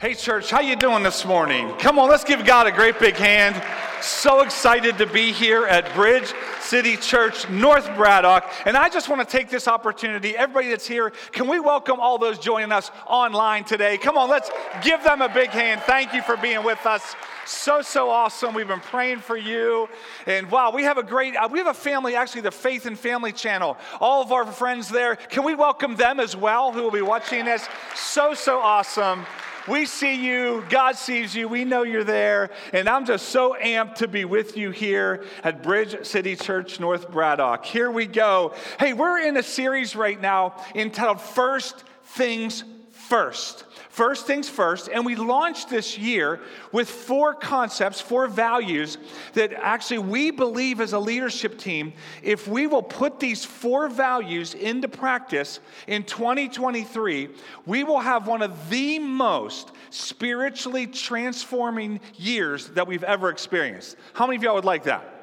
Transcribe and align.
Hey 0.00 0.14
church, 0.14 0.48
how 0.48 0.60
you 0.60 0.76
doing 0.76 1.02
this 1.02 1.24
morning? 1.24 1.74
Come 1.78 1.98
on, 1.98 2.08
let's 2.08 2.22
give 2.22 2.44
God 2.44 2.68
a 2.68 2.70
great 2.70 3.00
big 3.00 3.16
hand. 3.16 3.60
So 4.00 4.42
excited 4.42 4.96
to 4.98 5.06
be 5.06 5.32
here 5.32 5.66
at 5.66 5.92
Bridge 5.92 6.32
City 6.60 6.96
Church, 6.96 7.50
North 7.50 7.92
Braddock. 7.96 8.48
And 8.64 8.76
I 8.76 8.90
just 8.90 9.08
want 9.08 9.28
to 9.28 9.36
take 9.36 9.50
this 9.50 9.66
opportunity, 9.66 10.36
everybody 10.36 10.68
that's 10.68 10.86
here, 10.86 11.10
can 11.32 11.48
we 11.48 11.58
welcome 11.58 11.98
all 11.98 12.16
those 12.16 12.38
joining 12.38 12.70
us 12.70 12.92
online 13.08 13.64
today? 13.64 13.98
Come 13.98 14.16
on, 14.16 14.30
let's 14.30 14.52
give 14.84 15.02
them 15.02 15.20
a 15.20 15.28
big 15.28 15.50
hand. 15.50 15.80
Thank 15.80 16.14
you 16.14 16.22
for 16.22 16.36
being 16.36 16.62
with 16.62 16.86
us. 16.86 17.16
So, 17.44 17.82
so 17.82 18.08
awesome. 18.08 18.54
We've 18.54 18.68
been 18.68 18.78
praying 18.78 19.18
for 19.18 19.36
you. 19.36 19.88
And 20.26 20.48
wow, 20.48 20.70
we 20.70 20.84
have 20.84 20.98
a 20.98 21.02
great, 21.02 21.34
uh, 21.34 21.48
we 21.50 21.58
have 21.58 21.66
a 21.66 21.74
family, 21.74 22.14
actually, 22.14 22.42
the 22.42 22.52
Faith 22.52 22.86
and 22.86 22.96
Family 22.96 23.32
channel. 23.32 23.76
All 24.00 24.22
of 24.22 24.30
our 24.30 24.46
friends 24.46 24.88
there, 24.88 25.16
can 25.16 25.42
we 25.42 25.56
welcome 25.56 25.96
them 25.96 26.20
as 26.20 26.36
well 26.36 26.70
who 26.70 26.84
will 26.84 26.92
be 26.92 27.02
watching 27.02 27.46
this? 27.46 27.68
So, 27.96 28.32
so 28.34 28.60
awesome. 28.60 29.26
We 29.68 29.84
see 29.84 30.24
you, 30.24 30.64
God 30.70 30.96
sees 30.96 31.34
you, 31.34 31.46
we 31.46 31.64
know 31.64 31.82
you're 31.82 32.02
there, 32.02 32.50
and 32.72 32.88
I'm 32.88 33.04
just 33.04 33.28
so 33.28 33.54
amped 33.62 33.96
to 33.96 34.08
be 34.08 34.24
with 34.24 34.56
you 34.56 34.70
here 34.70 35.24
at 35.44 35.62
Bridge 35.62 36.06
City 36.06 36.36
Church, 36.36 36.80
North 36.80 37.10
Braddock. 37.10 37.66
Here 37.66 37.90
we 37.90 38.06
go. 38.06 38.54
Hey, 38.80 38.94
we're 38.94 39.20
in 39.20 39.36
a 39.36 39.42
series 39.42 39.94
right 39.94 40.18
now 40.18 40.54
entitled 40.74 41.20
First 41.20 41.84
Things 42.04 42.64
First. 43.08 43.64
First 43.88 44.26
things 44.26 44.50
first, 44.50 44.90
and 44.92 45.06
we 45.06 45.16
launched 45.16 45.70
this 45.70 45.96
year 45.96 46.40
with 46.72 46.90
four 46.90 47.32
concepts, 47.32 48.02
four 48.02 48.26
values 48.26 48.98
that 49.32 49.54
actually 49.54 50.00
we 50.00 50.30
believe 50.30 50.78
as 50.78 50.92
a 50.92 50.98
leadership 50.98 51.56
team, 51.56 51.94
if 52.22 52.46
we 52.46 52.66
will 52.66 52.82
put 52.82 53.18
these 53.18 53.46
four 53.46 53.88
values 53.88 54.52
into 54.52 54.88
practice 54.88 55.60
in 55.86 56.04
2023, 56.04 57.30
we 57.64 57.82
will 57.82 58.00
have 58.00 58.26
one 58.26 58.42
of 58.42 58.68
the 58.68 58.98
most 58.98 59.72
spiritually 59.88 60.86
transforming 60.86 62.00
years 62.16 62.68
that 62.68 62.86
we've 62.86 63.04
ever 63.04 63.30
experienced. 63.30 63.96
How 64.12 64.26
many 64.26 64.36
of 64.36 64.42
y'all 64.42 64.54
would 64.56 64.66
like 64.66 64.82
that? 64.84 65.17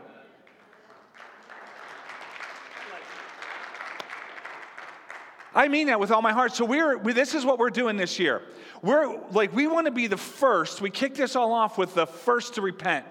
I 5.56 5.70
mean 5.70 5.88
that 5.88 6.02
with 6.02 6.12
all 6.12 6.22
my 6.22 6.34
heart. 6.34 6.54
So 6.54 6.66
we're 6.66 6.98
we, 6.98 7.14
this 7.14 7.34
is 7.34 7.46
what 7.46 7.58
we're 7.58 7.70
doing 7.70 7.96
this 7.96 8.20
year. 8.20 8.42
We're 8.82 9.22
like 9.32 9.54
we 9.54 9.68
want 9.68 9.86
to 9.86 9.92
be 9.92 10.08
the 10.08 10.18
first. 10.18 10.82
We 10.82 10.90
kick 10.90 11.16
this 11.16 11.36
all 11.36 11.54
off 11.54 11.78
with 11.78 11.96
the 11.96 12.06
first 12.06 12.56
to 12.56 12.62
repent. 12.62 13.06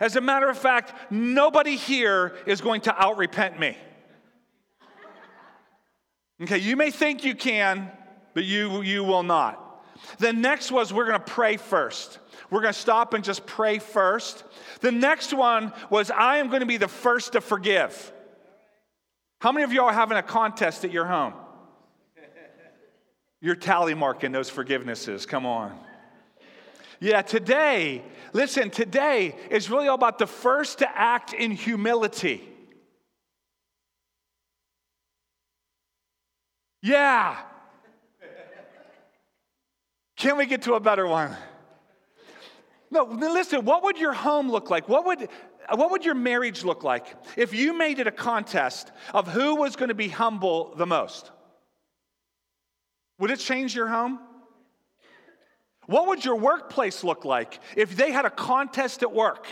As 0.00 0.16
a 0.16 0.20
matter 0.20 0.50
of 0.50 0.58
fact, 0.58 1.12
nobody 1.12 1.76
here 1.76 2.34
is 2.44 2.60
going 2.60 2.82
to 2.82 3.02
out 3.02 3.16
repent 3.16 3.58
me. 3.60 3.78
Okay, 6.42 6.58
you 6.58 6.76
may 6.76 6.90
think 6.90 7.24
you 7.24 7.36
can, 7.36 7.90
but 8.34 8.44
you 8.44 8.82
you 8.82 9.04
will 9.04 9.22
not. 9.22 9.62
The 10.18 10.32
next 10.32 10.72
was 10.72 10.92
we're 10.92 11.06
going 11.06 11.20
to 11.20 11.24
pray 11.24 11.56
first. 11.56 12.18
We're 12.50 12.60
going 12.60 12.74
to 12.74 12.78
stop 12.78 13.14
and 13.14 13.24
just 13.24 13.46
pray 13.46 13.78
first. 13.78 14.44
The 14.80 14.92
next 14.92 15.32
one 15.32 15.72
was 15.88 16.10
I 16.10 16.38
am 16.38 16.48
going 16.48 16.60
to 16.60 16.66
be 16.66 16.76
the 16.76 16.88
first 16.88 17.32
to 17.32 17.40
forgive. 17.40 18.12
How 19.40 19.52
many 19.52 19.64
of 19.64 19.72
you 19.72 19.82
are 19.84 19.92
having 19.92 20.18
a 20.18 20.22
contest 20.22 20.84
at 20.84 20.90
your 20.90 21.06
home? 21.06 21.32
You're 23.40 23.56
tally 23.56 23.94
marking 23.94 24.32
those 24.32 24.50
forgivenesses. 24.50 25.26
Come 25.26 25.46
on. 25.46 25.78
Yeah, 26.98 27.22
today, 27.22 28.02
listen, 28.32 28.70
today 28.70 29.36
is 29.50 29.70
really 29.70 29.88
all 29.88 29.94
about 29.94 30.18
the 30.18 30.26
first 30.26 30.78
to 30.78 30.98
act 30.98 31.34
in 31.34 31.50
humility. 31.50 32.42
Yeah. 36.82 37.36
Can 40.16 40.38
we 40.38 40.46
get 40.46 40.62
to 40.62 40.74
a 40.74 40.80
better 40.80 41.06
one? 41.06 41.36
No, 42.90 43.04
listen, 43.04 43.64
what 43.64 43.82
would 43.82 43.98
your 43.98 44.12
home 44.12 44.50
look 44.50 44.70
like? 44.70 44.88
What 44.88 45.04
would, 45.04 45.28
what 45.74 45.90
would 45.90 46.04
your 46.04 46.14
marriage 46.14 46.64
look 46.64 46.84
like 46.84 47.06
if 47.36 47.52
you 47.52 47.76
made 47.76 47.98
it 47.98 48.06
a 48.06 48.12
contest 48.12 48.92
of 49.12 49.28
who 49.28 49.56
was 49.56 49.76
going 49.76 49.88
to 49.88 49.94
be 49.94 50.08
humble 50.08 50.74
the 50.76 50.86
most? 50.86 51.30
Would 53.18 53.30
it 53.30 53.38
change 53.38 53.74
your 53.74 53.88
home? 53.88 54.20
What 55.86 56.08
would 56.08 56.24
your 56.24 56.36
workplace 56.36 57.04
look 57.04 57.24
like 57.24 57.60
if 57.76 57.96
they 57.96 58.10
had 58.10 58.24
a 58.24 58.30
contest 58.30 59.02
at 59.02 59.12
work 59.12 59.46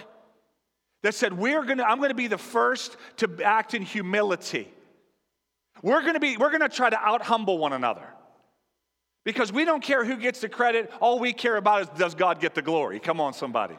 that 1.02 1.14
said, 1.14 1.32
We're 1.32 1.64
gonna, 1.64 1.84
I'm 1.84 2.00
gonna 2.00 2.14
be 2.14 2.26
the 2.26 2.38
first 2.38 2.96
to 3.18 3.42
act 3.44 3.74
in 3.74 3.82
humility? 3.82 4.68
We're 5.82 6.04
gonna 6.04 6.20
be, 6.20 6.36
we're 6.36 6.50
gonna 6.50 6.68
try 6.68 6.90
to 6.90 6.98
out 6.98 7.22
humble 7.22 7.58
one 7.58 7.72
another. 7.72 8.06
Because 9.24 9.52
we 9.52 9.64
don't 9.64 9.82
care 9.82 10.04
who 10.04 10.16
gets 10.16 10.40
the 10.40 10.50
credit, 10.50 10.92
all 11.00 11.18
we 11.18 11.32
care 11.32 11.56
about 11.56 11.82
is 11.82 11.88
does 11.96 12.14
God 12.14 12.40
get 12.40 12.54
the 12.54 12.62
glory? 12.62 13.00
Come 13.00 13.20
on, 13.20 13.32
somebody. 13.32 13.76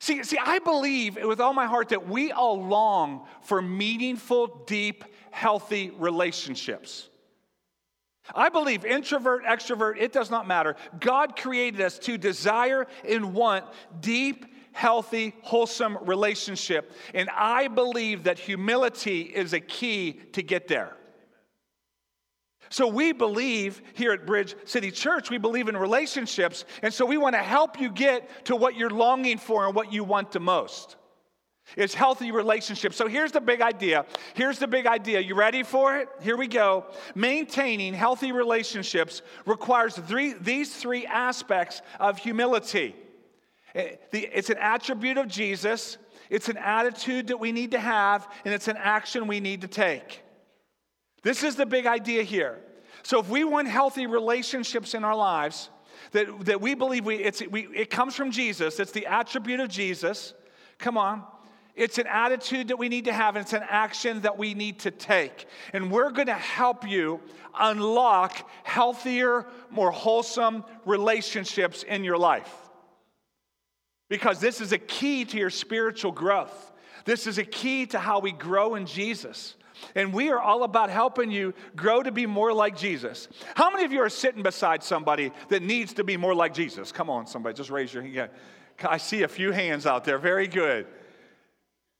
See, 0.00 0.22
see, 0.22 0.38
I 0.38 0.58
believe 0.58 1.16
with 1.16 1.40
all 1.40 1.54
my 1.54 1.66
heart 1.66 1.88
that 1.88 2.06
we 2.06 2.30
all 2.30 2.62
long 2.62 3.26
for 3.42 3.60
meaningful, 3.62 4.64
deep, 4.66 5.04
healthy 5.30 5.90
relationships. 5.90 7.08
I 8.34 8.48
believe 8.48 8.84
introvert, 8.84 9.44
extrovert, 9.44 10.00
it 10.00 10.12
does 10.12 10.30
not 10.30 10.46
matter. 10.46 10.76
God 11.00 11.36
created 11.36 11.80
us 11.80 11.98
to 12.00 12.18
desire 12.18 12.86
and 13.08 13.34
want 13.34 13.64
deep, 14.00 14.46
healthy, 14.72 15.34
wholesome 15.42 15.98
relationship. 16.02 16.92
And 17.14 17.28
I 17.30 17.68
believe 17.68 18.24
that 18.24 18.38
humility 18.38 19.22
is 19.22 19.52
a 19.52 19.60
key 19.60 20.12
to 20.32 20.42
get 20.42 20.68
there. 20.68 20.94
So 22.70 22.86
we 22.86 23.12
believe 23.12 23.80
here 23.94 24.12
at 24.12 24.26
Bridge 24.26 24.54
City 24.66 24.90
Church, 24.90 25.30
we 25.30 25.38
believe 25.38 25.68
in 25.68 25.76
relationships. 25.76 26.66
And 26.82 26.92
so 26.92 27.06
we 27.06 27.16
want 27.16 27.34
to 27.34 27.42
help 27.42 27.80
you 27.80 27.90
get 27.90 28.44
to 28.44 28.56
what 28.56 28.76
you're 28.76 28.90
longing 28.90 29.38
for 29.38 29.66
and 29.66 29.74
what 29.74 29.92
you 29.92 30.04
want 30.04 30.32
the 30.32 30.40
most. 30.40 30.97
It's 31.76 31.94
healthy 31.94 32.30
relationships. 32.30 32.96
So 32.96 33.06
here's 33.06 33.32
the 33.32 33.40
big 33.40 33.60
idea. 33.60 34.06
Here's 34.34 34.58
the 34.58 34.66
big 34.66 34.86
idea. 34.86 35.20
You 35.20 35.34
ready 35.34 35.62
for 35.62 35.96
it? 35.96 36.08
Here 36.20 36.36
we 36.36 36.46
go. 36.46 36.86
Maintaining 37.14 37.94
healthy 37.94 38.32
relationships 38.32 39.22
requires 39.44 39.94
three, 39.94 40.32
these 40.32 40.74
three 40.74 41.06
aspects 41.06 41.82
of 42.00 42.18
humility. 42.18 42.94
Eh, 43.74 43.96
it's 44.12 44.50
an 44.50 44.58
attribute 44.58 45.18
of 45.18 45.28
Jesus, 45.28 45.98
it's 46.30 46.48
an 46.48 46.56
attitude 46.56 47.28
that 47.28 47.38
we 47.38 47.52
need 47.52 47.70
to 47.72 47.78
have, 47.78 48.28
and 48.44 48.54
it's 48.54 48.68
an 48.68 48.76
action 48.78 49.26
we 49.26 49.40
need 49.40 49.60
to 49.60 49.68
take. 49.68 50.22
This 51.22 51.42
is 51.42 51.56
the 51.56 51.66
big 51.66 51.86
idea 51.86 52.22
here. 52.22 52.58
So 53.02 53.20
if 53.20 53.28
we 53.28 53.44
want 53.44 53.68
healthy 53.68 54.06
relationships 54.06 54.94
in 54.94 55.04
our 55.04 55.16
lives, 55.16 55.70
that, 56.12 56.44
that 56.46 56.60
we 56.60 56.74
believe 56.74 57.04
we, 57.04 57.16
it's, 57.16 57.42
we, 57.50 57.68
it 57.74 57.90
comes 57.90 58.14
from 58.14 58.30
Jesus, 58.30 58.80
it's 58.80 58.92
the 58.92 59.06
attribute 59.06 59.60
of 59.60 59.68
Jesus. 59.68 60.34
Come 60.78 60.96
on. 60.96 61.24
It's 61.78 61.98
an 61.98 62.08
attitude 62.08 62.68
that 62.68 62.76
we 62.76 62.88
need 62.88 63.04
to 63.04 63.12
have, 63.12 63.36
and 63.36 63.44
it's 63.44 63.52
an 63.52 63.64
action 63.68 64.22
that 64.22 64.36
we 64.36 64.52
need 64.52 64.80
to 64.80 64.90
take. 64.90 65.46
And 65.72 65.92
we're 65.92 66.10
going 66.10 66.26
to 66.26 66.34
help 66.34 66.86
you 66.86 67.20
unlock 67.56 68.50
healthier, 68.64 69.46
more 69.70 69.92
wholesome 69.92 70.64
relationships 70.84 71.84
in 71.84 72.02
your 72.02 72.18
life. 72.18 72.52
Because 74.10 74.40
this 74.40 74.60
is 74.60 74.72
a 74.72 74.78
key 74.78 75.24
to 75.26 75.38
your 75.38 75.50
spiritual 75.50 76.10
growth. 76.10 76.72
This 77.04 77.28
is 77.28 77.38
a 77.38 77.44
key 77.44 77.86
to 77.86 77.98
how 78.00 78.18
we 78.18 78.32
grow 78.32 78.74
in 78.74 78.84
Jesus. 78.84 79.54
And 79.94 80.12
we 80.12 80.30
are 80.30 80.40
all 80.40 80.64
about 80.64 80.90
helping 80.90 81.30
you 81.30 81.54
grow 81.76 82.02
to 82.02 82.10
be 82.10 82.26
more 82.26 82.52
like 82.52 82.76
Jesus. 82.76 83.28
How 83.54 83.70
many 83.70 83.84
of 83.84 83.92
you 83.92 84.00
are 84.00 84.08
sitting 84.08 84.42
beside 84.42 84.82
somebody 84.82 85.30
that 85.48 85.62
needs 85.62 85.92
to 85.94 86.02
be 86.02 86.16
more 86.16 86.34
like 86.34 86.54
Jesus? 86.54 86.90
Come 86.90 87.08
on, 87.08 87.28
somebody, 87.28 87.54
just 87.54 87.70
raise 87.70 87.94
your 87.94 88.02
hand. 88.02 88.30
I 88.82 88.96
see 88.96 89.22
a 89.22 89.28
few 89.28 89.52
hands 89.52 89.86
out 89.86 90.04
there. 90.04 90.18
Very 90.18 90.48
good. 90.48 90.88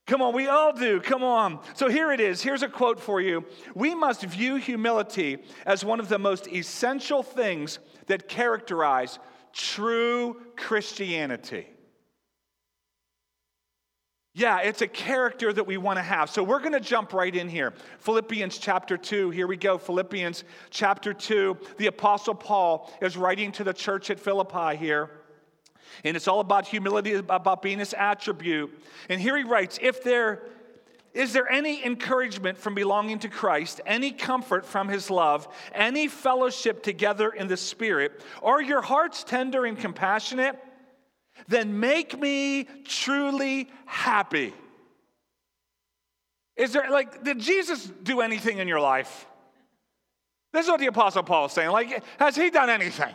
Come 0.09 0.23
on, 0.23 0.35
we 0.35 0.49
all 0.49 0.73
do. 0.73 1.01
Come 1.01 1.23
on. 1.23 1.61
So 1.75 1.91
here 1.91 2.11
it 2.13 2.19
is. 2.19 2.43
Here's 2.43 2.63
a 2.63 2.69
quote 2.69 2.99
for 2.99 3.21
you. 3.21 3.45
We 3.75 3.95
must 3.95 4.23
view 4.23 4.57
humility 4.57 5.37
as 5.67 5.85
one 5.85 6.01
of 6.01 6.09
the 6.09 6.19
most 6.19 6.49
essential 6.49 7.23
things 7.23 7.79
that 8.07 8.27
characterize 8.27 9.19
true 9.53 10.41
Christianity. 10.57 11.67
Yeah, 14.33 14.61
it's 14.61 14.81
a 14.81 14.89
character 14.89 15.53
that 15.53 15.67
we 15.67 15.77
want 15.77 15.99
to 15.99 16.03
have. 16.03 16.31
So 16.31 16.43
we're 16.43 16.61
going 16.61 16.73
to 16.73 16.81
jump 16.81 17.13
right 17.13 17.35
in 17.35 17.49
here. 17.49 17.75
Philippians 17.99 18.57
chapter 18.57 18.97
2. 18.97 19.29
Here 19.29 19.47
we 19.47 19.59
go. 19.59 19.77
Philippians 19.77 20.45
chapter 20.71 21.13
2. 21.13 21.55
The 21.77 21.89
Apostle 21.89 22.35
Paul 22.35 22.91
is 23.03 23.19
writing 23.19 23.53
to 23.53 23.65
the 23.65 23.75
church 23.75 24.09
at 24.09 24.19
Philippi 24.19 24.77
here. 24.77 25.11
And 26.05 26.17
it's 26.17 26.29
all 26.29 26.41
about 26.41 26.67
humility, 26.67 27.15
about 27.15 27.63
being 27.63 27.79
this 27.79 27.95
attribute. 27.97 28.83
And 29.09 29.21
here 29.21 29.37
he 29.37 29.45
writes 29.45 29.79
If 29.81 30.03
there 30.03 30.43
is 31.15 31.33
there 31.33 31.51
any 31.51 31.85
encouragement 31.85 32.59
from 32.59 32.75
belonging 32.75 33.19
to 33.21 33.29
Christ, 33.29 33.81
any 33.87 34.13
comfort 34.13 34.65
from 34.65 34.89
his 34.89 35.11
love, 35.11 35.49
any 35.73 36.07
fellowship 36.07 36.83
together 36.83 37.31
in 37.31 37.49
the 37.49 37.57
Spirit? 37.57 38.23
Are 38.43 38.63
your 38.63 38.83
hearts 38.83 39.25
tender 39.25 39.65
and 39.65 39.79
compassionate? 39.79 40.57
Then 41.49 41.81
make 41.81 42.19
me 42.19 42.69
truly 42.85 43.69
happy. 43.87 44.53
Is 46.57 46.73
there, 46.73 46.91
like, 46.91 47.25
did 47.25 47.39
Jesus 47.39 47.91
do 48.03 48.21
anything 48.21 48.59
in 48.59 48.69
your 48.69 48.81
life? 48.81 49.27
This 50.53 50.67
is 50.67 50.71
what 50.71 50.81
the 50.81 50.87
Apostle 50.87 51.23
Paul 51.23 51.47
is 51.47 51.53
saying. 51.53 51.71
Like, 51.71 52.03
has 52.19 52.37
he 52.37 52.51
done 52.51 52.69
anything? 52.69 53.15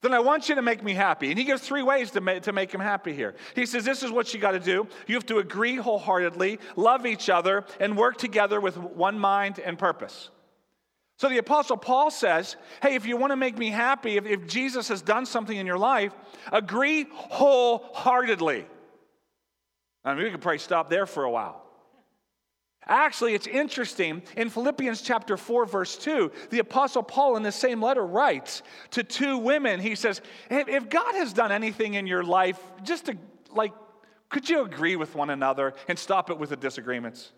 Then 0.00 0.14
I 0.14 0.20
want 0.20 0.48
you 0.48 0.54
to 0.54 0.62
make 0.62 0.82
me 0.82 0.94
happy. 0.94 1.30
And 1.30 1.38
he 1.38 1.44
gives 1.44 1.62
three 1.62 1.82
ways 1.82 2.12
to 2.12 2.20
make, 2.20 2.42
to 2.44 2.52
make 2.52 2.72
him 2.72 2.80
happy 2.80 3.12
here. 3.12 3.34
He 3.54 3.66
says, 3.66 3.84
This 3.84 4.02
is 4.02 4.12
what 4.12 4.32
you 4.32 4.38
got 4.38 4.52
to 4.52 4.60
do. 4.60 4.86
You 5.06 5.16
have 5.16 5.26
to 5.26 5.38
agree 5.38 5.74
wholeheartedly, 5.76 6.60
love 6.76 7.04
each 7.04 7.28
other, 7.28 7.64
and 7.80 7.96
work 7.96 8.16
together 8.16 8.60
with 8.60 8.76
one 8.76 9.18
mind 9.18 9.58
and 9.58 9.76
purpose. 9.76 10.30
So 11.18 11.28
the 11.28 11.38
Apostle 11.38 11.76
Paul 11.76 12.12
says, 12.12 12.56
Hey, 12.80 12.94
if 12.94 13.06
you 13.06 13.16
want 13.16 13.32
to 13.32 13.36
make 13.36 13.58
me 13.58 13.70
happy, 13.70 14.16
if, 14.16 14.24
if 14.24 14.46
Jesus 14.46 14.86
has 14.88 15.02
done 15.02 15.26
something 15.26 15.56
in 15.56 15.66
your 15.66 15.78
life, 15.78 16.12
agree 16.52 17.06
wholeheartedly. 17.10 18.66
I 20.04 20.14
mean, 20.14 20.24
we 20.24 20.30
could 20.30 20.40
probably 20.40 20.58
stop 20.58 20.88
there 20.88 21.06
for 21.06 21.24
a 21.24 21.30
while. 21.30 21.67
Actually, 22.88 23.34
it's 23.34 23.46
interesting. 23.46 24.22
In 24.36 24.48
Philippians 24.48 25.02
chapter 25.02 25.36
4, 25.36 25.66
verse 25.66 25.96
2, 25.96 26.32
the 26.48 26.60
Apostle 26.60 27.02
Paul 27.02 27.36
in 27.36 27.42
the 27.42 27.52
same 27.52 27.82
letter 27.82 28.04
writes 28.04 28.62
to 28.92 29.04
two 29.04 29.36
women, 29.36 29.78
he 29.78 29.94
says, 29.94 30.22
If 30.50 30.88
God 30.88 31.14
has 31.14 31.34
done 31.34 31.52
anything 31.52 31.94
in 31.94 32.06
your 32.06 32.24
life, 32.24 32.58
just 32.82 33.06
to, 33.06 33.18
like, 33.52 33.72
could 34.30 34.48
you 34.48 34.62
agree 34.62 34.96
with 34.96 35.14
one 35.14 35.28
another 35.28 35.74
and 35.86 35.98
stop 35.98 36.30
it 36.30 36.38
with 36.38 36.50
the 36.50 36.56
disagreements? 36.56 37.32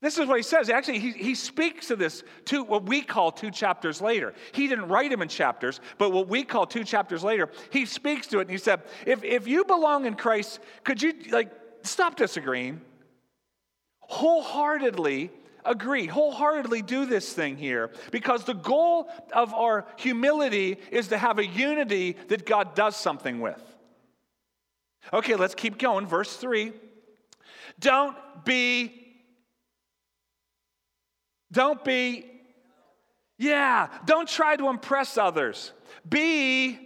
This 0.00 0.18
is 0.18 0.28
what 0.28 0.36
he 0.36 0.42
says. 0.42 0.70
Actually, 0.70 1.00
he, 1.00 1.10
he 1.10 1.34
speaks 1.34 1.88
to 1.88 1.96
this 1.96 2.22
two, 2.44 2.62
what 2.62 2.84
we 2.86 3.02
call 3.02 3.32
two 3.32 3.50
chapters 3.50 4.00
later. 4.00 4.32
He 4.52 4.68
didn't 4.68 4.88
write 4.88 5.10
them 5.10 5.22
in 5.22 5.28
chapters, 5.28 5.80
but 5.96 6.12
what 6.12 6.28
we 6.28 6.44
call 6.44 6.66
two 6.66 6.84
chapters 6.84 7.24
later, 7.24 7.50
he 7.70 7.84
speaks 7.84 8.26
to 8.28 8.38
it 8.38 8.42
and 8.42 8.50
he 8.50 8.58
said, 8.58 8.82
if, 9.06 9.24
if 9.24 9.48
you 9.48 9.64
belong 9.64 10.06
in 10.06 10.14
Christ, 10.14 10.60
could 10.84 11.02
you 11.02 11.14
like 11.30 11.50
stop 11.82 12.14
disagreeing? 12.14 12.80
Wholeheartedly 14.08 15.30
agree, 15.64 16.06
wholeheartedly 16.06 16.82
do 16.82 17.06
this 17.06 17.32
thing 17.32 17.56
here 17.56 17.90
because 18.10 18.44
the 18.44 18.54
goal 18.54 19.08
of 19.32 19.54
our 19.54 19.86
humility 19.96 20.78
is 20.90 21.08
to 21.08 21.18
have 21.18 21.38
a 21.38 21.46
unity 21.46 22.16
that 22.28 22.46
God 22.46 22.74
does 22.74 22.96
something 22.96 23.40
with. 23.40 23.62
Okay, 25.12 25.36
let's 25.36 25.54
keep 25.54 25.78
going. 25.78 26.06
Verse 26.06 26.34
3. 26.36 26.72
Don't 27.78 28.16
be, 28.44 28.92
don't 31.52 31.84
be, 31.84 32.26
yeah, 33.38 33.88
don't 34.04 34.28
try 34.28 34.56
to 34.56 34.68
impress 34.68 35.16
others. 35.16 35.72
Be, 36.08 36.78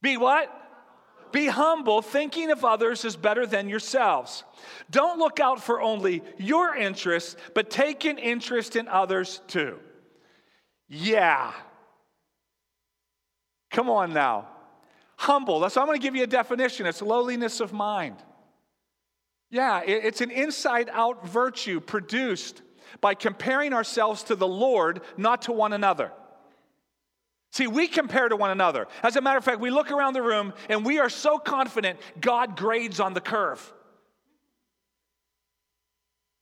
be 0.00 0.16
what? 0.16 0.50
Be 1.36 1.48
humble, 1.48 2.00
thinking 2.00 2.50
of 2.50 2.64
others 2.64 3.04
as 3.04 3.14
better 3.14 3.44
than 3.44 3.68
yourselves. 3.68 4.42
Don't 4.90 5.18
look 5.18 5.38
out 5.38 5.62
for 5.62 5.82
only 5.82 6.22
your 6.38 6.74
interests, 6.74 7.36
but 7.54 7.68
take 7.68 8.06
an 8.06 8.16
interest 8.16 8.74
in 8.74 8.88
others 8.88 9.42
too. 9.46 9.78
Yeah. 10.88 11.52
Come 13.70 13.90
on 13.90 14.14
now. 14.14 14.48
Humble. 15.18 15.60
That's 15.60 15.74
So 15.74 15.82
I'm 15.82 15.86
going 15.86 16.00
to 16.00 16.02
give 16.02 16.16
you 16.16 16.22
a 16.22 16.26
definition. 16.26 16.86
It's 16.86 17.02
lowliness 17.02 17.60
of 17.60 17.70
mind. 17.70 18.16
Yeah, 19.50 19.82
it's 19.84 20.22
an 20.22 20.30
inside 20.30 20.88
out 20.90 21.28
virtue 21.28 21.80
produced 21.80 22.62
by 23.02 23.12
comparing 23.12 23.74
ourselves 23.74 24.22
to 24.22 24.36
the 24.36 24.48
Lord, 24.48 25.02
not 25.18 25.42
to 25.42 25.52
one 25.52 25.74
another. 25.74 26.12
See, 27.56 27.66
we 27.66 27.88
compare 27.88 28.28
to 28.28 28.36
one 28.36 28.50
another. 28.50 28.86
As 29.02 29.16
a 29.16 29.22
matter 29.22 29.38
of 29.38 29.44
fact, 29.44 29.60
we 29.60 29.70
look 29.70 29.90
around 29.90 30.12
the 30.12 30.20
room 30.20 30.52
and 30.68 30.84
we 30.84 30.98
are 30.98 31.08
so 31.08 31.38
confident 31.38 31.98
God 32.20 32.54
grades 32.54 33.00
on 33.00 33.14
the 33.14 33.20
curve. 33.22 33.72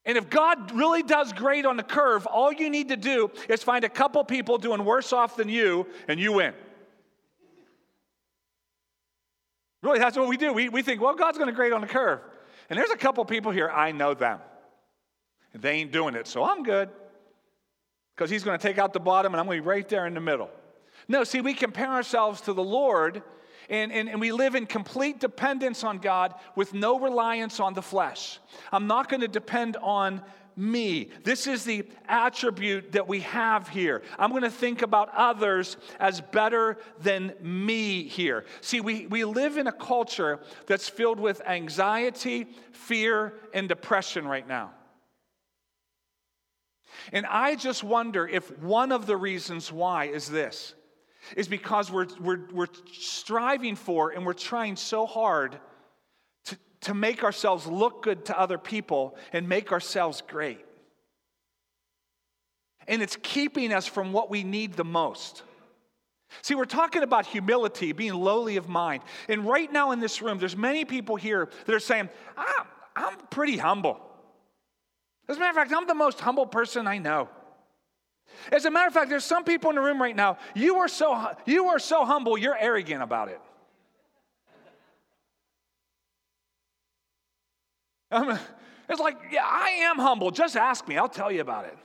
And 0.04 0.18
if 0.18 0.28
God 0.28 0.72
really 0.72 1.04
does 1.04 1.32
grade 1.32 1.66
on 1.66 1.76
the 1.76 1.84
curve, 1.84 2.26
all 2.26 2.52
you 2.52 2.68
need 2.68 2.88
to 2.88 2.96
do 2.96 3.30
is 3.48 3.62
find 3.62 3.84
a 3.84 3.88
couple 3.88 4.24
people 4.24 4.58
doing 4.58 4.84
worse 4.84 5.12
off 5.12 5.36
than 5.36 5.48
you, 5.48 5.86
and 6.08 6.18
you 6.18 6.32
win. 6.32 6.52
Really, 9.82 10.00
that's 10.00 10.16
what 10.16 10.28
we 10.28 10.36
do. 10.36 10.52
We, 10.52 10.68
we 10.68 10.82
think, 10.82 11.00
well, 11.00 11.14
God's 11.14 11.38
going 11.38 11.48
to 11.48 11.54
grade 11.54 11.72
on 11.72 11.80
the 11.80 11.86
curve. 11.86 12.18
And 12.68 12.76
there's 12.76 12.90
a 12.90 12.96
couple 12.96 13.24
people 13.24 13.52
here, 13.52 13.70
I 13.70 13.92
know 13.92 14.14
them. 14.14 14.40
They 15.54 15.74
ain't 15.74 15.92
doing 15.92 16.16
it, 16.16 16.26
so 16.26 16.42
I'm 16.42 16.64
good. 16.64 16.88
Because 18.16 18.30
He's 18.30 18.42
going 18.42 18.58
to 18.58 18.62
take 18.62 18.78
out 18.78 18.92
the 18.92 18.98
bottom, 18.98 19.32
and 19.32 19.40
I'm 19.40 19.46
going 19.46 19.58
to 19.58 19.62
be 19.62 19.68
right 19.68 19.88
there 19.88 20.06
in 20.08 20.14
the 20.14 20.20
middle. 20.20 20.50
No, 21.08 21.24
see, 21.24 21.40
we 21.40 21.54
compare 21.54 21.90
ourselves 21.90 22.40
to 22.42 22.52
the 22.52 22.62
Lord, 22.62 23.22
and, 23.68 23.92
and, 23.92 24.08
and 24.08 24.20
we 24.20 24.32
live 24.32 24.54
in 24.54 24.66
complete 24.66 25.20
dependence 25.20 25.84
on 25.84 25.98
God 25.98 26.34
with 26.56 26.74
no 26.74 26.98
reliance 26.98 27.60
on 27.60 27.74
the 27.74 27.82
flesh. 27.82 28.38
I'm 28.72 28.86
not 28.86 29.08
going 29.08 29.20
to 29.20 29.28
depend 29.28 29.76
on 29.76 30.22
me. 30.56 31.10
This 31.24 31.46
is 31.46 31.64
the 31.64 31.84
attribute 32.06 32.92
that 32.92 33.08
we 33.08 33.20
have 33.20 33.68
here. 33.68 34.02
I'm 34.18 34.30
going 34.30 34.42
to 34.42 34.50
think 34.50 34.82
about 34.82 35.10
others 35.14 35.76
as 35.98 36.20
better 36.20 36.78
than 37.00 37.34
me 37.40 38.04
here. 38.04 38.44
See, 38.60 38.80
we, 38.80 39.06
we 39.06 39.24
live 39.24 39.56
in 39.56 39.66
a 39.66 39.72
culture 39.72 40.40
that's 40.66 40.88
filled 40.88 41.18
with 41.18 41.42
anxiety, 41.46 42.46
fear, 42.72 43.34
and 43.52 43.68
depression 43.68 44.26
right 44.26 44.46
now. 44.46 44.70
And 47.12 47.26
I 47.26 47.56
just 47.56 47.82
wonder 47.82 48.26
if 48.26 48.56
one 48.60 48.92
of 48.92 49.06
the 49.06 49.16
reasons 49.16 49.72
why 49.72 50.06
is 50.06 50.28
this 50.28 50.74
is 51.36 51.48
because 51.48 51.90
we're, 51.90 52.06
we're, 52.20 52.40
we're 52.52 52.68
striving 52.92 53.76
for 53.76 54.10
and 54.10 54.24
we're 54.24 54.32
trying 54.32 54.76
so 54.76 55.06
hard 55.06 55.58
to, 56.46 56.56
to 56.82 56.94
make 56.94 57.24
ourselves 57.24 57.66
look 57.66 58.02
good 58.02 58.24
to 58.26 58.38
other 58.38 58.58
people 58.58 59.16
and 59.32 59.48
make 59.48 59.72
ourselves 59.72 60.22
great. 60.26 60.64
And 62.86 63.02
it's 63.02 63.16
keeping 63.22 63.72
us 63.72 63.86
from 63.86 64.12
what 64.12 64.30
we 64.30 64.44
need 64.44 64.74
the 64.74 64.84
most. 64.84 65.42
See, 66.42 66.54
we're 66.54 66.64
talking 66.64 67.02
about 67.02 67.26
humility, 67.26 67.92
being 67.92 68.14
lowly 68.14 68.56
of 68.56 68.68
mind. 68.68 69.02
And 69.28 69.46
right 69.46 69.72
now 69.72 69.92
in 69.92 70.00
this 70.00 70.20
room, 70.20 70.38
there's 70.38 70.56
many 70.56 70.84
people 70.84 71.16
here 71.16 71.48
that 71.66 71.74
are 71.74 71.80
saying, 71.80 72.08
I'm, 72.36 72.66
I'm 72.96 73.16
pretty 73.30 73.56
humble. 73.56 74.00
As 75.28 75.36
a 75.36 75.40
matter 75.40 75.50
of 75.50 75.56
fact, 75.56 75.72
I'm 75.72 75.86
the 75.86 75.94
most 75.94 76.20
humble 76.20 76.46
person 76.46 76.86
I 76.86 76.98
know. 76.98 77.28
As 78.52 78.64
a 78.64 78.70
matter 78.70 78.88
of 78.88 78.94
fact, 78.94 79.10
there's 79.10 79.24
some 79.24 79.44
people 79.44 79.70
in 79.70 79.76
the 79.76 79.82
room 79.82 80.00
right 80.00 80.14
now, 80.14 80.38
you 80.54 80.76
are 80.76 80.88
so, 80.88 81.30
you 81.46 81.66
are 81.66 81.78
so 81.78 82.04
humble, 82.04 82.36
you're 82.36 82.56
arrogant 82.58 83.02
about 83.02 83.28
it. 83.28 83.40
Um, 88.10 88.38
it's 88.88 89.00
like, 89.00 89.16
yeah, 89.32 89.44
I 89.44 89.70
am 89.82 89.98
humble. 89.98 90.30
Just 90.30 90.56
ask 90.56 90.86
me, 90.86 90.96
I'll 90.96 91.08
tell 91.08 91.32
you 91.32 91.40
about 91.40 91.64
it. 91.64 91.76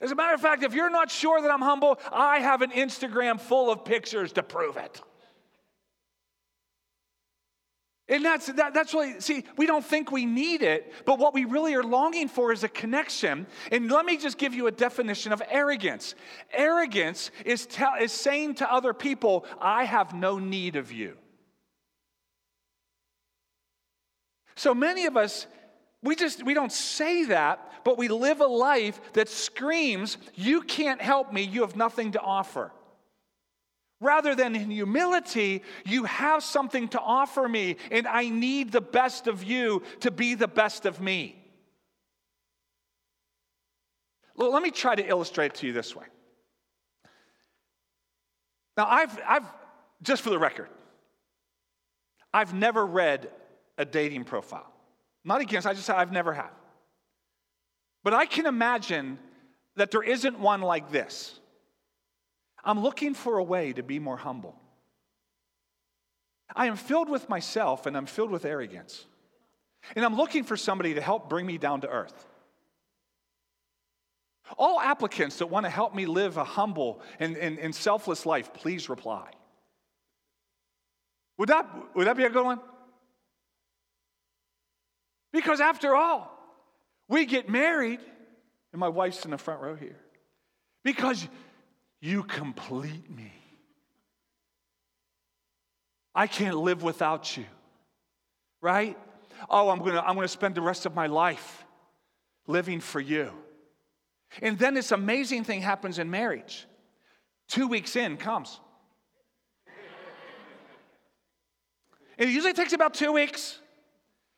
As 0.00 0.12
a 0.12 0.14
matter 0.14 0.34
of 0.34 0.40
fact, 0.40 0.62
if 0.62 0.74
you're 0.74 0.90
not 0.90 1.10
sure 1.10 1.40
that 1.40 1.50
I'm 1.50 1.62
humble, 1.62 1.98
I 2.12 2.40
have 2.40 2.60
an 2.62 2.70
Instagram 2.70 3.40
full 3.40 3.72
of 3.72 3.84
pictures 3.84 4.32
to 4.34 4.42
prove 4.42 4.76
it. 4.76 5.00
And 8.08 8.24
that's, 8.24 8.46
that, 8.46 8.72
that's 8.72 8.94
really, 8.94 9.20
see, 9.20 9.44
we 9.56 9.66
don't 9.66 9.84
think 9.84 10.12
we 10.12 10.26
need 10.26 10.62
it, 10.62 10.92
but 11.04 11.18
what 11.18 11.34
we 11.34 11.44
really 11.44 11.74
are 11.74 11.82
longing 11.82 12.28
for 12.28 12.52
is 12.52 12.62
a 12.62 12.68
connection. 12.68 13.48
And 13.72 13.90
let 13.90 14.06
me 14.06 14.16
just 14.16 14.38
give 14.38 14.54
you 14.54 14.68
a 14.68 14.70
definition 14.70 15.32
of 15.32 15.42
arrogance 15.50 16.14
arrogance 16.52 17.32
is, 17.44 17.66
tell, 17.66 17.94
is 18.00 18.12
saying 18.12 18.56
to 18.56 18.72
other 18.72 18.94
people, 18.94 19.44
I 19.60 19.84
have 19.84 20.14
no 20.14 20.38
need 20.38 20.76
of 20.76 20.92
you. 20.92 21.16
So 24.54 24.72
many 24.72 25.06
of 25.06 25.16
us, 25.16 25.46
we 26.02 26.14
just 26.14 26.44
we 26.44 26.54
don't 26.54 26.72
say 26.72 27.24
that, 27.26 27.82
but 27.84 27.98
we 27.98 28.08
live 28.08 28.40
a 28.40 28.46
life 28.46 29.00
that 29.14 29.28
screams, 29.28 30.16
you 30.34 30.62
can't 30.62 31.02
help 31.02 31.32
me, 31.32 31.42
you 31.42 31.62
have 31.62 31.76
nothing 31.76 32.12
to 32.12 32.20
offer. 32.20 32.72
Rather 34.00 34.34
than 34.34 34.54
in 34.54 34.70
humility, 34.70 35.62
you 35.86 36.04
have 36.04 36.42
something 36.42 36.88
to 36.88 37.00
offer 37.00 37.48
me, 37.48 37.76
and 37.90 38.06
I 38.06 38.28
need 38.28 38.70
the 38.70 38.80
best 38.80 39.26
of 39.26 39.42
you 39.42 39.82
to 40.00 40.10
be 40.10 40.34
the 40.34 40.48
best 40.48 40.84
of 40.84 41.00
me. 41.00 41.42
Well, 44.36 44.52
let 44.52 44.62
me 44.62 44.70
try 44.70 44.94
to 44.94 45.06
illustrate 45.06 45.54
to 45.56 45.66
you 45.66 45.72
this 45.72 45.96
way. 45.96 46.04
Now, 48.76 48.86
I've, 48.86 49.18
I've, 49.26 49.46
just 50.02 50.22
for 50.22 50.28
the 50.28 50.38
record, 50.38 50.68
I've 52.34 52.52
never 52.52 52.84
read 52.84 53.30
a 53.78 53.86
dating 53.86 54.24
profile. 54.24 54.70
Not 55.24 55.40
against, 55.40 55.66
I 55.66 55.72
just 55.72 55.88
I've 55.88 56.12
never 56.12 56.34
have. 56.34 56.52
But 58.04 58.12
I 58.12 58.26
can 58.26 58.44
imagine 58.44 59.18
that 59.76 59.90
there 59.90 60.02
isn't 60.02 60.38
one 60.38 60.60
like 60.60 60.92
this. 60.92 61.40
I'm 62.66 62.82
looking 62.82 63.14
for 63.14 63.38
a 63.38 63.44
way 63.44 63.72
to 63.72 63.82
be 63.84 64.00
more 64.00 64.16
humble. 64.16 64.56
I 66.54 66.66
am 66.66 66.76
filled 66.76 67.08
with 67.08 67.28
myself 67.28 67.86
and 67.86 67.96
I'm 67.96 68.06
filled 68.06 68.30
with 68.32 68.44
arrogance. 68.44 69.06
And 69.94 70.04
I'm 70.04 70.16
looking 70.16 70.42
for 70.42 70.56
somebody 70.56 70.94
to 70.94 71.00
help 71.00 71.30
bring 71.30 71.46
me 71.46 71.58
down 71.58 71.82
to 71.82 71.88
earth. 71.88 72.26
All 74.58 74.80
applicants 74.80 75.36
that 75.38 75.46
want 75.46 75.64
to 75.64 75.70
help 75.70 75.94
me 75.94 76.06
live 76.06 76.36
a 76.36 76.44
humble 76.44 77.00
and, 77.20 77.36
and, 77.36 77.58
and 77.58 77.72
selfless 77.72 78.26
life, 78.26 78.52
please 78.52 78.88
reply. 78.88 79.30
Would 81.38 81.48
that, 81.48 81.68
would 81.94 82.08
that 82.08 82.16
be 82.16 82.24
a 82.24 82.30
good 82.30 82.44
one? 82.44 82.60
Because 85.32 85.60
after 85.60 85.94
all, 85.94 86.32
we 87.08 87.26
get 87.26 87.48
married, 87.48 88.00
and 88.72 88.80
my 88.80 88.88
wife's 88.88 89.24
in 89.24 89.30
the 89.32 89.38
front 89.38 89.60
row 89.60 89.74
here, 89.74 89.98
because 90.82 91.28
You 92.06 92.22
complete 92.22 93.10
me. 93.10 93.32
I 96.14 96.28
can't 96.28 96.56
live 96.56 96.84
without 96.84 97.36
you. 97.36 97.44
Right? 98.60 98.96
Oh, 99.50 99.70
I'm 99.70 99.80
gonna, 99.80 100.00
I'm 100.06 100.14
gonna 100.14 100.28
spend 100.28 100.54
the 100.54 100.60
rest 100.60 100.86
of 100.86 100.94
my 100.94 101.08
life 101.08 101.64
living 102.46 102.78
for 102.78 103.00
you. 103.00 103.32
And 104.40 104.56
then 104.56 104.74
this 104.74 104.92
amazing 104.92 105.42
thing 105.42 105.62
happens 105.62 105.98
in 105.98 106.08
marriage. 106.08 106.66
Two 107.48 107.66
weeks 107.66 107.96
in 107.96 108.16
comes. 108.18 108.60
And 112.18 112.30
it 112.30 112.32
usually 112.32 112.52
takes 112.52 112.72
about 112.72 112.94
two 112.94 113.10
weeks. 113.10 113.58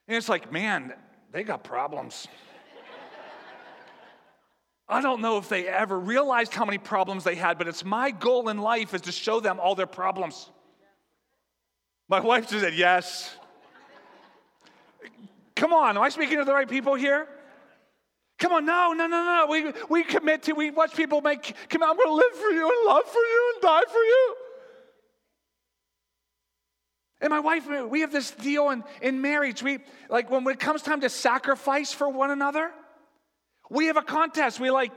And 0.06 0.16
it's 0.16 0.30
like, 0.30 0.50
man, 0.50 0.94
they 1.32 1.42
got 1.42 1.64
problems. 1.64 2.28
I 4.88 5.02
don't 5.02 5.20
know 5.20 5.36
if 5.36 5.48
they 5.48 5.66
ever 5.68 5.98
realized 5.98 6.54
how 6.54 6.64
many 6.64 6.78
problems 6.78 7.22
they 7.22 7.34
had, 7.34 7.58
but 7.58 7.68
it's 7.68 7.84
my 7.84 8.10
goal 8.10 8.48
in 8.48 8.58
life 8.58 8.94
is 8.94 9.02
to 9.02 9.12
show 9.12 9.38
them 9.38 9.60
all 9.60 9.74
their 9.74 9.86
problems. 9.86 10.50
My 12.08 12.20
wife 12.20 12.48
just 12.48 12.62
said, 12.62 12.74
yes. 12.74 13.36
Come 15.54 15.74
on, 15.74 15.96
am 15.96 16.02
I 16.02 16.08
speaking 16.08 16.38
to 16.38 16.44
the 16.44 16.54
right 16.54 16.68
people 16.68 16.94
here? 16.94 17.28
Come 18.38 18.52
on, 18.52 18.64
no, 18.64 18.92
no, 18.92 19.06
no, 19.06 19.24
no. 19.24 19.46
We, 19.50 19.72
we 19.90 20.04
commit 20.04 20.44
to, 20.44 20.52
we 20.52 20.70
watch 20.70 20.94
people 20.94 21.20
make, 21.20 21.54
come 21.68 21.82
on, 21.82 21.90
I'm 21.90 21.96
to 21.96 22.12
live 22.12 22.32
for 22.32 22.50
you 22.50 22.62
and 22.62 22.86
love 22.86 23.04
for 23.04 23.18
you 23.18 23.52
and 23.54 23.62
die 23.62 23.82
for 23.88 23.98
you. 23.98 24.34
And 27.20 27.30
my 27.30 27.40
wife, 27.40 27.68
we 27.90 28.00
have 28.02 28.12
this 28.12 28.30
deal 28.30 28.70
in, 28.70 28.84
in 29.02 29.20
marriage. 29.20 29.62
We, 29.62 29.80
like, 30.08 30.30
when 30.30 30.46
it 30.46 30.60
comes 30.60 30.82
time 30.82 31.00
to 31.00 31.10
sacrifice 31.10 31.92
for 31.92 32.08
one 32.08 32.30
another, 32.30 32.70
we 33.70 33.86
have 33.86 33.96
a 33.96 34.02
contest. 34.02 34.60
We 34.60 34.70
like, 34.70 34.92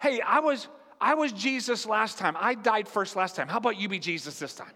hey, 0.00 0.20
I 0.20 0.40
was, 0.40 0.68
I 1.00 1.14
was 1.14 1.32
Jesus 1.32 1.86
last 1.86 2.18
time. 2.18 2.36
I 2.38 2.54
died 2.54 2.88
first 2.88 3.16
last 3.16 3.36
time. 3.36 3.48
How 3.48 3.58
about 3.58 3.78
you 3.78 3.88
be 3.88 3.98
Jesus 3.98 4.38
this 4.38 4.54
time? 4.54 4.72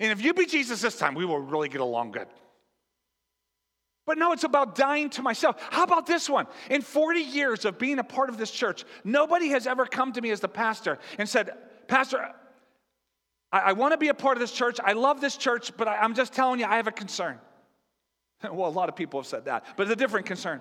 And 0.00 0.10
if 0.10 0.24
you 0.24 0.34
be 0.34 0.46
Jesus 0.46 0.80
this 0.82 0.96
time, 0.96 1.14
we 1.14 1.24
will 1.24 1.38
really 1.38 1.68
get 1.68 1.80
along 1.80 2.12
good. 2.12 2.26
But 4.06 4.18
no, 4.18 4.32
it's 4.32 4.44
about 4.44 4.74
dying 4.74 5.08
to 5.10 5.22
myself. 5.22 5.56
How 5.70 5.84
about 5.84 6.06
this 6.06 6.28
one? 6.28 6.46
In 6.68 6.82
40 6.82 7.20
years 7.20 7.64
of 7.64 7.78
being 7.78 7.98
a 7.98 8.04
part 8.04 8.28
of 8.28 8.36
this 8.36 8.50
church, 8.50 8.84
nobody 9.02 9.48
has 9.48 9.66
ever 9.66 9.86
come 9.86 10.12
to 10.12 10.20
me 10.20 10.30
as 10.30 10.40
the 10.40 10.48
pastor 10.48 10.98
and 11.18 11.28
said, 11.28 11.50
Pastor, 11.88 12.30
I, 13.50 13.58
I 13.58 13.72
want 13.72 13.92
to 13.92 13.98
be 13.98 14.08
a 14.08 14.14
part 14.14 14.36
of 14.36 14.40
this 14.40 14.52
church. 14.52 14.78
I 14.84 14.92
love 14.92 15.20
this 15.20 15.36
church, 15.36 15.74
but 15.76 15.88
I, 15.88 15.96
I'm 15.96 16.14
just 16.14 16.34
telling 16.34 16.60
you, 16.60 16.66
I 16.66 16.76
have 16.76 16.86
a 16.86 16.92
concern. 16.92 17.38
well, 18.52 18.68
a 18.68 18.70
lot 18.70 18.88
of 18.88 18.96
people 18.96 19.20
have 19.20 19.26
said 19.26 19.46
that, 19.46 19.64
but 19.76 19.84
it's 19.84 19.92
a 19.92 19.96
different 19.96 20.26
concern. 20.26 20.60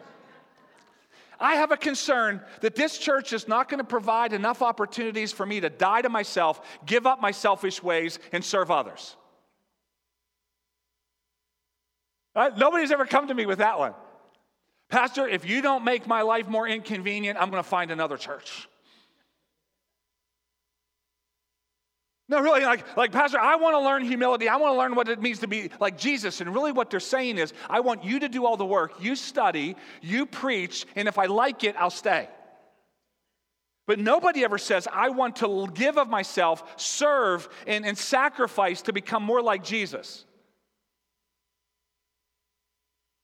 I 1.39 1.55
have 1.55 1.71
a 1.71 1.77
concern 1.77 2.41
that 2.61 2.75
this 2.75 2.97
church 2.97 3.33
is 3.33 3.47
not 3.47 3.67
going 3.67 3.79
to 3.79 3.83
provide 3.83 4.33
enough 4.33 4.61
opportunities 4.61 5.31
for 5.31 5.45
me 5.45 5.59
to 5.59 5.69
die 5.69 6.01
to 6.01 6.09
myself, 6.09 6.61
give 6.85 7.05
up 7.05 7.21
my 7.21 7.31
selfish 7.31 7.83
ways, 7.83 8.19
and 8.31 8.43
serve 8.43 8.71
others. 8.71 9.15
Right? 12.35 12.55
Nobody's 12.57 12.91
ever 12.91 13.05
come 13.05 13.27
to 13.27 13.33
me 13.33 13.45
with 13.45 13.59
that 13.59 13.77
one. 13.77 13.93
Pastor, 14.89 15.27
if 15.27 15.47
you 15.47 15.61
don't 15.61 15.83
make 15.83 16.07
my 16.07 16.21
life 16.21 16.47
more 16.47 16.67
inconvenient, 16.67 17.37
I'm 17.39 17.49
going 17.49 17.63
to 17.63 17.67
find 17.67 17.91
another 17.91 18.17
church. 18.17 18.67
No, 22.33 22.41
really, 22.41 22.61
like, 22.61 22.97
like, 22.97 23.11
Pastor, 23.11 23.39
I 23.39 23.57
want 23.57 23.75
to 23.75 23.79
learn 23.79 24.03
humility. 24.03 24.49
I 24.49 24.55
want 24.55 24.73
to 24.73 24.77
learn 24.79 24.95
what 24.95 25.07
it 25.07 25.21
means 25.21 25.37
to 25.41 25.47
be 25.47 25.69
like 25.79 25.99
Jesus. 25.99 26.41
And 26.41 26.51
really, 26.51 26.71
what 26.71 26.89
they're 26.89 26.99
saying 26.99 27.37
is, 27.37 27.53
I 27.69 27.81
want 27.81 28.03
you 28.03 28.21
to 28.21 28.27
do 28.27 28.47
all 28.47 28.57
the 28.57 28.65
work. 28.65 28.93
You 28.99 29.15
study, 29.15 29.75
you 30.01 30.25
preach, 30.25 30.87
and 30.95 31.07
if 31.07 31.19
I 31.19 31.27
like 31.27 31.63
it, 31.63 31.75
I'll 31.77 31.91
stay. 31.91 32.27
But 33.85 33.99
nobody 33.99 34.43
ever 34.43 34.57
says, 34.57 34.87
I 34.91 35.09
want 35.09 35.35
to 35.37 35.67
give 35.75 35.99
of 35.99 36.09
myself, 36.09 36.63
serve, 36.75 37.47
and, 37.67 37.85
and 37.85 37.95
sacrifice 37.95 38.81
to 38.83 38.93
become 38.93 39.21
more 39.21 39.43
like 39.43 39.63
Jesus. 39.63 40.25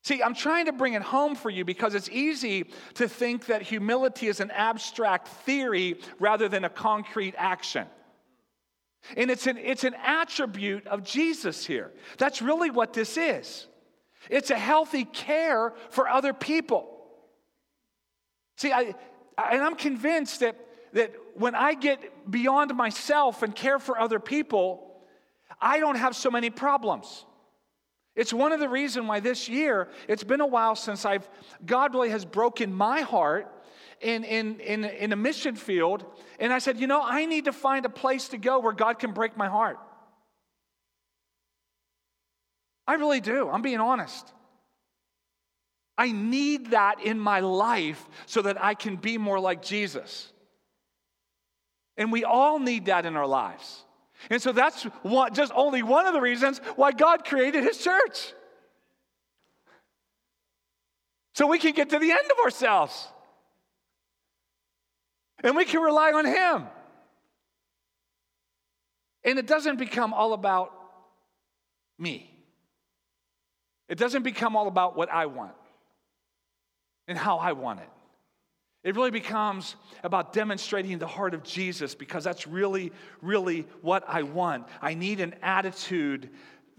See, 0.03 0.21
I'm 0.21 0.35
trying 0.35 0.67
to 0.67 0.71
bring 0.71 0.93
it 0.93 1.01
home 1.01 1.33
for 1.33 1.49
you 1.49 1.65
because 1.65 1.95
it's 1.95 2.09
easy 2.09 2.69
to 2.93 3.09
think 3.09 3.47
that 3.47 3.63
humility 3.63 4.27
is 4.27 4.39
an 4.39 4.51
abstract 4.51 5.29
theory 5.29 5.99
rather 6.19 6.47
than 6.47 6.63
a 6.63 6.69
concrete 6.69 7.33
action. 7.39 7.87
And 9.15 9.31
it's 9.31 9.47
an, 9.47 9.57
it's 9.57 9.83
an 9.83 9.95
attribute 10.05 10.85
of 10.87 11.03
Jesus 11.03 11.65
here. 11.65 11.91
That's 12.17 12.41
really 12.41 12.69
what 12.69 12.93
this 12.93 13.17
is. 13.17 13.67
It's 14.29 14.51
a 14.51 14.57
healthy 14.57 15.05
care 15.05 15.73
for 15.89 16.07
other 16.07 16.33
people. 16.33 16.97
See, 18.57 18.71
I, 18.71 18.93
and 19.37 19.63
I'm 19.63 19.75
convinced 19.75 20.41
that, 20.41 20.55
that 20.93 21.13
when 21.35 21.55
I 21.55 21.73
get 21.73 22.29
beyond 22.29 22.75
myself 22.75 23.41
and 23.41 23.55
care 23.55 23.79
for 23.79 23.97
other 23.97 24.19
people, 24.19 25.01
I 25.61 25.79
don't 25.79 25.95
have 25.95 26.15
so 26.15 26.29
many 26.29 26.49
problems. 26.49 27.25
It's 28.15 28.33
one 28.33 28.51
of 28.51 28.59
the 28.59 28.67
reasons 28.67 29.07
why 29.07 29.21
this 29.21 29.47
year, 29.47 29.87
it's 30.07 30.25
been 30.25 30.41
a 30.41 30.47
while 30.47 30.75
since 30.75 31.05
I've, 31.05 31.29
God 31.65 31.93
really 31.93 32.09
has 32.09 32.25
broken 32.25 32.73
my 32.73 33.01
heart 33.01 33.49
in, 34.01 34.23
in, 34.23 34.59
in, 34.59 34.85
in 34.85 35.13
a 35.13 35.15
mission 35.15 35.55
field. 35.55 36.05
And 36.39 36.53
I 36.53 36.59
said, 36.59 36.79
you 36.79 36.87
know, 36.87 37.01
I 37.03 37.25
need 37.25 37.45
to 37.45 37.53
find 37.53 37.85
a 37.85 37.89
place 37.89 38.29
to 38.29 38.37
go 38.37 38.59
where 38.59 38.73
God 38.73 38.99
can 38.99 39.11
break 39.11 39.37
my 39.37 39.47
heart. 39.47 39.77
I 42.87 42.95
really 42.95 43.21
do. 43.21 43.49
I'm 43.49 43.61
being 43.61 43.79
honest. 43.79 44.33
I 45.97 46.11
need 46.11 46.71
that 46.71 47.03
in 47.03 47.19
my 47.19 47.41
life 47.41 48.03
so 48.25 48.41
that 48.41 48.63
I 48.63 48.73
can 48.73 48.95
be 48.95 49.17
more 49.17 49.39
like 49.39 49.61
Jesus. 49.61 50.31
And 51.97 52.11
we 52.11 52.23
all 52.23 52.57
need 52.57 52.85
that 52.85 53.05
in 53.05 53.17
our 53.17 53.27
lives. 53.27 53.83
And 54.29 54.41
so 54.41 54.51
that's 54.51 54.87
just 55.33 55.51
only 55.53 55.83
one 55.83 56.07
of 56.07 56.13
the 56.13 56.21
reasons 56.21 56.59
why 56.77 56.93
God 56.93 57.25
created 57.25 57.63
His 57.63 57.77
church. 57.77 58.33
So 61.35 61.47
we 61.47 61.59
can 61.59 61.73
get 61.73 61.89
to 61.89 61.99
the 61.99 62.11
end 62.11 62.31
of 62.31 62.43
ourselves. 62.43 63.07
And 65.43 65.55
we 65.55 65.65
can 65.65 65.81
rely 65.81 66.12
on 66.12 66.25
Him. 66.25 66.67
And 69.24 69.38
it 69.38 69.48
doesn't 69.48 69.77
become 69.77 70.13
all 70.13 70.34
about 70.34 70.72
me, 71.98 72.31
it 73.88 73.98
doesn't 73.98 74.24
become 74.24 74.55
all 74.55 74.67
about 74.67 74.96
what 74.96 75.10
I 75.12 75.25
want 75.25 75.53
and 77.08 77.17
how 77.17 77.38
I 77.38 77.53
want 77.53 77.79
it. 77.81 77.89
It 78.81 78.96
really 78.96 79.12
becomes 79.12 79.75
about 80.03 80.31
demonstrating 80.31 80.98
the 81.00 81.08
heart 81.08 81.34
of 81.34 81.43
Jesus 81.43 81.96
because 81.96 82.24
that's 82.24 82.48
really, 82.48 82.93
really 83.22 83.67
what 83.81 84.05
I 84.08 84.24
want. 84.24 84.67
I 84.81 84.93
need 84.93 85.19
an 85.19 85.36
attitude 85.41 86.29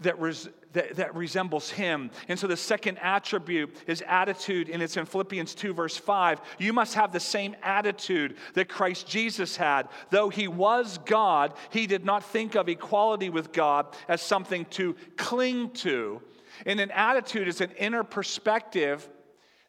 that, 0.01 0.19
res, 0.19 0.49
that, 0.73 0.95
that, 0.95 1.15
resembles 1.15 1.69
him. 1.69 2.11
And 2.27 2.37
so 2.37 2.47
the 2.47 2.57
second 2.57 2.97
attribute 3.01 3.75
is 3.87 4.03
attitude, 4.07 4.69
and 4.69 4.81
it's 4.81 4.97
in 4.97 5.05
Philippians 5.05 5.55
2, 5.55 5.73
verse 5.73 5.97
5. 5.97 6.41
You 6.59 6.73
must 6.73 6.95
have 6.95 7.11
the 7.11 7.19
same 7.19 7.55
attitude 7.63 8.35
that 8.53 8.69
Christ 8.69 9.07
Jesus 9.07 9.55
had. 9.55 9.87
Though 10.09 10.29
he 10.29 10.47
was 10.47 10.99
God, 11.05 11.53
he 11.69 11.87
did 11.87 12.05
not 12.05 12.23
think 12.23 12.55
of 12.55 12.69
equality 12.69 13.29
with 13.29 13.51
God 13.51 13.87
as 14.07 14.21
something 14.21 14.65
to 14.71 14.95
cling 15.17 15.71
to. 15.71 16.21
And 16.65 16.79
an 16.79 16.91
attitude 16.91 17.47
is 17.47 17.61
an 17.61 17.71
inner 17.77 18.03
perspective 18.03 19.07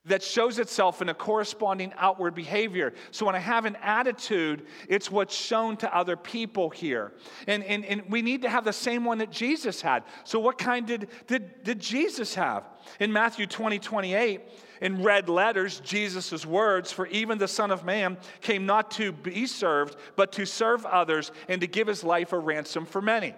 that 0.05 0.23
shows 0.23 0.59
itself 0.59 1.01
in 1.01 1.09
a 1.09 1.15
corresponding 1.15 1.93
outward 1.97 2.35
behavior. 2.35 2.93
So 3.13 3.25
when 3.25 3.37
I 3.37 3.39
have 3.39 3.67
an 3.67 3.77
attitude, 3.83 4.67
it's 4.89 5.11
what's 5.11 5.35
shown 5.35 5.77
to 5.79 5.97
other 5.97 6.17
people 6.17 6.71
here. 6.71 7.13
And, 7.47 7.63
and, 7.63 7.85
and 7.85 8.03
we 8.09 8.21
need 8.21 8.43
to 8.43 8.49
have 8.49 8.65
the 8.65 8.73
same 8.73 9.05
one 9.05 9.19
that 9.19 9.31
Jesus 9.31 9.81
had. 9.81 10.03
So 10.25 10.41
what 10.41 10.59
kind 10.59 10.87
did, 10.87 11.09
did, 11.29 11.63
did 11.63 11.79
Jesus 11.79 12.35
have? 12.35 12.65
In 12.99 13.13
Matthew 13.13 13.47
20, 13.47 13.79
28, 13.79 14.41
in 14.81 15.05
red 15.05 15.29
letters, 15.29 15.79
Jesus' 15.81 16.45
words, 16.45 16.91
for 16.91 17.07
even 17.07 17.39
the 17.39 17.47
Son 17.47 17.71
of 17.71 17.85
Man 17.85 18.19
came 18.41 18.67
not 18.67 18.91
to 18.93 19.13
be 19.13 19.47
served, 19.47 19.97
but 20.17 20.33
to 20.33 20.45
serve 20.45 20.85
others 20.85 21.31
and 21.49 21.61
to 21.61 21.69
give 21.69 21.87
his 21.87 22.03
life 22.03 22.33
a 22.33 22.39
ransom 22.39 22.87
for 22.87 23.01
many. 23.01 23.35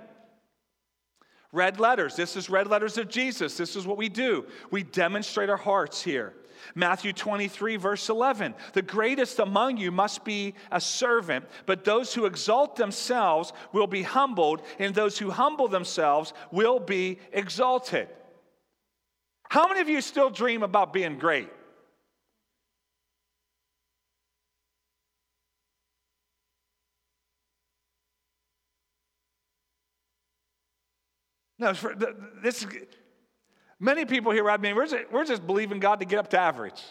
Red 1.53 1.79
letters. 1.79 2.17
This 2.17 2.37
is 2.37 2.49
red 2.49 2.69
letters 2.69 2.97
of 2.97 3.09
Jesus. 3.09 3.59
This 3.59 3.77
is 3.77 3.87
what 3.87 3.99
we 3.99 4.09
do. 4.09 4.47
We 4.71 4.83
demonstrate 4.83 5.51
our 5.51 5.59
hearts 5.59 6.03
here. 6.03 6.33
Matthew 6.75 7.13
23, 7.13 7.77
verse 7.77 8.09
11 8.09 8.55
The 8.73 8.83
greatest 8.83 9.39
among 9.39 9.77
you 9.77 9.91
must 9.91 10.25
be 10.25 10.55
a 10.71 10.81
servant, 10.81 11.45
but 11.67 11.85
those 11.85 12.15
who 12.15 12.27
exalt 12.27 12.77
themselves 12.77 13.53
will 13.73 13.87
be 13.87 14.03
humbled, 14.03 14.63
and 14.79 14.95
those 14.95 15.19
who 15.19 15.31
humble 15.31 15.69
themselves 15.69 16.33
will 16.51 16.79
be 16.79 17.19
exalted. 17.33 18.09
How 19.49 19.69
many 19.69 19.81
of 19.81 19.89
you 19.89 20.01
still 20.01 20.31
dream 20.31 20.63
about 20.63 20.93
being 20.93 21.19
great? 21.19 21.51
No, 31.59 31.73
this 32.43 32.67
Many 33.85 34.07
people 34.07 34.33
here, 34.33 34.49
I 34.49 34.57
mean, 34.57 34.77
we're 34.77 34.87
just, 34.87 35.13
we're 35.13 35.27
just 35.27 35.47
believing 35.47 35.79
God 35.79 36.01
to 36.01 36.07
get 36.07 36.19
up 36.19 36.31
to 36.31 36.39
average. 36.39 36.83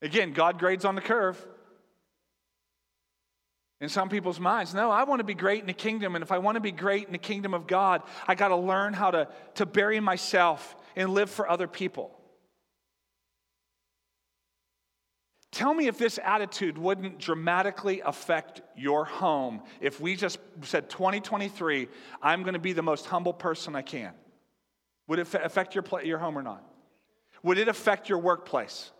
Again, 0.00 0.32
God 0.32 0.58
grades 0.58 0.86
on 0.86 0.94
the 0.94 1.02
curve. 1.02 1.36
In 3.82 3.90
some 3.90 4.08
people's 4.08 4.40
minds, 4.40 4.72
no, 4.72 4.90
I 4.90 5.04
want 5.04 5.20
to 5.20 5.24
be 5.24 5.34
great 5.34 5.60
in 5.60 5.66
the 5.66 5.74
kingdom. 5.74 6.14
And 6.14 6.22
if 6.22 6.32
I 6.32 6.38
want 6.38 6.54
to 6.54 6.62
be 6.62 6.72
great 6.72 7.04
in 7.04 7.12
the 7.12 7.18
kingdom 7.18 7.52
of 7.52 7.66
God, 7.66 8.00
I 8.26 8.34
got 8.34 8.48
to 8.48 8.56
learn 8.56 8.94
how 8.94 9.10
to, 9.10 9.28
to 9.56 9.66
bury 9.66 10.00
myself 10.00 10.76
and 10.96 11.10
live 11.10 11.28
for 11.28 11.46
other 11.46 11.68
people. 11.68 12.18
Tell 15.50 15.74
me 15.74 15.88
if 15.88 15.98
this 15.98 16.18
attitude 16.24 16.78
wouldn't 16.78 17.18
dramatically 17.18 18.00
affect 18.00 18.62
your 18.78 19.04
home 19.04 19.60
if 19.82 20.00
we 20.00 20.16
just 20.16 20.38
said 20.62 20.88
2023, 20.88 21.88
I'm 22.22 22.44
going 22.44 22.54
to 22.54 22.58
be 22.58 22.72
the 22.72 22.82
most 22.82 23.04
humble 23.04 23.34
person 23.34 23.76
I 23.76 23.82
can. 23.82 24.14
Would 25.08 25.18
it 25.18 25.34
affect 25.34 25.74
your, 25.74 25.84
your 26.04 26.18
home 26.18 26.38
or 26.38 26.42
not? 26.42 26.64
Would 27.42 27.58
it 27.58 27.68
affect 27.68 28.08
your 28.08 28.18
workplace? 28.18 28.90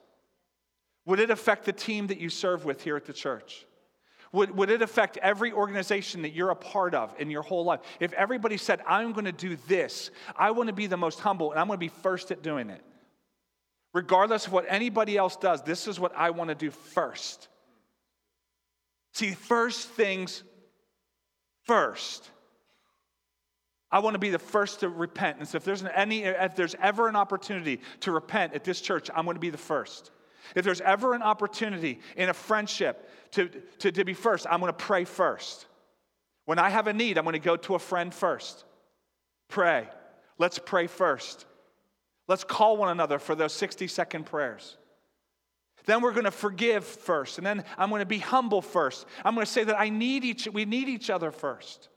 Would 1.07 1.21
it 1.21 1.31
affect 1.31 1.65
the 1.65 1.73
team 1.73 2.09
that 2.09 2.19
you 2.19 2.29
serve 2.29 2.65
with 2.65 2.83
here 2.83 2.97
at 2.97 3.07
the 3.07 3.13
church? 3.13 3.67
Would, 4.33 4.57
would 4.57 4.71
it 4.71 4.81
affect 4.81 5.19
every 5.19 5.53
organization 5.53 6.23
that 6.23 6.31
you're 6.31 6.51
a 6.51 6.57
part 6.57 6.95
of 6.95 7.15
in 7.19 7.31
your 7.31 7.43
whole 7.43 7.65
life? 7.65 7.81
If 8.01 8.13
everybody 8.15 8.57
said, 8.57 8.81
I'm 8.87 9.13
going 9.13 9.27
to 9.27 9.33
do 9.33 9.57
this, 9.69 10.11
I 10.37 10.53
want 10.53 10.69
to 10.69 10.73
be 10.73 10.87
the 10.87 10.97
most 10.97 11.21
humble 11.21 11.51
and 11.51 11.61
I'm 11.61 11.67
going 11.67 11.77
to 11.77 11.81
be 11.81 11.93
first 12.03 12.31
at 12.31 12.43
doing 12.43 12.71
it. 12.71 12.83
Regardless 13.93 14.47
of 14.47 14.53
what 14.53 14.65
anybody 14.69 15.19
else 15.19 15.37
does, 15.37 15.63
this 15.63 15.87
is 15.87 16.01
what 16.01 16.17
I 16.17 16.31
want 16.31 16.49
to 16.49 16.55
do 16.55 16.71
first. 16.71 17.49
See, 19.13 19.33
first 19.33 19.89
things 19.91 20.43
first. 21.65 22.29
I 23.93 23.99
want 23.99 24.15
to 24.15 24.19
be 24.19 24.31
the 24.31 24.39
first 24.39 24.81
to 24.81 24.89
repent. 24.89 25.39
And 25.39 25.47
so 25.47 25.57
if 25.57 25.65
there's 25.65 25.85
any 25.85 26.25
if 26.25 26.57
there's 26.57 26.75
ever 26.81 27.09
an 27.09 27.15
opportunity 27.15 27.81
to 28.01 28.11
repent 28.11 28.55
at 28.55 28.65
this 28.65 28.81
church, 28.81 29.11
I'm 29.15 29.25
going 29.27 29.37
to 29.37 29.41
be 29.41 29.51
the 29.51 29.59
first. 29.59 30.11
If 30.57 30.65
there's 30.65 30.81
ever 30.81 31.15
an 31.15 31.23
opportunity 31.23 32.01
in 32.17 32.29
a 32.29 32.35
friendship 32.35 33.09
to, 33.33 33.49
to, 33.79 33.93
to 33.93 34.05
be 34.05 34.15
first, 34.15 34.47
I'm 34.51 34.61
going 34.61 34.73
to 34.73 34.77
pray 34.77 35.05
first. 35.05 35.67
When 36.47 36.59
I 36.59 36.71
have 36.71 36.89
a 36.89 36.93
need, 36.93 37.19
I'm 37.19 37.25
going 37.25 37.35
to 37.35 37.39
go 37.39 37.57
to 37.57 37.75
a 37.75 37.79
friend 37.79 38.13
first. 38.13 38.65
Pray. 39.49 39.89
Let's 40.39 40.59
pray 40.59 40.87
first. 40.87 41.47
Let's 42.27 42.45
call 42.45 42.77
one 42.77 42.89
another 42.89 43.19
for 43.19 43.35
those 43.35 43.53
60 43.53 43.87
second 43.87 44.27
prayers. 44.27 44.77
Then 45.85 46.01
we're 46.01 46.13
going 46.13 46.25
to 46.25 46.31
forgive 46.31 46.85
first. 46.85 47.39
And 47.39 47.47
then 47.47 47.65
I'm 47.77 47.91
going 47.91 48.01
to 48.01 48.07
be 48.07 48.19
humble 48.19 48.63
first. 48.63 49.07
I'm 49.25 49.35
going 49.35 49.47
to 49.47 49.53
say 49.53 49.65
that 49.65 49.79
I 49.79 49.89
need 49.89 50.25
each, 50.25 50.49
we 50.49 50.65
need 50.65 50.89
each 50.89 51.11
other 51.11 51.31
first. 51.31 51.89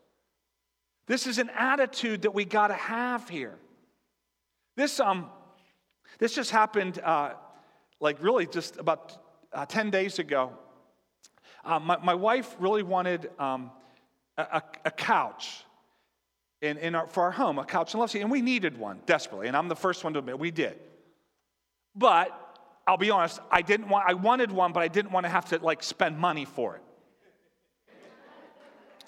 This 1.07 1.27
is 1.27 1.37
an 1.37 1.49
attitude 1.55 2.23
that 2.23 2.33
we 2.33 2.45
got 2.45 2.67
to 2.67 2.73
have 2.73 3.29
here. 3.29 3.55
This, 4.75 4.99
um, 4.99 5.29
this 6.17 6.33
just 6.33 6.51
happened, 6.51 6.99
uh, 7.03 7.33
like 7.99 8.21
really 8.21 8.47
just 8.47 8.77
about 8.77 9.17
uh, 9.53 9.65
10 9.65 9.91
days 9.91 10.19
ago. 10.19 10.51
Uh, 11.63 11.79
my, 11.79 11.97
my 11.97 12.13
wife 12.13 12.55
really 12.59 12.83
wanted 12.83 13.29
um, 13.39 13.71
a, 14.37 14.61
a, 14.83 14.91
couch 14.91 15.63
in, 16.61 16.77
in 16.77 16.95
our, 16.95 17.07
for 17.07 17.23
our 17.23 17.31
home, 17.31 17.57
a 17.57 17.65
couch 17.65 17.93
in 17.93 17.99
Love 17.99 18.11
Seat, 18.11 18.21
and 18.21 18.29
we 18.29 18.41
needed 18.41 18.77
one 18.77 18.99
desperately. 19.05 19.47
And 19.47 19.55
I'm 19.55 19.67
the 19.67 19.75
first 19.75 20.03
one 20.03 20.13
to 20.13 20.19
admit 20.19 20.37
we 20.37 20.51
did. 20.51 20.77
But 21.95 22.29
I'll 22.87 22.97
be 22.97 23.11
honest, 23.11 23.39
I 23.49 23.61
didn't 23.61 23.89
want, 23.89 24.05
I 24.07 24.13
wanted 24.13 24.51
one, 24.51 24.73
but 24.73 24.83
I 24.83 24.87
didn't 24.87 25.11
want 25.11 25.25
to 25.25 25.29
have 25.29 25.45
to 25.45 25.59
like 25.59 25.81
spend 25.81 26.17
money 26.17 26.45
for 26.45 26.75
it. 26.75 26.81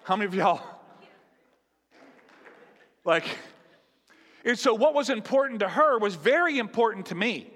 How 0.04 0.16
many 0.16 0.28
of 0.28 0.34
y'all? 0.34 0.77
Like, 3.08 3.26
and 4.44 4.60
so 4.60 4.74
what 4.74 4.94
was 4.94 5.10
important 5.10 5.62
to 5.62 5.70
her 5.70 5.98
was 5.98 6.16
very 6.16 6.60
important 6.60 7.06
to 7.06 7.16
me. 7.16 7.50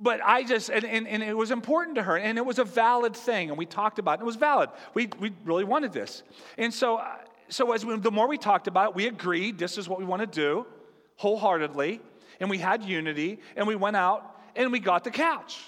But 0.00 0.20
I 0.24 0.42
just, 0.42 0.70
and, 0.70 0.84
and, 0.84 1.06
and, 1.06 1.22
it 1.22 1.36
was 1.36 1.52
important 1.52 1.96
to 1.96 2.02
her, 2.02 2.18
and 2.18 2.36
it 2.36 2.44
was 2.44 2.58
a 2.58 2.64
valid 2.64 3.16
thing, 3.16 3.48
and 3.48 3.56
we 3.56 3.64
talked 3.64 4.00
about 4.00 4.18
it. 4.18 4.22
It 4.22 4.26
was 4.26 4.36
valid. 4.36 4.70
We, 4.92 5.08
we 5.20 5.32
really 5.44 5.62
wanted 5.62 5.92
this. 5.92 6.24
And 6.56 6.74
so, 6.74 6.96
uh, 6.96 7.16
so 7.48 7.70
as 7.72 7.86
we, 7.86 7.96
the 7.96 8.10
more 8.10 8.28
we 8.28 8.38
talked 8.38 8.66
about 8.66 8.90
it, 8.90 8.96
we 8.96 9.06
agreed 9.06 9.56
this 9.56 9.78
is 9.78 9.88
what 9.88 10.00
we 10.00 10.04
want 10.04 10.20
to 10.20 10.26
do 10.26 10.66
wholeheartedly, 11.14 12.00
and 12.40 12.50
we 12.50 12.58
had 12.58 12.82
unity, 12.82 13.38
and 13.56 13.68
we 13.68 13.76
went 13.76 13.96
out 13.96 14.36
and 14.56 14.72
we 14.72 14.80
got 14.80 15.04
the 15.04 15.10
couch. 15.10 15.60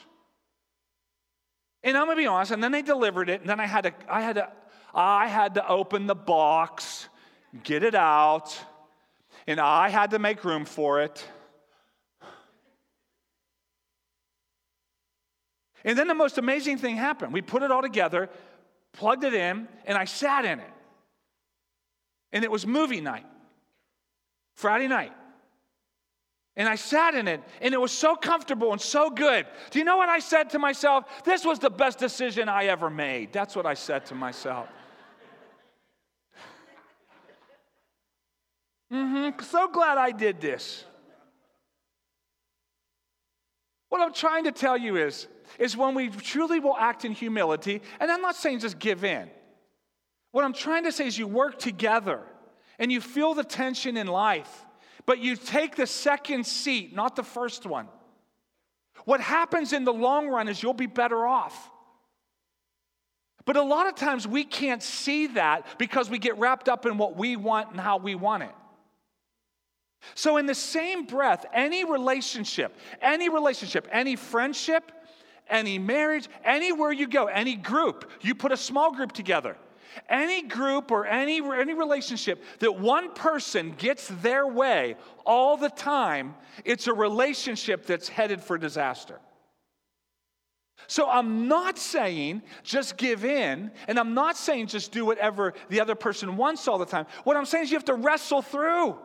And 1.84 1.96
I'm 1.96 2.06
gonna 2.06 2.16
be 2.16 2.26
honest, 2.26 2.50
and 2.50 2.62
then 2.62 2.72
they 2.72 2.82
delivered 2.82 3.28
it, 3.28 3.40
and 3.40 3.50
then 3.50 3.60
I 3.60 3.66
had 3.66 3.82
to, 3.82 3.94
I 4.08 4.22
had 4.22 4.36
to, 4.36 4.48
I 4.92 5.28
had 5.28 5.54
to 5.54 5.68
open 5.68 6.06
the 6.06 6.14
box 6.14 7.08
get 7.62 7.82
it 7.82 7.94
out, 7.94 8.58
and 9.46 9.60
I 9.60 9.88
had 9.88 10.10
to 10.10 10.18
make 10.18 10.44
room 10.44 10.64
for 10.64 11.02
it. 11.02 11.24
And 15.84 15.98
then 15.98 16.08
the 16.08 16.14
most 16.14 16.38
amazing 16.38 16.78
thing 16.78 16.96
happened. 16.96 17.32
We 17.32 17.42
put 17.42 17.62
it 17.62 17.70
all 17.70 17.82
together, 17.82 18.28
plugged 18.92 19.24
it 19.24 19.34
in, 19.34 19.66
and 19.86 19.96
I 19.96 20.04
sat 20.04 20.44
in 20.44 20.60
it. 20.60 20.70
And 22.32 22.44
it 22.44 22.50
was 22.50 22.66
movie 22.66 23.00
night, 23.00 23.26
Friday 24.54 24.88
night. 24.88 25.12
And 26.56 26.68
I 26.68 26.74
sat 26.74 27.14
in 27.14 27.26
it, 27.28 27.40
and 27.62 27.72
it 27.72 27.80
was 27.80 27.92
so 27.92 28.14
comfortable 28.14 28.72
and 28.72 28.80
so 28.80 29.08
good. 29.08 29.46
Do 29.70 29.78
you 29.78 29.84
know 29.84 29.96
what 29.96 30.08
I 30.08 30.18
said 30.18 30.50
to 30.50 30.58
myself? 30.58 31.04
This 31.24 31.44
was 31.44 31.58
the 31.58 31.70
best 31.70 31.98
decision 31.98 32.48
I 32.48 32.66
ever 32.66 32.90
made. 32.90 33.32
That's 33.32 33.56
what 33.56 33.66
I 33.66 33.74
said 33.74 34.04
to 34.06 34.14
myself. 34.14 34.68
Mm-hmm. 38.92 39.42
So 39.44 39.68
glad 39.68 39.98
I 39.98 40.10
did 40.10 40.40
this. 40.40 40.84
What 43.88 44.00
I'm 44.00 44.12
trying 44.12 44.44
to 44.44 44.52
tell 44.52 44.76
you 44.76 44.96
is, 44.96 45.26
is 45.58 45.76
when 45.76 45.94
we 45.94 46.08
truly 46.08 46.60
will 46.60 46.76
act 46.76 47.04
in 47.04 47.12
humility, 47.12 47.82
and 47.98 48.10
I'm 48.10 48.22
not 48.22 48.36
saying 48.36 48.60
just 48.60 48.78
give 48.78 49.04
in. 49.04 49.28
What 50.32 50.44
I'm 50.44 50.52
trying 50.52 50.84
to 50.84 50.92
say 50.92 51.06
is 51.06 51.18
you 51.18 51.26
work 51.26 51.58
together 51.58 52.20
and 52.78 52.90
you 52.90 53.00
feel 53.00 53.34
the 53.34 53.44
tension 53.44 53.96
in 53.96 54.06
life, 54.06 54.64
but 55.06 55.18
you 55.18 55.34
take 55.34 55.74
the 55.74 55.86
second 55.86 56.46
seat, 56.46 56.94
not 56.94 57.16
the 57.16 57.24
first 57.24 57.66
one. 57.66 57.88
What 59.04 59.20
happens 59.20 59.72
in 59.72 59.84
the 59.84 59.92
long 59.92 60.28
run 60.28 60.48
is 60.48 60.62
you'll 60.62 60.72
be 60.72 60.86
better 60.86 61.26
off. 61.26 61.70
But 63.44 63.56
a 63.56 63.62
lot 63.62 63.88
of 63.88 63.96
times 63.96 64.28
we 64.28 64.44
can't 64.44 64.82
see 64.82 65.28
that 65.28 65.66
because 65.78 66.08
we 66.08 66.18
get 66.18 66.38
wrapped 66.38 66.68
up 66.68 66.86
in 66.86 66.98
what 66.98 67.16
we 67.16 67.36
want 67.36 67.70
and 67.70 67.80
how 67.80 67.96
we 67.96 68.14
want 68.14 68.44
it. 68.44 68.54
So, 70.14 70.36
in 70.38 70.46
the 70.46 70.54
same 70.54 71.04
breath, 71.04 71.44
any 71.52 71.84
relationship, 71.84 72.76
any 73.00 73.28
relationship, 73.28 73.86
any 73.92 74.16
friendship, 74.16 74.90
any 75.48 75.78
marriage, 75.78 76.28
anywhere 76.44 76.92
you 76.92 77.06
go, 77.06 77.26
any 77.26 77.56
group, 77.56 78.10
you 78.20 78.34
put 78.34 78.52
a 78.52 78.56
small 78.56 78.92
group 78.92 79.12
together. 79.12 79.56
Any 80.08 80.42
group 80.42 80.92
or 80.92 81.04
any, 81.04 81.38
any 81.38 81.74
relationship 81.74 82.42
that 82.60 82.78
one 82.78 83.12
person 83.12 83.74
gets 83.76 84.06
their 84.22 84.46
way 84.46 84.96
all 85.26 85.56
the 85.56 85.68
time, 85.68 86.36
it's 86.64 86.86
a 86.86 86.94
relationship 86.94 87.86
that's 87.86 88.08
headed 88.08 88.40
for 88.40 88.56
disaster. 88.56 89.18
So 90.86 91.08
I'm 91.08 91.48
not 91.48 91.76
saying 91.76 92.42
just 92.62 92.96
give 92.96 93.24
in, 93.24 93.70
and 93.88 93.98
I'm 93.98 94.14
not 94.14 94.36
saying 94.36 94.68
just 94.68 94.92
do 94.92 95.04
whatever 95.04 95.54
the 95.68 95.80
other 95.80 95.94
person 95.94 96.36
wants 96.36 96.68
all 96.68 96.78
the 96.78 96.86
time. 96.86 97.06
What 97.24 97.36
I'm 97.36 97.44
saying 97.44 97.64
is 97.64 97.70
you 97.70 97.76
have 97.76 97.84
to 97.86 97.94
wrestle 97.94 98.42
through 98.42 98.96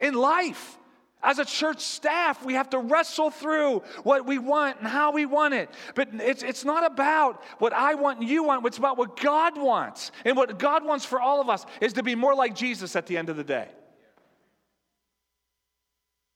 in 0.00 0.14
life. 0.14 0.78
As 1.22 1.38
a 1.38 1.44
church 1.44 1.80
staff, 1.80 2.44
we 2.44 2.54
have 2.54 2.70
to 2.70 2.78
wrestle 2.78 3.30
through 3.30 3.82
what 4.04 4.26
we 4.26 4.38
want 4.38 4.78
and 4.78 4.86
how 4.86 5.12
we 5.12 5.26
want 5.26 5.54
it. 5.54 5.70
But 5.94 6.10
it's, 6.12 6.42
it's 6.42 6.64
not 6.64 6.86
about 6.86 7.42
what 7.58 7.72
I 7.72 7.94
want 7.94 8.20
and 8.20 8.28
you 8.28 8.44
want, 8.44 8.64
it's 8.66 8.78
about 8.78 8.98
what 8.98 9.18
God 9.18 9.58
wants. 9.58 10.12
And 10.24 10.36
what 10.36 10.58
God 10.58 10.84
wants 10.84 11.04
for 11.04 11.20
all 11.20 11.40
of 11.40 11.48
us 11.48 11.64
is 11.80 11.94
to 11.94 12.02
be 12.02 12.14
more 12.14 12.34
like 12.34 12.54
Jesus 12.54 12.94
at 12.94 13.06
the 13.06 13.16
end 13.16 13.28
of 13.28 13.36
the 13.36 13.44
day. 13.44 13.68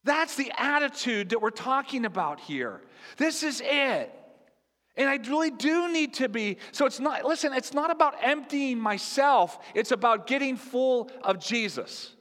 That's 0.02 0.34
the 0.34 0.50
attitude 0.56 1.28
that 1.28 1.42
we're 1.42 1.50
talking 1.50 2.06
about 2.06 2.40
here. 2.40 2.80
This 3.16 3.42
is 3.42 3.62
it. 3.64 4.12
And 4.96 5.08
I 5.08 5.16
really 5.28 5.50
do 5.50 5.92
need 5.92 6.14
to 6.14 6.28
be. 6.28 6.56
So 6.72 6.86
it's 6.86 7.00
not, 7.00 7.24
listen, 7.24 7.52
it's 7.52 7.74
not 7.74 7.90
about 7.90 8.16
emptying 8.22 8.78
myself, 8.78 9.58
it's 9.74 9.92
about 9.92 10.26
getting 10.26 10.56
full 10.56 11.10
of 11.22 11.38
Jesus. 11.38 12.14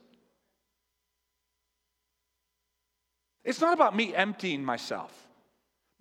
It's 3.44 3.60
not 3.60 3.74
about 3.74 3.96
me 3.96 4.14
emptying 4.14 4.64
myself. 4.64 5.12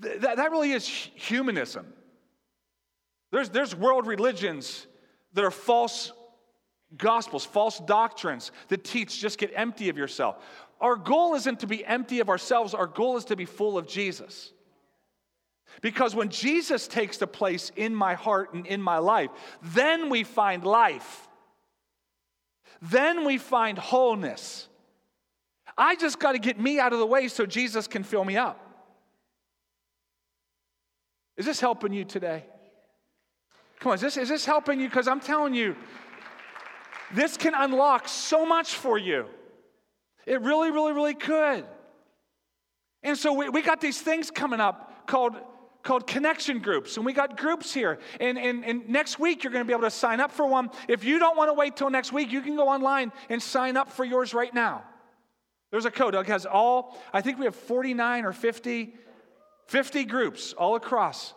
Th- 0.01 0.21
that, 0.21 0.51
really 0.51 0.71
is 0.71 0.87
humanism. 0.87 1.93
There's, 3.31 3.49
there's 3.49 3.75
world 3.75 4.07
religions 4.07 4.87
that 5.33 5.43
are 5.43 5.51
false 5.51 6.11
gospels, 6.97 7.45
false 7.45 7.79
doctrines 7.79 8.51
that 8.69 8.83
teach 8.83 9.19
just 9.19 9.37
get 9.37 9.51
empty 9.55 9.89
of 9.89 9.97
yourself. 9.97 10.37
Our 10.81 10.95
goal 10.95 11.35
isn't 11.35 11.59
to 11.59 11.67
be 11.67 11.85
empty 11.85 12.19
of 12.19 12.29
ourselves, 12.29 12.73
our 12.73 12.87
goal 12.87 13.17
is 13.17 13.25
to 13.25 13.35
be 13.35 13.45
full 13.45 13.77
of 13.77 13.87
Jesus. 13.87 14.53
Because 15.81 16.15
when 16.15 16.29
Jesus 16.29 16.87
takes 16.87 17.17
the 17.17 17.27
place 17.27 17.71
in 17.75 17.93
my 17.93 18.15
heart 18.15 18.53
and 18.53 18.65
in 18.65 18.81
my 18.81 18.97
life, 18.97 19.29
then 19.61 20.09
we 20.09 20.23
find 20.23 20.63
life. 20.63 21.27
Then 22.81 23.25
we 23.25 23.37
find 23.37 23.77
wholeness. 23.77 24.68
I 25.79 25.95
just 25.95 26.19
got 26.19 26.33
to 26.33 26.39
get 26.39 26.59
me 26.59 26.77
out 26.77 26.91
of 26.91 26.99
the 26.99 27.05
way 27.05 27.29
so 27.29 27.45
Jesus 27.45 27.87
can 27.87 28.03
fill 28.03 28.25
me 28.25 28.35
up. 28.35 28.59
Is 31.37 31.45
this 31.45 31.61
helping 31.61 31.93
you 31.93 32.03
today? 32.03 32.43
Come 33.79 33.91
on, 33.91 33.95
is 33.95 34.01
this, 34.01 34.17
is 34.17 34.27
this 34.27 34.45
helping 34.45 34.81
you? 34.81 34.89
Because 34.89 35.07
I'm 35.07 35.21
telling 35.21 35.53
you, 35.53 35.77
this 37.13 37.37
can 37.37 37.53
unlock 37.55 38.09
so 38.09 38.45
much 38.45 38.75
for 38.75 38.97
you. 38.97 39.25
It 40.25 40.41
really, 40.41 40.69
really, 40.69 40.91
really 40.91 41.13
could. 41.13 41.63
And 43.01 43.17
so 43.17 43.31
we, 43.31 43.47
we 43.47 43.61
got 43.61 43.79
these 43.79 44.01
things 44.01 44.29
coming 44.29 44.59
up 44.59 45.07
called, 45.07 45.37
called 45.81 46.07
connection 46.07 46.59
groups. 46.59 46.97
And 46.97 47.05
we 47.05 47.13
got 47.13 47.37
groups 47.37 47.73
here. 47.73 47.99
And, 48.19 48.37
and, 48.37 48.65
and 48.65 48.89
next 48.89 49.17
week, 49.17 49.45
you're 49.45 49.53
going 49.53 49.63
to 49.63 49.67
be 49.67 49.71
able 49.71 49.83
to 49.83 49.91
sign 49.91 50.19
up 50.19 50.33
for 50.33 50.45
one. 50.45 50.71
If 50.89 51.05
you 51.05 51.19
don't 51.19 51.37
want 51.37 51.47
to 51.47 51.53
wait 51.53 51.77
till 51.77 51.89
next 51.89 52.11
week, 52.11 52.33
you 52.33 52.41
can 52.41 52.57
go 52.57 52.67
online 52.67 53.13
and 53.29 53.41
sign 53.41 53.77
up 53.77 53.89
for 53.89 54.03
yours 54.03 54.33
right 54.33 54.53
now. 54.53 54.83
There's 55.71 55.85
a 55.85 55.91
code. 55.91 56.15
It 56.15 56.25
has 56.27 56.45
all, 56.45 56.97
I 57.13 57.21
think 57.21 57.37
we 57.37 57.45
have 57.45 57.55
49 57.55 58.25
or 58.25 58.33
50, 58.33 58.93
50 59.67 60.05
groups 60.05 60.53
all 60.53 60.75
across 60.75 61.33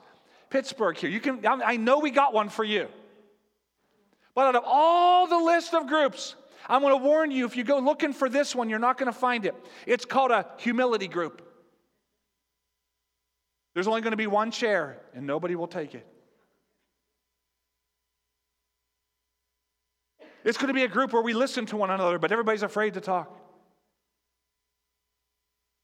Pittsburgh 0.50 0.96
here. 0.96 1.10
You 1.10 1.20
can, 1.20 1.44
I 1.46 1.76
know 1.76 1.98
we 1.98 2.10
got 2.10 2.32
one 2.32 2.48
for 2.48 2.64
you. 2.64 2.88
But 4.34 4.46
out 4.46 4.56
of 4.56 4.62
all 4.66 5.26
the 5.26 5.38
list 5.38 5.74
of 5.74 5.86
groups, 5.86 6.34
I'm 6.66 6.80
going 6.80 6.98
to 6.98 7.04
warn 7.04 7.30
you 7.30 7.44
if 7.44 7.56
you 7.56 7.64
go 7.64 7.78
looking 7.78 8.12
for 8.12 8.28
this 8.28 8.54
one, 8.54 8.70
you're 8.70 8.78
not 8.78 8.96
going 8.96 9.12
to 9.12 9.18
find 9.18 9.44
it. 9.44 9.54
It's 9.86 10.04
called 10.04 10.30
a 10.30 10.46
humility 10.58 11.08
group. 11.08 11.42
There's 13.74 13.86
only 13.86 14.00
going 14.00 14.12
to 14.12 14.16
be 14.16 14.26
one 14.26 14.50
chair, 14.50 14.98
and 15.14 15.26
nobody 15.26 15.56
will 15.56 15.66
take 15.66 15.94
it. 15.94 16.06
It's 20.44 20.58
going 20.58 20.68
to 20.68 20.74
be 20.74 20.84
a 20.84 20.88
group 20.88 21.12
where 21.12 21.22
we 21.22 21.34
listen 21.34 21.66
to 21.66 21.76
one 21.76 21.90
another, 21.90 22.18
but 22.18 22.32
everybody's 22.32 22.62
afraid 22.62 22.94
to 22.94 23.00
talk. 23.00 23.41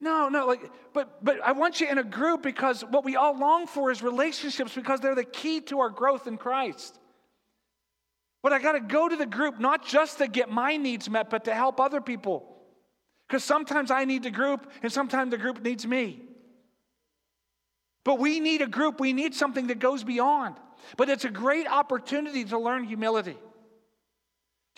No, 0.00 0.28
no, 0.28 0.46
like, 0.46 0.70
but 0.92 1.24
but 1.24 1.40
I 1.42 1.52
want 1.52 1.80
you 1.80 1.88
in 1.88 1.98
a 1.98 2.04
group 2.04 2.42
because 2.42 2.82
what 2.82 3.04
we 3.04 3.16
all 3.16 3.36
long 3.36 3.66
for 3.66 3.90
is 3.90 4.02
relationships 4.02 4.74
because 4.74 5.00
they're 5.00 5.16
the 5.16 5.24
key 5.24 5.60
to 5.62 5.80
our 5.80 5.90
growth 5.90 6.26
in 6.26 6.36
Christ. 6.36 6.98
But 8.42 8.52
I 8.52 8.60
got 8.60 8.72
to 8.72 8.80
go 8.80 9.08
to 9.08 9.16
the 9.16 9.26
group 9.26 9.58
not 9.58 9.84
just 9.84 10.18
to 10.18 10.28
get 10.28 10.48
my 10.48 10.76
needs 10.76 11.10
met, 11.10 11.28
but 11.30 11.44
to 11.46 11.54
help 11.54 11.80
other 11.80 12.00
people. 12.00 12.56
Because 13.26 13.42
sometimes 13.42 13.90
I 13.90 14.04
need 14.04 14.22
the 14.22 14.30
group, 14.30 14.70
and 14.82 14.92
sometimes 14.92 15.32
the 15.32 15.38
group 15.38 15.62
needs 15.62 15.86
me. 15.86 16.22
But 18.04 18.18
we 18.18 18.40
need 18.40 18.62
a 18.62 18.66
group, 18.66 19.00
we 19.00 19.12
need 19.12 19.34
something 19.34 19.66
that 19.66 19.80
goes 19.80 20.04
beyond. 20.04 20.56
But 20.96 21.08
it's 21.10 21.24
a 21.24 21.30
great 21.30 21.66
opportunity 21.66 22.44
to 22.46 22.58
learn 22.58 22.84
humility. 22.84 23.36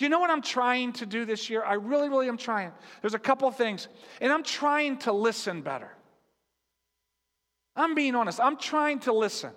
Do 0.01 0.07
you 0.07 0.09
know 0.09 0.19
what 0.19 0.31
I'm 0.31 0.41
trying 0.41 0.95
to 0.95 1.05
do 1.05 1.27
this 1.27 1.51
year? 1.51 1.63
I 1.63 1.75
really, 1.75 2.09
really 2.09 2.27
am 2.27 2.39
trying. 2.39 2.73
There's 3.03 3.13
a 3.13 3.19
couple 3.19 3.51
things, 3.51 3.87
and 4.23 4.33
I'm 4.33 4.43
trying 4.43 4.97
to 5.01 5.13
listen 5.13 5.61
better. 5.61 5.91
I'm 7.77 7.95
being 7.95 8.15
honest, 8.15 8.41
I'm 8.41 8.57
trying 8.57 9.01
to 9.01 9.13
listen. 9.13 9.51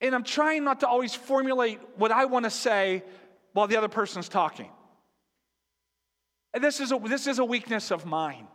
And 0.00 0.14
I'm 0.14 0.24
trying 0.24 0.64
not 0.64 0.80
to 0.80 0.88
always 0.88 1.14
formulate 1.14 1.78
what 1.96 2.10
I 2.10 2.24
want 2.24 2.46
to 2.46 2.50
say 2.50 3.04
while 3.52 3.66
the 3.66 3.76
other 3.76 3.88
person's 3.88 4.30
talking. 4.30 4.70
And 6.54 6.64
this 6.64 6.80
is 6.80 6.90
a, 6.90 6.98
this 6.98 7.26
is 7.26 7.38
a 7.38 7.44
weakness 7.44 7.90
of 7.90 8.06
mine. 8.06 8.48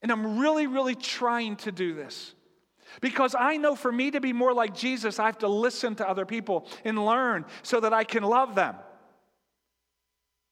And 0.00 0.12
I'm 0.12 0.38
really, 0.38 0.68
really 0.68 0.94
trying 0.94 1.56
to 1.56 1.72
do 1.72 1.92
this. 1.92 2.36
Because 3.00 3.34
I 3.38 3.56
know 3.56 3.74
for 3.74 3.90
me 3.90 4.10
to 4.10 4.20
be 4.20 4.32
more 4.32 4.52
like 4.52 4.74
Jesus, 4.74 5.18
I 5.18 5.26
have 5.26 5.38
to 5.38 5.48
listen 5.48 5.94
to 5.96 6.08
other 6.08 6.26
people 6.26 6.66
and 6.84 7.04
learn 7.04 7.44
so 7.62 7.80
that 7.80 7.92
I 7.92 8.04
can 8.04 8.22
love 8.22 8.54
them. 8.54 8.76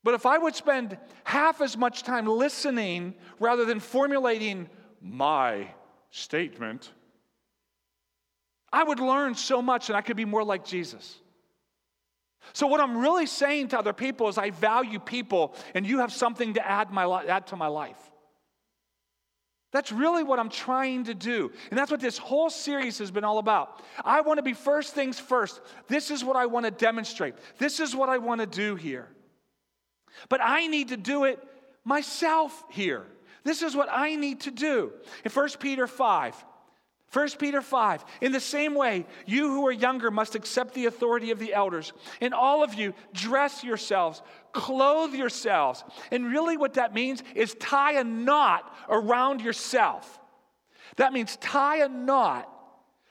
But 0.03 0.15
if 0.15 0.25
I 0.25 0.39
would 0.39 0.55
spend 0.55 0.97
half 1.25 1.61
as 1.61 1.77
much 1.77 2.03
time 2.03 2.27
listening 2.27 3.15
rather 3.39 3.65
than 3.65 3.81
formulating 3.81 4.69
my 5.01 5.69
statement, 6.11 6.91
I 8.73 8.85
would 8.85 9.01
learn 9.01 9.35
so 9.35 9.61
much 9.61 9.89
and 9.89 9.97
I 9.97 10.01
could 10.01 10.17
be 10.17 10.25
more 10.25 10.45
like 10.45 10.65
Jesus. 10.65 11.19
So, 12.53 12.67
what 12.67 12.81
I'm 12.81 12.97
really 12.97 13.27
saying 13.27 13.69
to 13.69 13.79
other 13.79 13.93
people 13.93 14.29
is, 14.29 14.39
I 14.39 14.51
value 14.51 14.99
people 14.99 15.55
and 15.75 15.87
you 15.87 15.99
have 15.99 16.13
something 16.13 16.55
to 16.55 16.67
add, 16.67 16.91
my, 16.91 17.05
add 17.25 17.49
to 17.49 17.57
my 17.57 17.67
life. 17.67 17.99
That's 19.73 19.93
really 19.93 20.25
what 20.25 20.41
I'm 20.41 20.49
trying 20.49 21.05
to 21.05 21.15
do. 21.15 21.53
And 21.71 21.79
that's 21.79 21.91
what 21.91 22.01
this 22.01 22.19
whole 22.19 22.51
series 22.51 22.99
has 22.99 23.11
been 23.11 23.23
all 23.23 23.39
about. 23.39 23.83
I 24.05 24.21
want 24.21 24.39
to 24.39 24.43
be 24.43 24.53
first 24.53 24.95
things 24.95 25.19
first. 25.19 25.61
This 25.87 26.11
is 26.11 26.25
what 26.25 26.37
I 26.37 26.47
want 26.47 26.67
to 26.67 26.73
demonstrate. 26.73 27.35
This 27.59 27.79
is 27.79 27.95
what 27.95 28.09
I 28.09 28.19
want 28.19 28.41
to 28.41 28.47
do 28.47 28.75
here. 28.75 29.09
But 30.29 30.41
I 30.43 30.67
need 30.67 30.89
to 30.89 30.97
do 30.97 31.25
it 31.25 31.39
myself 31.85 32.65
here. 32.71 33.07
This 33.45 33.63
is 33.63 33.77
what 33.77 33.89
I 33.91 34.17
need 34.17 34.41
to 34.41 34.51
do. 34.51 34.93
In 35.25 35.31
1 35.31 35.49
Peter 35.61 35.87
5, 35.87 36.45
1 37.13 37.29
Peter 37.39 37.63
5, 37.63 38.05
in 38.21 38.33
the 38.33 38.41
same 38.41 38.75
way, 38.75 39.07
you 39.27 39.49
who 39.49 39.67
are 39.67 39.73
younger 39.73 40.11
must 40.11 40.35
accept 40.35 40.75
the 40.75 40.87
authority 40.87 41.31
of 41.31 41.39
the 41.39 41.55
elders. 41.55 41.93
And 42.21 42.35
all 42.35 42.63
of 42.63 42.75
you, 42.75 42.93
dress 43.13 43.65
yourselves, 43.65 44.23
clothe 44.53 45.15
yourselves. 45.15 45.85
And 46.11 46.27
really, 46.27 46.57
what 46.57 46.75
that 46.75 46.95
means 46.95 47.23
is 47.35 47.55
tie 47.55 47.93
a 47.93 48.05
knot 48.05 48.75
around 48.89 49.41
yourself. 49.41 50.19
That 50.97 51.13
means 51.13 51.37
tie 51.37 51.83
a 51.85 51.89
knot 51.89 52.49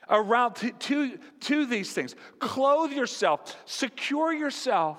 around 0.09 0.55
to, 0.55 0.71
to, 0.71 1.17
to 1.41 1.65
these 1.65 1.93
things. 1.93 2.15
Clothe 2.39 2.91
yourself, 2.91 3.55
secure 3.65 4.33
yourself 4.33 4.97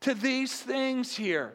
to 0.00 0.14
these 0.14 0.52
things 0.60 1.16
here. 1.16 1.54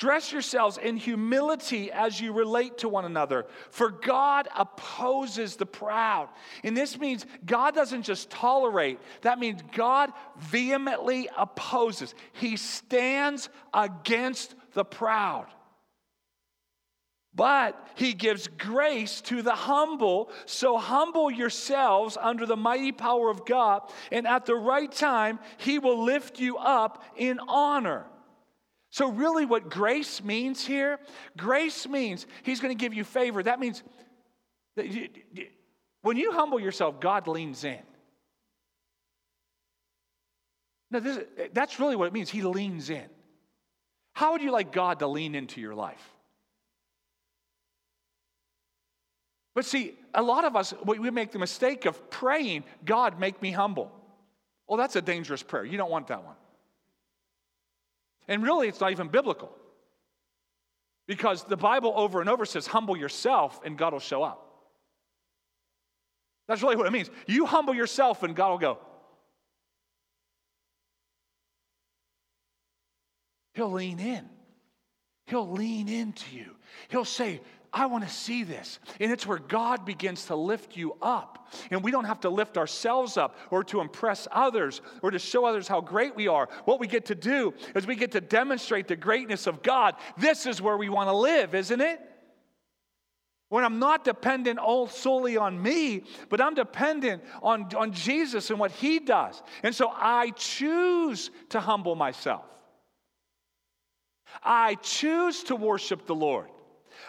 Dress 0.00 0.32
yourselves 0.32 0.78
in 0.78 0.96
humility 0.96 1.92
as 1.92 2.18
you 2.18 2.32
relate 2.32 2.78
to 2.78 2.88
one 2.88 3.04
another, 3.04 3.44
for 3.68 3.90
God 3.90 4.48
opposes 4.56 5.56
the 5.56 5.66
proud. 5.66 6.30
And 6.64 6.74
this 6.74 6.98
means 6.98 7.26
God 7.44 7.74
doesn't 7.74 8.04
just 8.04 8.30
tolerate, 8.30 8.98
that 9.20 9.38
means 9.38 9.60
God 9.76 10.10
vehemently 10.38 11.28
opposes. 11.36 12.14
He 12.32 12.56
stands 12.56 13.50
against 13.74 14.54
the 14.72 14.86
proud. 14.86 15.48
But 17.34 17.76
he 17.94 18.14
gives 18.14 18.48
grace 18.48 19.20
to 19.22 19.42
the 19.42 19.54
humble. 19.54 20.30
So 20.46 20.78
humble 20.78 21.30
yourselves 21.30 22.16
under 22.18 22.46
the 22.46 22.56
mighty 22.56 22.92
power 22.92 23.28
of 23.28 23.44
God, 23.44 23.82
and 24.10 24.26
at 24.26 24.46
the 24.46 24.56
right 24.56 24.90
time, 24.90 25.40
he 25.58 25.78
will 25.78 26.02
lift 26.02 26.40
you 26.40 26.56
up 26.56 27.04
in 27.18 27.38
honor. 27.46 28.06
So, 28.90 29.10
really, 29.10 29.46
what 29.46 29.70
grace 29.70 30.22
means 30.22 30.64
here, 30.64 30.98
grace 31.36 31.88
means 31.88 32.26
He's 32.42 32.60
going 32.60 32.76
to 32.76 32.80
give 32.80 32.92
you 32.92 33.04
favor. 33.04 33.42
That 33.42 33.60
means 33.60 33.82
that 34.76 34.88
you, 34.88 35.08
when 36.02 36.16
you 36.16 36.32
humble 36.32 36.58
yourself, 36.58 37.00
God 37.00 37.28
leans 37.28 37.62
in. 37.64 37.78
Now, 40.90 40.98
this, 40.98 41.20
that's 41.52 41.78
really 41.78 41.94
what 41.94 42.06
it 42.06 42.12
means. 42.12 42.30
He 42.30 42.42
leans 42.42 42.90
in. 42.90 43.06
How 44.12 44.32
would 44.32 44.42
you 44.42 44.50
like 44.50 44.72
God 44.72 44.98
to 44.98 45.06
lean 45.06 45.36
into 45.36 45.60
your 45.60 45.74
life? 45.74 46.02
But 49.54 49.64
see, 49.64 49.94
a 50.14 50.22
lot 50.22 50.44
of 50.44 50.56
us, 50.56 50.74
we 50.84 51.10
make 51.10 51.32
the 51.32 51.38
mistake 51.38 51.84
of 51.84 52.10
praying, 52.10 52.64
God, 52.84 53.20
make 53.20 53.40
me 53.40 53.50
humble. 53.50 53.92
Well, 54.66 54.78
that's 54.78 54.96
a 54.96 55.02
dangerous 55.02 55.42
prayer. 55.42 55.64
You 55.64 55.76
don't 55.76 55.90
want 55.90 56.08
that 56.08 56.24
one. 56.24 56.36
And 58.30 58.44
really, 58.44 58.68
it's 58.68 58.80
not 58.80 58.92
even 58.92 59.08
biblical. 59.08 59.50
Because 61.08 61.42
the 61.42 61.56
Bible 61.56 61.92
over 61.96 62.20
and 62.20 62.30
over 62.30 62.46
says, 62.46 62.68
humble 62.68 62.96
yourself 62.96 63.60
and 63.64 63.76
God 63.76 63.92
will 63.92 64.00
show 64.00 64.22
up. 64.22 64.46
That's 66.46 66.62
really 66.62 66.76
what 66.76 66.86
it 66.86 66.92
means. 66.92 67.10
You 67.26 67.44
humble 67.44 67.74
yourself 67.74 68.22
and 68.22 68.34
God 68.34 68.50
will 68.50 68.58
go. 68.58 68.78
He'll 73.54 73.72
lean 73.72 73.98
in. 73.98 74.24
He'll 75.26 75.50
lean 75.50 75.88
into 75.88 76.34
you. 76.34 76.54
He'll 76.88 77.04
say, 77.04 77.40
I 77.72 77.86
want 77.86 78.04
to 78.04 78.10
see 78.10 78.42
this. 78.42 78.80
And 78.98 79.12
it's 79.12 79.26
where 79.26 79.38
God 79.38 79.84
begins 79.84 80.26
to 80.26 80.34
lift 80.34 80.76
you 80.76 80.96
up. 81.00 81.48
And 81.70 81.84
we 81.84 81.90
don't 81.90 82.04
have 82.04 82.20
to 82.20 82.30
lift 82.30 82.58
ourselves 82.58 83.16
up 83.16 83.36
or 83.50 83.62
to 83.64 83.80
impress 83.80 84.26
others 84.32 84.80
or 85.02 85.10
to 85.12 85.18
show 85.18 85.44
others 85.44 85.68
how 85.68 85.80
great 85.80 86.16
we 86.16 86.26
are. 86.26 86.48
What 86.64 86.80
we 86.80 86.88
get 86.88 87.06
to 87.06 87.14
do 87.14 87.54
is 87.76 87.86
we 87.86 87.94
get 87.94 88.12
to 88.12 88.20
demonstrate 88.20 88.88
the 88.88 88.96
greatness 88.96 89.46
of 89.46 89.62
God. 89.62 89.94
This 90.16 90.46
is 90.46 90.60
where 90.60 90.76
we 90.76 90.88
want 90.88 91.08
to 91.08 91.14
live, 91.14 91.54
isn't 91.54 91.80
it? 91.80 92.00
When 93.50 93.64
I'm 93.64 93.78
not 93.80 94.04
dependent 94.04 94.58
all 94.58 94.86
solely 94.88 95.36
on 95.36 95.60
me, 95.60 96.04
but 96.28 96.40
I'm 96.40 96.54
dependent 96.54 97.22
on, 97.42 97.68
on 97.76 97.92
Jesus 97.92 98.50
and 98.50 98.58
what 98.58 98.70
He 98.70 99.00
does. 99.00 99.42
And 99.62 99.74
so 99.74 99.92
I 99.92 100.30
choose 100.30 101.30
to 101.50 101.60
humble 101.60 101.96
myself. 101.96 102.44
I 104.42 104.76
choose 104.76 105.44
to 105.44 105.56
worship 105.56 106.06
the 106.06 106.14
Lord. 106.14 106.48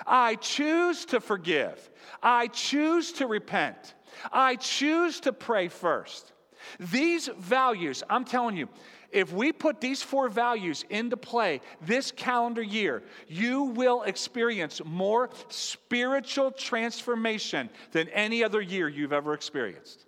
I 0.06 0.36
choose 0.36 1.06
to 1.06 1.20
forgive. 1.20 1.90
I 2.22 2.48
choose 2.48 3.12
to 3.14 3.28
repent. 3.28 3.96
I 4.32 4.56
choose 4.56 5.20
to 5.22 5.34
pray 5.34 5.68
first. 5.68 6.34
These 6.80 7.30
values, 7.38 8.04
I'm 8.10 8.26
telling 8.26 8.56
you, 8.58 8.70
if 9.12 9.34
we 9.34 9.52
put 9.52 9.82
these 9.82 10.02
four 10.02 10.30
values 10.30 10.86
into 10.90 11.18
play 11.18 11.60
this 11.82 12.12
calendar 12.12 12.62
year, 12.62 13.04
you 13.28 13.64
will 13.64 14.04
experience 14.04 14.82
more 14.86 15.30
spiritual 15.50 16.52
transformation 16.52 17.70
than 17.92 18.08
any 18.10 18.44
other 18.44 18.62
year 18.62 18.88
you've 18.88 19.12
ever 19.12 19.34
experienced. 19.34 20.06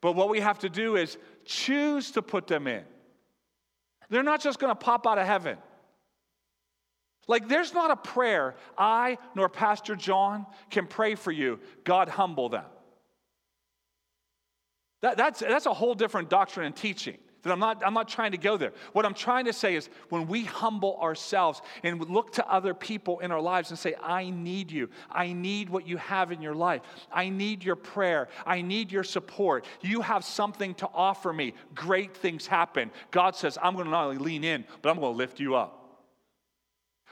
But 0.00 0.12
what 0.12 0.28
we 0.28 0.40
have 0.40 0.60
to 0.60 0.68
do 0.68 0.96
is 0.96 1.18
choose 1.44 2.12
to 2.12 2.22
put 2.22 2.46
them 2.46 2.66
in. 2.66 2.84
They're 4.08 4.22
not 4.22 4.40
just 4.40 4.58
going 4.58 4.70
to 4.70 4.74
pop 4.74 5.06
out 5.06 5.18
of 5.18 5.26
heaven. 5.26 5.58
Like, 7.28 7.46
there's 7.46 7.74
not 7.74 7.90
a 7.90 7.96
prayer 7.96 8.56
I 8.76 9.18
nor 9.34 9.48
Pastor 9.48 9.94
John 9.94 10.46
can 10.70 10.86
pray 10.86 11.14
for 11.14 11.30
you. 11.30 11.60
God, 11.84 12.08
humble 12.08 12.48
them. 12.48 12.64
That, 15.02 15.16
that's, 15.16 15.40
that's 15.40 15.66
a 15.66 15.74
whole 15.74 15.94
different 15.94 16.30
doctrine 16.30 16.66
and 16.66 16.74
teaching. 16.74 17.18
That 17.42 17.52
I'm 17.52 17.60
not, 17.60 17.82
I'm 17.86 17.94
not 17.94 18.08
trying 18.08 18.32
to 18.32 18.38
go 18.38 18.56
there. 18.56 18.72
What 18.94 19.06
I'm 19.06 19.14
trying 19.14 19.44
to 19.44 19.52
say 19.52 19.76
is 19.76 19.88
when 20.08 20.26
we 20.26 20.42
humble 20.44 20.98
ourselves 21.00 21.62
and 21.84 22.00
look 22.10 22.32
to 22.32 22.46
other 22.50 22.74
people 22.74 23.20
in 23.20 23.30
our 23.30 23.40
lives 23.40 23.70
and 23.70 23.78
say, 23.78 23.94
I 24.02 24.30
need 24.30 24.72
you. 24.72 24.88
I 25.08 25.32
need 25.32 25.70
what 25.70 25.86
you 25.86 25.98
have 25.98 26.32
in 26.32 26.42
your 26.42 26.54
life. 26.54 26.82
I 27.12 27.28
need 27.28 27.62
your 27.62 27.76
prayer. 27.76 28.28
I 28.44 28.60
need 28.62 28.90
your 28.90 29.04
support. 29.04 29.66
You 29.82 30.00
have 30.00 30.24
something 30.24 30.74
to 30.76 30.88
offer 30.92 31.32
me. 31.32 31.54
Great 31.74 32.16
things 32.16 32.46
happen. 32.46 32.90
God 33.12 33.36
says, 33.36 33.56
I'm 33.62 33.74
going 33.74 33.84
to 33.84 33.90
not 33.92 34.06
only 34.06 34.18
lean 34.18 34.42
in, 34.42 34.64
but 34.82 34.90
I'm 34.90 34.98
going 34.98 35.12
to 35.12 35.16
lift 35.16 35.38
you 35.38 35.54
up. 35.54 35.77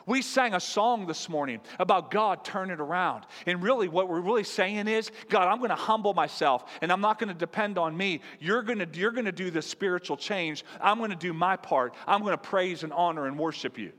We 0.07 0.23
sang 0.23 0.55
a 0.55 0.61
song 0.61 1.07
this 1.07 1.29
morning 1.29 1.61
about 1.81 2.13
God 2.13 2.45
turn 2.45 2.71
it 2.71 2.81
around. 2.81 3.25
And 3.45 3.61
really, 3.61 3.89
what 3.89 4.09
we're 4.09 4.21
really 4.21 4.45
saying 4.45 4.87
is, 4.87 5.11
God, 5.29 5.49
I'm 5.49 5.59
going 5.59 5.71
to 5.71 5.75
humble 5.75 6.15
myself 6.15 6.65
and 6.81 6.93
I'm 6.93 7.01
not 7.01 7.19
going 7.19 7.29
to 7.29 7.35
depend 7.35 7.77
on 7.77 7.97
me. 7.97 8.21
You're 8.39 8.63
going 8.63 8.79
to, 8.79 8.89
you're 8.93 9.11
going 9.11 9.25
to 9.25 9.33
do 9.33 9.51
the 9.51 9.61
spiritual 9.61 10.17
change. 10.17 10.65
I'm 10.81 10.99
going 10.99 11.11
to 11.11 11.17
do 11.17 11.33
my 11.33 11.57
part. 11.57 11.95
I'm 12.07 12.21
going 12.21 12.35
to 12.35 12.39
praise 12.39 12.85
and 12.85 12.93
honor 12.93 13.27
and 13.27 13.37
worship 13.37 13.79
you. 13.79 13.93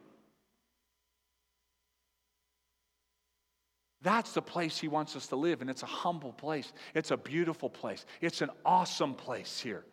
That's 4.01 4.31
the 4.31 4.41
place 4.41 4.77
he 4.77 4.87
wants 4.87 5.17
us 5.17 5.27
to 5.27 5.35
live, 5.35 5.59
and 5.59 5.69
it's 5.69 5.83
a 5.83 5.87
humble 5.87 6.31
place. 6.31 6.71
It's 6.93 7.11
a 7.11 7.17
beautiful 7.17 7.69
place. 7.69 8.05
It's 8.21 8.41
an 8.41 8.51
awesome 8.63 9.15
place 9.15 9.59
here. 9.59 9.83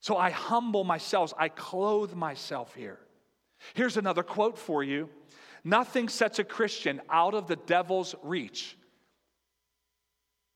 So 0.00 0.16
I 0.16 0.30
humble 0.30 0.82
myself, 0.82 1.32
I 1.38 1.48
clothe 1.48 2.14
myself 2.14 2.74
here. 2.74 2.98
Here's 3.74 3.96
another 3.96 4.22
quote 4.22 4.58
for 4.58 4.82
you 4.82 5.08
Nothing 5.64 6.08
sets 6.08 6.38
a 6.38 6.44
Christian 6.44 7.00
out 7.10 7.34
of 7.34 7.46
the 7.46 7.56
devil's 7.56 8.14
reach 8.22 8.76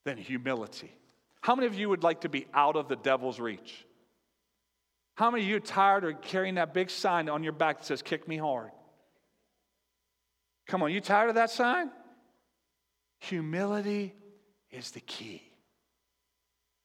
than 0.04 0.16
humility. 0.16 0.92
How 1.40 1.54
many 1.54 1.66
of 1.66 1.74
you 1.74 1.88
would 1.88 2.02
like 2.02 2.22
to 2.22 2.28
be 2.28 2.46
out 2.54 2.76
of 2.76 2.88
the 2.88 2.96
devil's 2.96 3.40
reach? 3.40 3.84
How 5.16 5.30
many 5.30 5.42
of 5.42 5.48
you 5.48 5.56
are 5.56 5.60
tired 5.60 6.04
of 6.04 6.22
carrying 6.22 6.54
that 6.54 6.72
big 6.72 6.88
sign 6.88 7.28
on 7.28 7.42
your 7.42 7.52
back 7.52 7.78
that 7.78 7.86
says, 7.86 8.02
Kick 8.02 8.26
me 8.26 8.36
hard? 8.36 8.70
Come 10.66 10.82
on, 10.82 10.92
you 10.92 11.00
tired 11.00 11.28
of 11.28 11.34
that 11.34 11.50
sign? 11.50 11.90
Humility 13.20 14.14
is 14.70 14.92
the 14.92 15.00
key. 15.00 15.42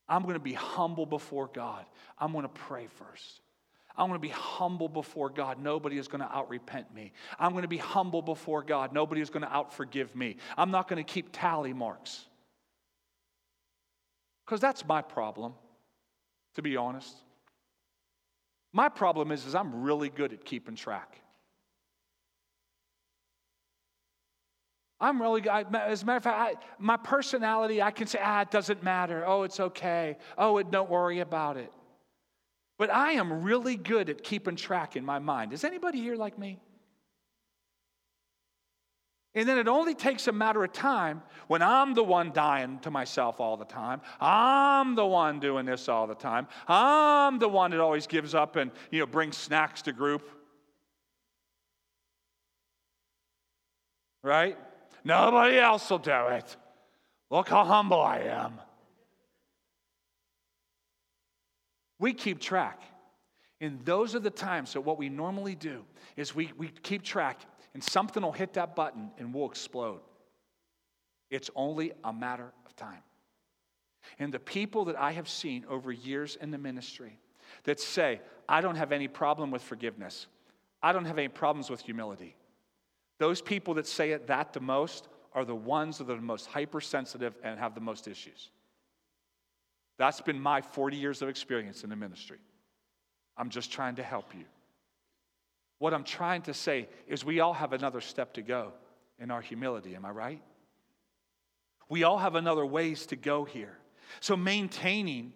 I'm 0.09 0.23
going 0.23 0.35
to 0.35 0.39
be 0.39 0.53
humble 0.53 1.05
before 1.05 1.49
God. 1.53 1.85
I'm 2.17 2.31
going 2.31 2.43
to 2.43 2.49
pray 2.49 2.87
first. 2.87 3.41
I'm 3.97 4.07
going 4.07 4.19
to 4.19 4.27
be 4.27 4.29
humble 4.29 4.89
before 4.89 5.29
God. 5.29 5.61
Nobody 5.61 5.97
is 5.97 6.07
going 6.07 6.21
to 6.21 6.27
outrepent 6.27 6.93
me. 6.93 7.13
I'm 7.39 7.51
going 7.51 7.63
to 7.63 7.67
be 7.67 7.77
humble 7.77 8.21
before 8.21 8.61
God. 8.61 8.93
Nobody 8.93 9.21
is 9.21 9.29
going 9.29 9.41
to 9.41 9.49
outforgive 9.49 10.13
me. 10.13 10.37
I'm 10.55 10.69
not 10.69 10.87
going 10.87 11.03
to 11.03 11.11
keep 11.11 11.29
tally 11.31 11.73
marks. 11.73 12.25
Because 14.45 14.61
that's 14.61 14.85
my 14.85 15.01
problem, 15.01 15.53
to 16.55 16.61
be 16.61 16.77
honest. 16.77 17.13
My 18.71 18.87
problem 18.87 19.31
is, 19.31 19.45
is 19.45 19.55
I'm 19.55 19.81
really 19.81 20.09
good 20.09 20.31
at 20.31 20.45
keeping 20.45 20.75
track. 20.75 21.19
I'm 24.99 25.21
really 25.21 25.41
good. 25.41 25.51
As 25.75 26.03
a 26.03 26.05
matter 26.05 26.17
of 26.17 26.23
fact, 26.23 26.37
I, 26.37 26.65
my 26.79 26.97
personality, 26.97 27.81
I 27.81 27.91
can 27.91 28.07
say, 28.07 28.19
ah, 28.21 28.41
it 28.41 28.51
doesn't 28.51 28.83
matter. 28.83 29.25
Oh, 29.25 29.43
it's 29.43 29.59
okay. 29.59 30.17
Oh, 30.37 30.57
it, 30.57 30.71
don't 30.71 30.89
worry 30.89 31.19
about 31.19 31.57
it. 31.57 31.71
But 32.77 32.91
I 32.91 33.13
am 33.13 33.43
really 33.43 33.75
good 33.75 34.09
at 34.09 34.23
keeping 34.23 34.55
track 34.55 34.95
in 34.95 35.03
my 35.03 35.19
mind. 35.19 35.51
Is 35.51 35.63
anybody 35.63 35.99
here 35.99 36.15
like 36.15 36.37
me? 36.37 36.59
And 39.37 39.47
then 39.47 39.59
it 39.59 39.67
only 39.67 39.93
takes 39.93 40.27
a 40.27 40.31
matter 40.31 40.63
of 40.63 40.73
time 40.73 41.21
when 41.47 41.61
I'm 41.61 41.93
the 41.93 42.03
one 42.03 42.31
dying 42.31 42.79
to 42.79 42.89
myself 42.89 43.39
all 43.39 43.55
the 43.55 43.65
time. 43.65 44.01
I'm 44.19 44.95
the 44.95 45.05
one 45.05 45.39
doing 45.39 45.65
this 45.65 45.87
all 45.87 46.07
the 46.07 46.15
time. 46.15 46.47
I'm 46.67 47.37
the 47.37 47.47
one 47.47 47.69
that 47.69 47.79
always 47.79 48.07
gives 48.07 48.33
up 48.33 48.55
and 48.55 48.71
you 48.89 48.99
know 48.99 49.05
brings 49.05 49.37
snacks 49.37 49.83
to 49.83 49.93
group. 49.93 50.27
Right? 54.23 54.57
Nobody 55.03 55.59
else 55.59 55.87
will 55.89 55.99
do 55.99 56.27
it. 56.29 56.55
Look 57.29 57.49
how 57.49 57.63
humble 57.63 58.01
I 58.01 58.19
am. 58.21 58.59
We 61.99 62.13
keep 62.13 62.39
track. 62.39 62.81
And 63.59 63.83
those 63.85 64.13
are 64.13 64.19
the 64.19 64.29
times 64.29 64.73
that 64.73 64.81
what 64.81 64.97
we 64.97 65.09
normally 65.09 65.55
do 65.55 65.83
is 66.15 66.35
we, 66.35 66.51
we 66.57 66.67
keep 66.67 67.01
track 67.01 67.41
and 67.73 67.83
something 67.83 68.21
will 68.21 68.31
hit 68.31 68.53
that 68.53 68.75
button 68.75 69.11
and 69.17 69.33
we'll 69.33 69.49
explode. 69.49 70.01
It's 71.29 71.49
only 71.55 71.91
a 72.03 72.13
matter 72.13 72.53
of 72.65 72.75
time. 72.75 73.01
And 74.19 74.33
the 74.33 74.39
people 74.39 74.85
that 74.85 74.97
I 74.97 75.11
have 75.11 75.27
seen 75.27 75.65
over 75.69 75.91
years 75.91 76.37
in 76.39 76.51
the 76.51 76.57
ministry 76.57 77.19
that 77.63 77.79
say, 77.79 78.21
I 78.47 78.61
don't 78.61 78.75
have 78.75 78.91
any 78.91 79.07
problem 79.07 79.51
with 79.51 79.61
forgiveness, 79.61 80.27
I 80.81 80.91
don't 80.93 81.05
have 81.05 81.17
any 81.17 81.27
problems 81.27 81.69
with 81.69 81.81
humility. 81.81 82.35
Those 83.19 83.41
people 83.41 83.73
that 83.75 83.87
say 83.87 84.11
it 84.11 84.27
that 84.27 84.53
the 84.53 84.59
most 84.59 85.07
are 85.33 85.43
the 85.43 85.55
ones 85.55 85.97
that 85.97 86.09
are 86.09 86.15
the 86.15 86.21
most 86.21 86.45
hypersensitive 86.45 87.35
and 87.43 87.59
have 87.59 87.73
the 87.73 87.81
most 87.81 88.07
issues. 88.07 88.51
That's 89.97 90.21
been 90.21 90.39
my 90.39 90.61
40 90.61 90.97
years 90.97 91.21
of 91.21 91.29
experience 91.29 91.83
in 91.83 91.89
the 91.89 91.95
ministry. 91.95 92.37
I'm 93.35 93.49
just 93.49 93.71
trying 93.71 93.95
to 93.95 94.03
help 94.03 94.33
you. 94.35 94.45
What 95.79 95.93
I'm 95.93 96.03
trying 96.03 96.43
to 96.43 96.53
say 96.53 96.87
is 97.07 97.23
we 97.23 97.39
all 97.39 97.53
have 97.53 97.73
another 97.73 98.01
step 98.01 98.33
to 98.33 98.41
go 98.41 98.73
in 99.19 99.31
our 99.31 99.41
humility, 99.41 99.95
am 99.95 100.05
I 100.05 100.11
right? 100.11 100.41
We 101.89 102.03
all 102.03 102.17
have 102.17 102.35
another 102.35 102.65
ways 102.65 103.05
to 103.07 103.15
go 103.15 103.45
here. 103.45 103.77
So 104.19 104.35
maintaining 104.35 105.33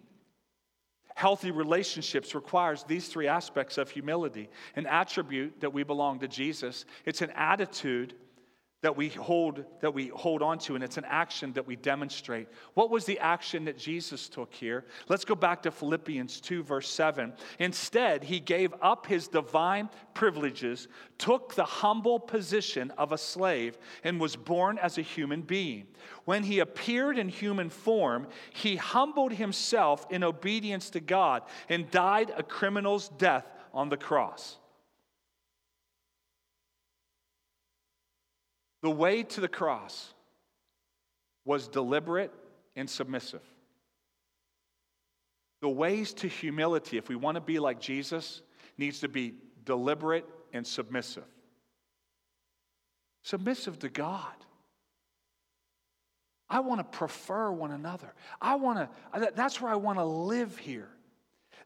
healthy 1.14 1.50
relationships 1.50 2.34
requires 2.34 2.84
these 2.84 3.08
three 3.08 3.28
aspects 3.28 3.78
of 3.78 3.90
humility 3.90 4.48
an 4.76 4.86
attribute 4.86 5.60
that 5.60 5.72
we 5.72 5.82
belong 5.82 6.18
to 6.20 6.28
Jesus, 6.28 6.84
it's 7.04 7.22
an 7.22 7.30
attitude 7.30 8.14
that 8.82 8.96
we 8.96 9.08
hold 9.08 9.64
that 9.80 9.94
we 9.94 10.08
hold 10.08 10.42
on 10.42 10.58
to 10.58 10.74
and 10.74 10.82
it's 10.82 10.98
an 10.98 11.06
action 11.06 11.52
that 11.52 11.66
we 11.66 11.76
demonstrate. 11.76 12.48
What 12.74 12.90
was 12.90 13.04
the 13.04 13.18
action 13.20 13.64
that 13.64 13.78
jesus 13.78 14.28
took 14.28 14.52
here? 14.52 14.84
Let's 15.08 15.24
go 15.24 15.34
back 15.34 15.62
to 15.62 15.70
philippians 15.70 16.40
2 16.40 16.64
verse 16.64 16.88
7 16.88 17.32
instead 17.60 18.24
he 18.24 18.40
gave 18.40 18.74
up 18.82 19.06
his 19.06 19.28
divine 19.28 19.88
privileges 20.14 20.88
took 21.16 21.54
the 21.54 21.64
humble 21.64 22.18
position 22.18 22.90
of 22.98 23.12
a 23.12 23.18
slave 23.18 23.78
and 24.02 24.20
was 24.20 24.34
born 24.34 24.78
as 24.78 24.98
a 24.98 25.02
human 25.02 25.42
being. 25.42 25.86
When 26.24 26.42
he 26.42 26.58
appeared 26.58 27.18
in 27.18 27.28
human 27.28 27.70
form 27.70 28.26
he 28.52 28.76
humbled 28.76 29.32
himself 29.32 30.06
in 30.10 30.24
obedience 30.24 30.90
to 30.90 31.00
god 31.00 31.42
and 31.68 31.90
died 31.90 32.32
a 32.36 32.42
criminal's 32.42 33.08
death 33.10 33.46
on 33.72 33.88
the 33.88 33.96
cross 33.96 34.58
The 38.82 38.90
way 38.90 39.22
to 39.22 39.40
the 39.40 39.48
cross 39.48 40.12
was 41.44 41.68
deliberate 41.68 42.32
and 42.76 42.88
submissive. 42.88 43.42
The 45.60 45.68
ways 45.68 46.12
to 46.14 46.28
humility, 46.28 46.98
if 46.98 47.08
we 47.08 47.14
want 47.14 47.36
to 47.36 47.40
be 47.40 47.58
like 47.58 47.80
Jesus, 47.80 48.42
needs 48.76 49.00
to 49.00 49.08
be 49.08 49.34
deliberate 49.64 50.26
and 50.52 50.66
submissive. 50.66 51.24
Submissive 53.22 53.78
to 53.80 53.88
God. 53.88 54.34
I 56.50 56.60
want 56.60 56.80
to 56.80 56.98
prefer 56.98 57.50
one 57.50 57.70
another. 57.70 58.12
I 58.40 58.56
want 58.56 58.78
to, 59.14 59.32
that's 59.34 59.60
where 59.60 59.72
I 59.72 59.76
want 59.76 59.98
to 59.98 60.04
live 60.04 60.58
here. 60.58 60.88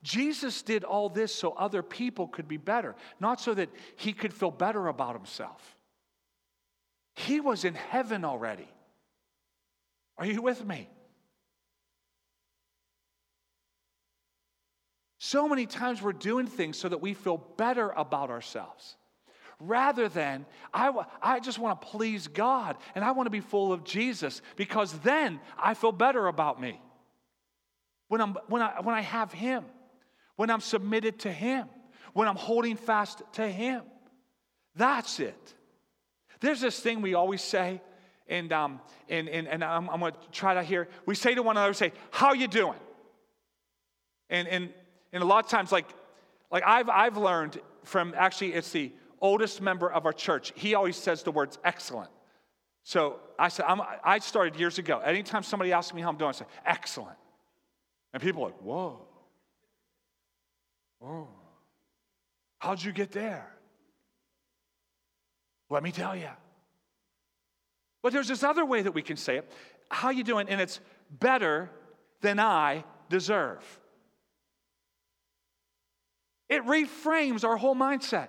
Jesus 0.03 0.63
did 0.63 0.85
all 0.85 1.09
this 1.09 1.35
so 1.35 1.51
other 1.53 1.83
people 1.83 2.29
could 2.29 2.47
be 2.47 2.59
better, 2.59 2.95
not 3.19 3.41
so 3.41 3.55
that 3.55 3.71
he 3.97 4.13
could 4.13 4.33
feel 4.33 4.51
better 4.51 4.87
about 4.89 5.17
himself. 5.17 5.76
He 7.17 7.41
was 7.41 7.65
in 7.65 7.75
heaven 7.75 8.25
already. 8.25 8.69
Are 10.19 10.27
you 10.27 10.41
with 10.43 10.65
me? 10.65 10.89
So 15.19 15.49
many 15.49 15.67
times 15.67 16.01
we're 16.01 16.13
doing 16.13 16.47
things 16.47 16.79
so 16.79 16.89
that 16.89 17.01
we 17.01 17.15
feel 17.15 17.39
better 17.57 17.91
about 17.91 18.31
ourselves 18.31 18.97
rather 19.59 20.09
than 20.09 20.45
I, 20.73 20.93
I 21.23 21.41
just 21.41 21.59
want 21.59 21.81
to 21.81 21.87
please 21.89 22.29
God 22.29 22.77
and 22.95 23.05
I 23.05 23.13
want 23.13 23.27
to 23.27 23.31
be 23.31 23.41
full 23.41 23.73
of 23.73 23.85
Jesus 23.85 24.43
because 24.57 24.93
then 25.01 25.41
I 25.59 25.75
feel 25.75 25.93
better 25.93 26.27
about 26.27 26.61
me. 26.61 26.81
when, 28.09 28.21
I'm, 28.21 28.37
when, 28.49 28.63
I, 28.63 28.81
when 28.83 28.95
I 28.95 29.01
have 29.01 29.33
Him, 29.33 29.65
when 30.37 30.51
I'm 30.51 30.61
submitted 30.61 31.21
to 31.21 31.33
Him, 31.33 31.67
when 32.13 32.29
I'm 32.29 32.37
holding 32.37 32.77
fast 32.77 33.23
to 33.33 33.49
Him. 33.49 33.83
That's 34.75 35.21
it. 35.21 35.55
There's 36.41 36.61
this 36.61 36.79
thing 36.81 37.03
we 37.03 37.15
always 37.15 37.43
say, 37.43 37.81
and, 38.29 38.53
um, 38.53 38.81
and, 39.09 39.29
and, 39.29 39.47
and 39.47 39.63
I'm, 39.63 39.89
I'm 39.89 40.01
going 40.01 40.13
to 40.13 40.19
try 40.33 40.55
that 40.55 40.65
here. 40.65 40.89
We 41.07 41.15
say 41.15 41.35
to 41.35 41.43
one 41.43 41.57
another, 41.57 41.75
say, 41.75 41.93
how 42.11 42.33
you 42.33 42.49
doing? 42.49 42.79
And, 44.29 44.49
and, 44.49 44.71
and 45.13 45.23
a 45.23 45.27
lot 45.27 45.45
of 45.45 45.51
times, 45.51 45.71
like, 45.73 45.87
like 46.51 46.65
I've, 46.67 46.89
I've 46.89 47.17
learned 47.17 47.61
from, 47.85 48.15
actually, 48.17 48.55
it's 48.55 48.71
the 48.71 48.93
oldest 49.21 49.61
member 49.61 49.91
of 49.91 50.07
our 50.07 50.13
church. 50.13 50.53
He 50.57 50.75
always 50.75 50.97
says 50.97 51.23
the 51.23 51.31
words 51.31 51.59
excellent. 51.65 52.11
So 52.83 53.19
I 53.39 53.49
said, 53.49 53.67
I'm, 53.69 53.81
i 54.05 54.19
started 54.19 54.59
years 54.59 54.79
ago. 54.79 54.99
Anytime 55.01 55.43
somebody 55.43 55.73
asks 55.73 55.93
me 55.95 56.03
how 56.03 56.09
I'm 56.09 56.17
doing, 56.17 56.29
I 56.29 56.33
say, 56.33 56.45
excellent. 56.65 57.17
And 58.13 58.23
people 58.23 58.43
are 58.43 58.47
like, 58.47 58.63
whoa. 58.63 59.01
Whoa. 61.01 61.29
How'd 62.59 62.83
you 62.83 62.93
get 62.93 63.13
there? 63.13 63.56
Let 65.69 65.83
me 65.83 65.91
tell 65.93 66.17
you. 66.17 66.29
But 68.03 68.13
there's 68.13 68.29
this 68.29 68.45
other 68.45 68.65
way 68.65 68.83
that 68.83 68.93
we 68.93 69.03
can 69.03 69.17
say 69.17 69.37
it. 69.39 69.51
How 69.91 70.11
you 70.11 70.23
doing? 70.23 70.49
And 70.49 70.61
it's 70.61 70.81
better 71.11 71.71
than 72.21 72.39
I 72.39 72.85
deserve. 73.09 73.65
It 76.49 76.65
reframes 76.65 77.45
our 77.45 77.57
whole 77.57 77.75
mindset. 77.75 78.29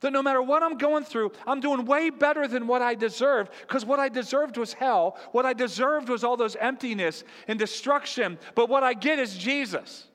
That 0.00 0.12
no 0.12 0.22
matter 0.22 0.42
what 0.42 0.62
I'm 0.62 0.76
going 0.76 1.04
through, 1.04 1.32
I'm 1.46 1.60
doing 1.60 1.84
way 1.84 2.10
better 2.10 2.48
than 2.48 2.66
what 2.66 2.82
I 2.82 2.94
deserved 2.94 3.52
because 3.62 3.84
what 3.84 4.00
I 4.00 4.08
deserved 4.08 4.56
was 4.56 4.72
hell. 4.72 5.16
What 5.32 5.46
I 5.46 5.52
deserved 5.52 6.08
was 6.08 6.24
all 6.24 6.36
those 6.36 6.56
emptiness 6.56 7.22
and 7.46 7.58
destruction. 7.58 8.38
But 8.54 8.68
what 8.68 8.82
I 8.82 8.94
get 8.94 9.18
is 9.18 9.36
Jesus. 9.36 10.08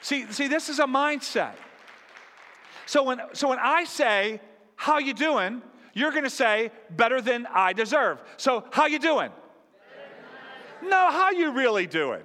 See, 0.00 0.30
see 0.32 0.48
this 0.48 0.68
is 0.68 0.78
a 0.78 0.86
mindset. 0.86 1.54
So 2.90 3.04
when, 3.04 3.20
so 3.34 3.46
when 3.46 3.60
I 3.60 3.84
say, 3.84 4.40
how 4.74 4.98
you 4.98 5.14
doing? 5.14 5.62
You're 5.94 6.10
going 6.10 6.24
to 6.24 6.28
say, 6.28 6.72
better 6.90 7.20
than 7.20 7.46
I 7.46 7.72
deserve. 7.72 8.20
So 8.36 8.64
how 8.72 8.86
you 8.86 8.98
doing? 8.98 9.30
No, 10.82 11.08
how 11.12 11.30
you 11.30 11.52
really 11.52 11.86
doing? 11.86 12.24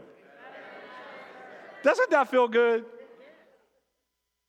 Doesn't 1.83 2.09
that 2.09 2.31
feel 2.31 2.47
good? 2.47 2.83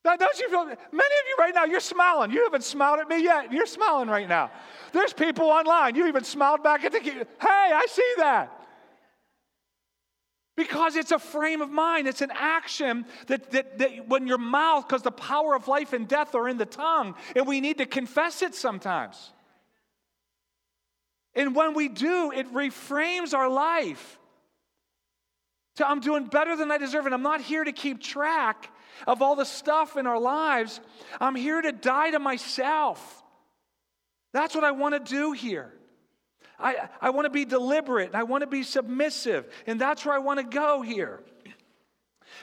Don't 0.05 0.38
you 0.38 0.48
feel, 0.48 0.64
many 0.64 0.74
of 0.74 1.26
you 1.29 1.37
right 1.38 1.52
now, 1.55 1.66
you're 1.66 1.81
smiling. 1.81 2.31
You 2.31 2.44
haven't 2.44 2.64
smiled 2.64 3.00
at 3.00 3.11
me 3.11 3.22
yet. 3.22 3.52
You're 3.52 3.66
smiling 3.66 4.09
right 4.09 4.26
now. 4.26 4.50
There's 4.94 5.12
people 5.12 5.48
online. 5.48 5.96
You 5.96 6.07
even 6.07 6.24
smiled 6.24 6.62
back 6.62 6.83
at 6.83 6.92
the, 6.92 7.00
hey, 7.00 7.26
I 7.42 7.87
see 7.90 8.14
that. 8.16 8.65
Because 10.57 10.97
it's 10.97 11.12
a 11.12 11.19
frame 11.19 11.61
of 11.61 11.71
mind, 11.71 12.09
it's 12.09 12.23
an 12.23 12.33
action 12.33 13.05
that, 13.27 13.51
that, 13.51 13.79
that 13.79 14.09
when 14.09 14.27
your 14.27 14.38
mouth, 14.38 14.88
because 14.88 15.03
the 15.03 15.11
power 15.11 15.55
of 15.55 15.69
life 15.69 15.92
and 15.92 16.09
death 16.09 16.35
are 16.35 16.49
in 16.49 16.57
the 16.57 16.64
tongue, 16.64 17.14
and 17.35 17.47
we 17.47 17.61
need 17.61 17.79
to 17.79 17.87
confess 17.87 18.40
it 18.40 18.55
sometimes. 18.55 19.33
And 21.35 21.55
when 21.55 21.75
we 21.75 21.88
do, 21.88 22.33
it 22.35 22.53
reframes 22.55 23.35
our 23.35 23.51
life. 23.51 24.19
To, 25.77 25.87
I'm 25.87 26.01
doing 26.01 26.25
better 26.25 26.57
than 26.57 26.71
I 26.71 26.79
deserve, 26.79 27.05
and 27.05 27.14
I'm 27.14 27.23
not 27.23 27.42
here 27.42 27.62
to 27.62 27.73
keep 27.73 28.01
track 28.01 28.71
of 29.07 29.21
all 29.21 29.37
the 29.37 29.45
stuff 29.45 29.99
in 29.99 30.07
our 30.07 30.19
lives. 30.19 30.81
I'm 31.21 31.35
here 31.35 31.61
to 31.61 31.71
die 31.71 32.12
to 32.12 32.19
myself. 32.19 33.23
That's 34.33 34.55
what 34.55 34.64
I 34.64 34.71
want 34.71 34.95
to 34.95 35.01
do 35.01 35.33
here. 35.33 35.75
I, 36.59 36.88
I 37.01 37.11
want 37.11 37.27
to 37.27 37.31
be 37.31 37.45
deliberate 37.45 38.09
and 38.09 38.16
I 38.16 38.23
want 38.23 38.42
to 38.42 38.47
be 38.47 38.62
submissive, 38.62 39.47
and 39.66 39.81
that's 39.81 40.05
where 40.05 40.14
I 40.14 40.19
want 40.19 40.40
to 40.40 40.45
go 40.45 40.83
here. 40.83 41.21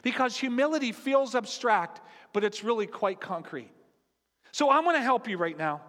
Because 0.01 0.37
humility 0.37 0.91
feels 0.91 1.35
abstract, 1.35 2.01
but 2.31 2.43
it's 2.43 2.63
really 2.63 2.87
quite 2.87 3.19
concrete. 3.19 3.71
So 4.51 4.69
I'm 4.69 4.83
going 4.83 4.95
to 4.95 5.01
help 5.01 5.27
you 5.27 5.37
right 5.37 5.57
now. 5.57 5.81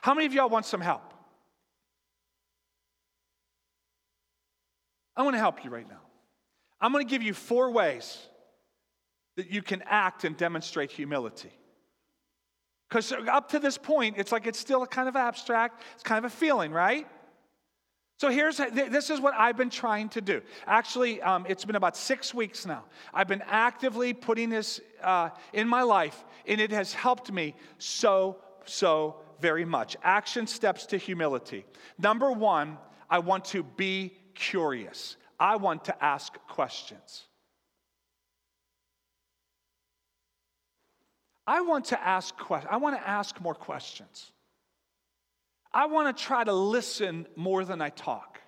How 0.00 0.14
many 0.14 0.26
of 0.26 0.32
y'all 0.32 0.48
want 0.48 0.66
some 0.66 0.80
help? 0.80 1.14
I 5.16 5.22
want 5.22 5.34
to 5.34 5.40
help 5.40 5.64
you 5.64 5.70
right 5.70 5.88
now. 5.88 6.00
I'm 6.80 6.92
going 6.92 7.06
to 7.06 7.10
give 7.10 7.22
you 7.22 7.34
four 7.34 7.70
ways 7.70 8.18
that 9.36 9.50
you 9.50 9.62
can 9.62 9.82
act 9.86 10.24
and 10.24 10.36
demonstrate 10.36 10.90
humility. 10.90 11.50
Because 12.88 13.12
up 13.12 13.50
to 13.50 13.58
this 13.58 13.76
point, 13.76 14.16
it's 14.16 14.32
like 14.32 14.46
it's 14.46 14.58
still 14.58 14.86
kind 14.86 15.08
of 15.08 15.16
abstract, 15.16 15.82
it's 15.94 16.02
kind 16.02 16.24
of 16.24 16.32
a 16.32 16.34
feeling, 16.34 16.72
right? 16.72 17.06
So 18.18 18.30
here's 18.30 18.56
this 18.56 19.10
is 19.10 19.20
what 19.20 19.34
I've 19.34 19.56
been 19.56 19.70
trying 19.70 20.08
to 20.10 20.20
do. 20.20 20.42
Actually, 20.66 21.22
um, 21.22 21.46
it's 21.48 21.64
been 21.64 21.76
about 21.76 21.96
six 21.96 22.34
weeks 22.34 22.66
now. 22.66 22.82
I've 23.14 23.28
been 23.28 23.44
actively 23.46 24.12
putting 24.12 24.50
this 24.50 24.80
uh, 25.02 25.30
in 25.52 25.68
my 25.68 25.82
life, 25.82 26.24
and 26.44 26.60
it 26.60 26.72
has 26.72 26.92
helped 26.92 27.30
me 27.30 27.54
so 27.78 28.38
so 28.64 29.20
very 29.40 29.64
much. 29.64 29.96
Action 30.02 30.48
steps 30.48 30.84
to 30.86 30.96
humility. 30.96 31.64
Number 31.96 32.32
one, 32.32 32.76
I 33.08 33.20
want 33.20 33.44
to 33.46 33.62
be 33.62 34.12
curious. 34.34 35.16
I 35.38 35.54
want 35.54 35.84
to 35.84 36.04
ask 36.04 36.34
questions. 36.48 37.22
I 41.46 41.60
want 41.60 41.84
to 41.86 42.00
ask 42.00 42.36
questions. 42.36 42.68
I 42.72 42.78
want 42.78 42.96
to 42.96 43.08
ask 43.08 43.40
more 43.40 43.54
questions. 43.54 44.32
I 45.72 45.86
want 45.86 46.16
to 46.16 46.22
try 46.22 46.44
to 46.44 46.52
listen 46.52 47.26
more 47.36 47.64
than 47.64 47.80
I 47.80 47.90
talk. 47.90 48.40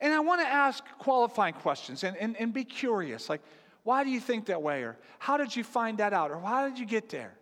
And 0.00 0.12
I 0.12 0.20
want 0.20 0.40
to 0.42 0.46
ask 0.46 0.84
qualifying 0.98 1.54
questions 1.54 2.04
and, 2.04 2.16
and, 2.16 2.36
and 2.36 2.52
be 2.52 2.64
curious 2.64 3.28
like, 3.28 3.40
why 3.82 4.04
do 4.04 4.10
you 4.10 4.20
think 4.20 4.46
that 4.46 4.62
way? 4.62 4.82
Or 4.82 4.96
how 5.18 5.36
did 5.36 5.54
you 5.56 5.64
find 5.64 5.98
that 5.98 6.12
out? 6.12 6.30
Or 6.30 6.40
how 6.40 6.68
did 6.68 6.78
you 6.78 6.86
get 6.86 7.08
there? 7.08 7.34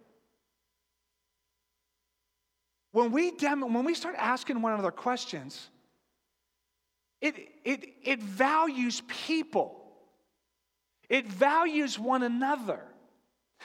When 2.92 3.12
we, 3.12 3.30
when 3.30 3.84
we 3.84 3.94
start 3.94 4.14
asking 4.16 4.62
one 4.62 4.72
another 4.72 4.90
questions, 4.90 5.68
it, 7.20 7.34
it, 7.64 7.84
it 8.02 8.22
values 8.22 9.02
people, 9.06 9.84
it 11.08 11.26
values 11.26 11.98
one 11.98 12.22
another. 12.22 12.80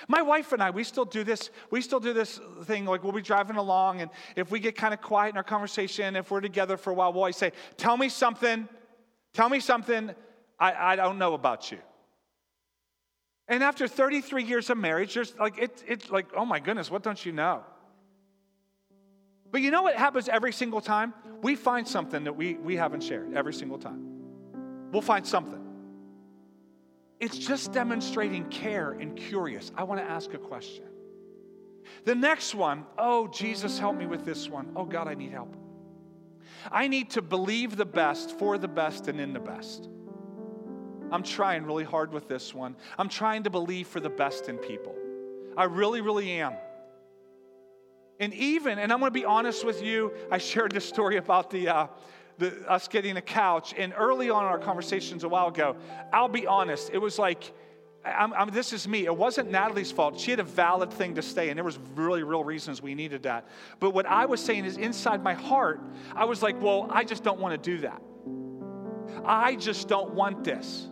My 0.07 0.21
wife 0.21 0.51
and 0.51 0.63
I, 0.63 0.69
we 0.71 0.83
still 0.83 1.05
do 1.05 1.23
this. 1.23 1.49
We 1.69 1.81
still 1.81 1.99
do 1.99 2.13
this 2.13 2.39
thing 2.63 2.85
like 2.85 3.03
we'll 3.03 3.11
be 3.11 3.21
driving 3.21 3.57
along, 3.57 4.01
and 4.01 4.09
if 4.35 4.49
we 4.49 4.59
get 4.59 4.75
kind 4.75 4.93
of 4.93 5.01
quiet 5.01 5.31
in 5.31 5.37
our 5.37 5.43
conversation, 5.43 6.15
if 6.15 6.31
we're 6.31 6.41
together 6.41 6.77
for 6.77 6.91
a 6.91 6.93
while, 6.93 7.11
we'll 7.11 7.21
always 7.21 7.37
say, 7.37 7.51
Tell 7.77 7.97
me 7.97 8.09
something, 8.09 8.67
tell 9.33 9.49
me 9.49 9.59
something 9.59 10.11
I, 10.59 10.93
I 10.93 10.95
don't 10.95 11.17
know 11.17 11.33
about 11.33 11.71
you. 11.71 11.79
And 13.47 13.63
after 13.63 13.87
33 13.87 14.43
years 14.43 14.69
of 14.69 14.77
marriage, 14.77 15.13
there's 15.13 15.35
like, 15.37 15.57
it, 15.57 15.83
it's 15.85 16.09
like, 16.09 16.27
oh 16.37 16.45
my 16.45 16.59
goodness, 16.59 16.89
what 16.89 17.03
don't 17.03 17.23
you 17.25 17.33
know? 17.33 17.63
But 19.51 19.61
you 19.61 19.71
know 19.71 19.81
what 19.81 19.95
happens 19.95 20.29
every 20.29 20.53
single 20.53 20.79
time? 20.79 21.13
We 21.41 21.55
find 21.55 21.85
something 21.85 22.23
that 22.23 22.35
we, 22.37 22.53
we 22.53 22.77
haven't 22.77 23.01
shared 23.01 23.33
every 23.33 23.53
single 23.53 23.77
time. 23.77 24.91
We'll 24.93 25.01
find 25.01 25.27
something. 25.27 25.60
It's 27.21 27.37
just 27.37 27.71
demonstrating 27.71 28.45
care 28.49 28.93
and 28.93 29.15
curious. 29.15 29.71
I 29.77 29.83
want 29.83 30.01
to 30.01 30.09
ask 30.09 30.33
a 30.33 30.39
question. 30.39 30.85
The 32.03 32.15
next 32.15 32.55
one, 32.55 32.85
oh, 32.97 33.27
Jesus, 33.27 33.77
help 33.77 33.95
me 33.95 34.07
with 34.07 34.25
this 34.25 34.49
one. 34.49 34.71
Oh, 34.75 34.85
God, 34.85 35.07
I 35.07 35.13
need 35.13 35.31
help. 35.31 35.55
I 36.71 36.87
need 36.87 37.11
to 37.11 37.21
believe 37.21 37.77
the 37.77 37.85
best, 37.85 38.37
for 38.39 38.57
the 38.57 38.67
best, 38.67 39.07
and 39.07 39.19
in 39.19 39.33
the 39.33 39.39
best. 39.39 39.87
I'm 41.11 41.21
trying 41.21 41.63
really 41.63 41.83
hard 41.83 42.11
with 42.11 42.27
this 42.27 42.55
one. 42.55 42.75
I'm 42.97 43.09
trying 43.09 43.43
to 43.43 43.51
believe 43.51 43.87
for 43.87 43.99
the 43.99 44.09
best 44.09 44.49
in 44.49 44.57
people. 44.57 44.95
I 45.55 45.65
really, 45.65 46.01
really 46.01 46.31
am. 46.31 46.53
And 48.19 48.33
even, 48.33 48.79
and 48.79 48.91
I'm 48.91 48.99
going 48.99 49.13
to 49.13 49.19
be 49.19 49.25
honest 49.25 49.63
with 49.63 49.83
you, 49.83 50.11
I 50.31 50.39
shared 50.39 50.71
this 50.71 50.85
story 50.85 51.17
about 51.17 51.51
the, 51.51 51.67
uh, 51.67 51.87
the, 52.41 52.69
us 52.69 52.87
getting 52.87 53.15
a 53.15 53.21
couch. 53.21 53.73
And 53.77 53.93
early 53.95 54.29
on 54.29 54.43
in 54.43 54.49
our 54.49 54.59
conversations 54.59 55.23
a 55.23 55.29
while 55.29 55.47
ago, 55.47 55.77
I'll 56.11 56.27
be 56.27 56.47
honest, 56.47 56.89
it 56.91 56.97
was 56.97 57.17
like, 57.17 57.53
I'm, 58.03 58.33
I'm, 58.33 58.49
this 58.49 58.73
is 58.73 58.87
me. 58.87 59.05
It 59.05 59.15
wasn't 59.15 59.51
Natalie's 59.51 59.91
fault. 59.91 60.19
She 60.19 60.31
had 60.31 60.39
a 60.39 60.43
valid 60.43 60.91
thing 60.91 61.15
to 61.15 61.21
stay, 61.21 61.49
and 61.49 61.57
there 61.57 61.63
was 61.63 61.77
really 61.95 62.23
real 62.23 62.43
reasons 62.43 62.81
we 62.81 62.95
needed 62.95 63.23
that. 63.23 63.47
But 63.79 63.91
what 63.91 64.07
I 64.07 64.25
was 64.25 64.43
saying 64.43 64.65
is, 64.65 64.77
inside 64.77 65.23
my 65.23 65.35
heart, 65.35 65.79
I 66.15 66.25
was 66.25 66.41
like, 66.41 66.59
well, 66.59 66.87
I 66.89 67.03
just 67.03 67.23
don't 67.23 67.39
want 67.39 67.63
to 67.63 67.71
do 67.71 67.81
that. 67.81 68.01
I 69.23 69.55
just 69.55 69.87
don't 69.87 70.15
want 70.15 70.43
this. 70.43 70.87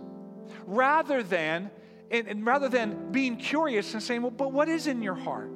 Rather 0.68 1.24
than, 1.24 1.72
and, 2.12 2.28
and 2.28 2.46
rather 2.46 2.70
than 2.70 3.12
being 3.12 3.38
curious 3.38 3.96
and 3.96 4.04
saying, 4.04 4.22
well, 4.22 4.30
but 4.30 4.52
what 4.52 4.70
is 4.70 4.86
in 4.86 5.02
your 5.02 5.16
heart? 5.16 5.50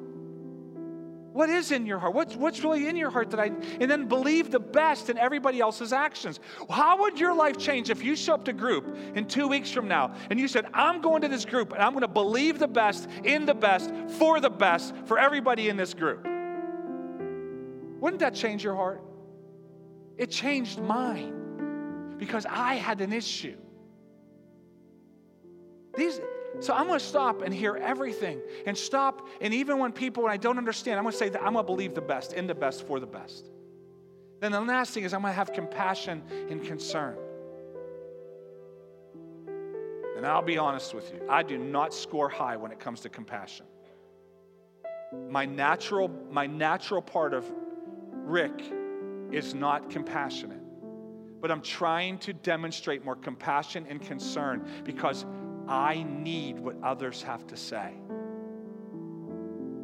What 1.33 1.49
is 1.49 1.71
in 1.71 1.87
your 1.87 1.97
heart? 1.97 2.13
What's, 2.13 2.35
what's 2.35 2.63
really 2.63 2.87
in 2.87 2.95
your 2.95 3.09
heart 3.09 3.31
that 3.31 3.39
I, 3.39 3.47
and 3.79 3.89
then 3.89 4.07
believe 4.07 4.51
the 4.51 4.59
best 4.59 5.09
in 5.09 5.17
everybody 5.17 5.59
else's 5.59 5.91
actions. 5.91 6.39
How 6.69 7.01
would 7.01 7.19
your 7.19 7.33
life 7.33 7.57
change 7.57 7.89
if 7.89 8.03
you 8.03 8.15
show 8.15 8.35
up 8.35 8.45
to 8.45 8.53
group 8.53 8.95
in 9.15 9.25
two 9.25 9.47
weeks 9.47 9.71
from 9.71 9.87
now 9.87 10.13
and 10.29 10.39
you 10.39 10.47
said, 10.47 10.67
I'm 10.75 11.01
going 11.01 11.23
to 11.23 11.27
this 11.27 11.43
group 11.43 11.73
and 11.73 11.81
I'm 11.81 11.93
going 11.93 12.01
to 12.01 12.07
believe 12.07 12.59
the 12.59 12.67
best 12.67 13.09
in 13.23 13.47
the 13.47 13.55
best 13.55 13.91
for 14.19 14.39
the 14.39 14.51
best 14.51 14.93
for 15.05 15.17
everybody 15.17 15.69
in 15.69 15.75
this 15.75 15.95
group? 15.95 16.23
Wouldn't 17.99 18.19
that 18.19 18.35
change 18.35 18.63
your 18.63 18.75
heart? 18.75 19.01
It 20.17 20.29
changed 20.29 20.79
mine 20.79 22.15
because 22.19 22.45
I 22.47 22.75
had 22.75 23.01
an 23.01 23.11
issue. 23.11 23.57
These, 25.95 26.21
so 26.59 26.73
I'm 26.73 26.87
going 26.87 26.99
to 26.99 27.05
stop 27.05 27.41
and 27.41 27.53
hear 27.53 27.75
everything 27.75 28.39
and 28.65 28.77
stop. 28.77 29.27
And 29.41 29.53
even 29.53 29.79
when 29.79 29.91
people, 29.91 30.23
when 30.23 30.31
I 30.31 30.37
don't 30.37 30.57
understand, 30.57 30.97
I'm 30.97 31.03
going 31.03 31.13
to 31.13 31.17
say 31.17 31.29
that 31.29 31.41
I'm 31.41 31.53
going 31.53 31.65
to 31.65 31.71
believe 31.71 31.95
the 31.95 32.01
best, 32.01 32.33
in 32.33 32.47
the 32.47 32.55
best, 32.55 32.85
for 32.85 32.99
the 32.99 33.07
best. 33.07 33.49
Then 34.39 34.51
the 34.51 34.61
last 34.61 34.93
thing 34.93 35.03
is 35.03 35.13
I'm 35.13 35.21
going 35.21 35.31
to 35.31 35.35
have 35.35 35.53
compassion 35.53 36.21
and 36.49 36.63
concern. 36.63 37.17
And 40.15 40.25
I'll 40.25 40.41
be 40.41 40.57
honest 40.57 40.93
with 40.93 41.11
you, 41.11 41.21
I 41.29 41.43
do 41.43 41.57
not 41.57 41.93
score 41.93 42.29
high 42.29 42.55
when 42.55 42.71
it 42.71 42.79
comes 42.79 43.01
to 43.01 43.09
compassion. 43.09 43.65
My 45.29 45.45
natural, 45.45 46.09
my 46.31 46.47
natural 46.47 47.01
part 47.01 47.33
of 47.33 47.49
Rick 48.11 48.63
is 49.31 49.53
not 49.53 49.89
compassionate. 49.89 50.61
But 51.41 51.51
I'm 51.51 51.61
trying 51.61 52.19
to 52.19 52.33
demonstrate 52.33 53.03
more 53.03 53.15
compassion 53.15 53.85
and 53.89 54.01
concern 54.01 54.65
because 54.85 55.25
I 55.67 56.03
need 56.03 56.59
what 56.59 56.75
others 56.83 57.23
have 57.23 57.47
to 57.47 57.57
say. 57.57 57.93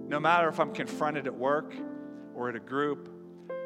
No 0.08 0.20
matter 0.20 0.50
if 0.50 0.60
I'm 0.60 0.74
confronted 0.74 1.28
at 1.28 1.36
work 1.36 1.74
or 2.36 2.50
at 2.50 2.56
a 2.56 2.60
group, 2.60 3.10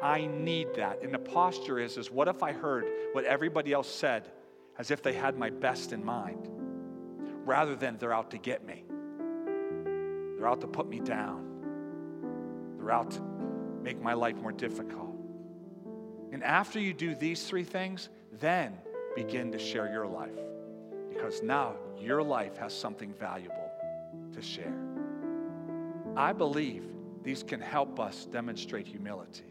I 0.02 0.26
need 0.26 0.74
that. 0.76 1.02
And 1.02 1.12
the 1.12 1.18
posture 1.18 1.78
is, 1.78 1.96
is 1.96 2.10
what 2.10 2.28
if 2.28 2.42
I 2.42 2.52
heard 2.52 2.86
what 3.12 3.24
everybody 3.24 3.72
else 3.72 3.88
said 3.88 4.30
as 4.78 4.90
if 4.90 5.02
they 5.02 5.12
had 5.12 5.38
my 5.38 5.50
best 5.50 5.92
in 5.92 6.04
mind, 6.04 6.48
rather 7.46 7.76
than 7.76 7.96
they're 7.96 8.12
out 8.12 8.30
to 8.32 8.38
get 8.38 8.66
me. 8.66 8.84
They're 10.36 10.48
out 10.48 10.60
to 10.60 10.66
put 10.66 10.88
me 10.88 11.00
down. 11.00 12.76
They're 12.76 12.90
out 12.90 13.12
to 13.12 13.22
make 13.82 14.02
my 14.02 14.14
life 14.14 14.36
more 14.36 14.52
difficult. 14.52 15.16
And 16.32 16.42
after 16.42 16.80
you 16.80 16.92
do 16.92 17.14
these 17.14 17.44
three 17.44 17.64
things, 17.64 18.08
then 18.32 18.74
begin 19.14 19.52
to 19.52 19.58
share 19.58 19.90
your 19.92 20.06
life. 20.06 20.30
Because 21.14 21.42
now 21.42 21.76
your 21.98 22.22
life 22.22 22.56
has 22.56 22.76
something 22.76 23.14
valuable 23.14 23.70
to 24.32 24.42
share. 24.42 24.74
I 26.16 26.32
believe 26.32 26.84
these 27.22 27.42
can 27.42 27.60
help 27.60 27.98
us 27.98 28.26
demonstrate 28.26 28.86
humility. 28.86 29.44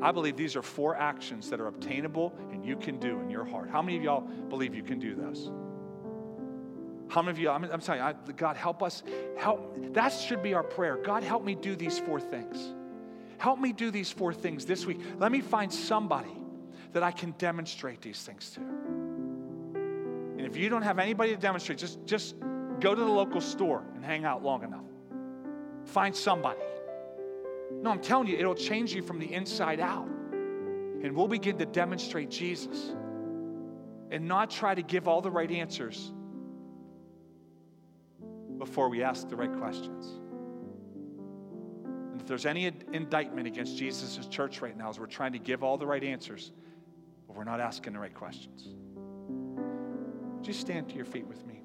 I 0.00 0.12
believe 0.12 0.36
these 0.36 0.56
are 0.56 0.62
four 0.62 0.96
actions 0.96 1.50
that 1.50 1.60
are 1.60 1.66
obtainable 1.66 2.32
and 2.52 2.64
you 2.64 2.76
can 2.76 2.98
do 2.98 3.20
in 3.20 3.30
your 3.30 3.44
heart. 3.44 3.68
How 3.68 3.82
many 3.82 3.96
of 3.96 4.02
y'all 4.02 4.20
believe 4.20 4.74
you 4.74 4.82
can 4.82 4.98
do 4.98 5.14
those? 5.14 5.50
How 7.08 7.22
many 7.22 7.32
of 7.32 7.38
you, 7.38 7.50
I'm, 7.50 7.64
I'm 7.64 7.80
sorry, 7.80 8.00
I, 8.00 8.12
God, 8.36 8.56
help 8.56 8.82
us. 8.82 9.02
Help. 9.36 9.94
That 9.94 10.10
should 10.10 10.42
be 10.42 10.54
our 10.54 10.62
prayer. 10.62 10.96
God, 10.96 11.22
help 11.22 11.44
me 11.44 11.54
do 11.54 11.74
these 11.74 11.98
four 11.98 12.20
things. 12.20 12.74
Help 13.38 13.58
me 13.58 13.72
do 13.72 13.90
these 13.90 14.10
four 14.10 14.34
things 14.34 14.66
this 14.66 14.84
week. 14.84 15.00
Let 15.18 15.32
me 15.32 15.40
find 15.40 15.72
somebody 15.72 16.36
that 16.92 17.02
I 17.02 17.10
can 17.10 17.32
demonstrate 17.32 18.02
these 18.02 18.22
things 18.22 18.50
to. 18.50 18.60
If 20.48 20.56
you 20.56 20.70
don't 20.70 20.80
have 20.80 20.98
anybody 20.98 21.34
to 21.34 21.40
demonstrate, 21.40 21.76
just, 21.76 22.02
just 22.06 22.34
go 22.80 22.94
to 22.94 23.00
the 23.00 23.06
local 23.06 23.42
store 23.42 23.84
and 23.94 24.02
hang 24.02 24.24
out 24.24 24.42
long 24.42 24.64
enough. 24.64 24.86
Find 25.84 26.16
somebody. 26.16 26.60
No, 27.82 27.90
I'm 27.90 28.00
telling 28.00 28.28
you, 28.28 28.38
it'll 28.38 28.54
change 28.54 28.94
you 28.94 29.02
from 29.02 29.18
the 29.18 29.30
inside 29.30 29.78
out. 29.78 30.06
And 30.06 31.14
we'll 31.14 31.28
begin 31.28 31.58
to 31.58 31.66
demonstrate 31.66 32.30
Jesus 32.30 32.94
and 34.10 34.26
not 34.26 34.50
try 34.50 34.74
to 34.74 34.80
give 34.80 35.06
all 35.06 35.20
the 35.20 35.30
right 35.30 35.50
answers 35.50 36.12
before 38.56 38.88
we 38.88 39.02
ask 39.02 39.28
the 39.28 39.36
right 39.36 39.52
questions. 39.58 40.06
And 42.12 42.22
if 42.22 42.26
there's 42.26 42.46
any 42.46 42.72
indictment 42.94 43.46
against 43.46 43.76
Jesus' 43.76 44.26
church 44.28 44.62
right 44.62 44.76
now, 44.76 44.88
is 44.88 44.98
we're 44.98 45.04
trying 45.04 45.32
to 45.34 45.38
give 45.38 45.62
all 45.62 45.76
the 45.76 45.86
right 45.86 46.02
answers, 46.02 46.52
but 47.26 47.36
we're 47.36 47.44
not 47.44 47.60
asking 47.60 47.92
the 47.92 47.98
right 47.98 48.14
questions. 48.14 48.70
Just 50.42 50.60
stand 50.60 50.88
to 50.88 50.94
your 50.94 51.04
feet 51.04 51.26
with 51.26 51.44
me. 51.46 51.60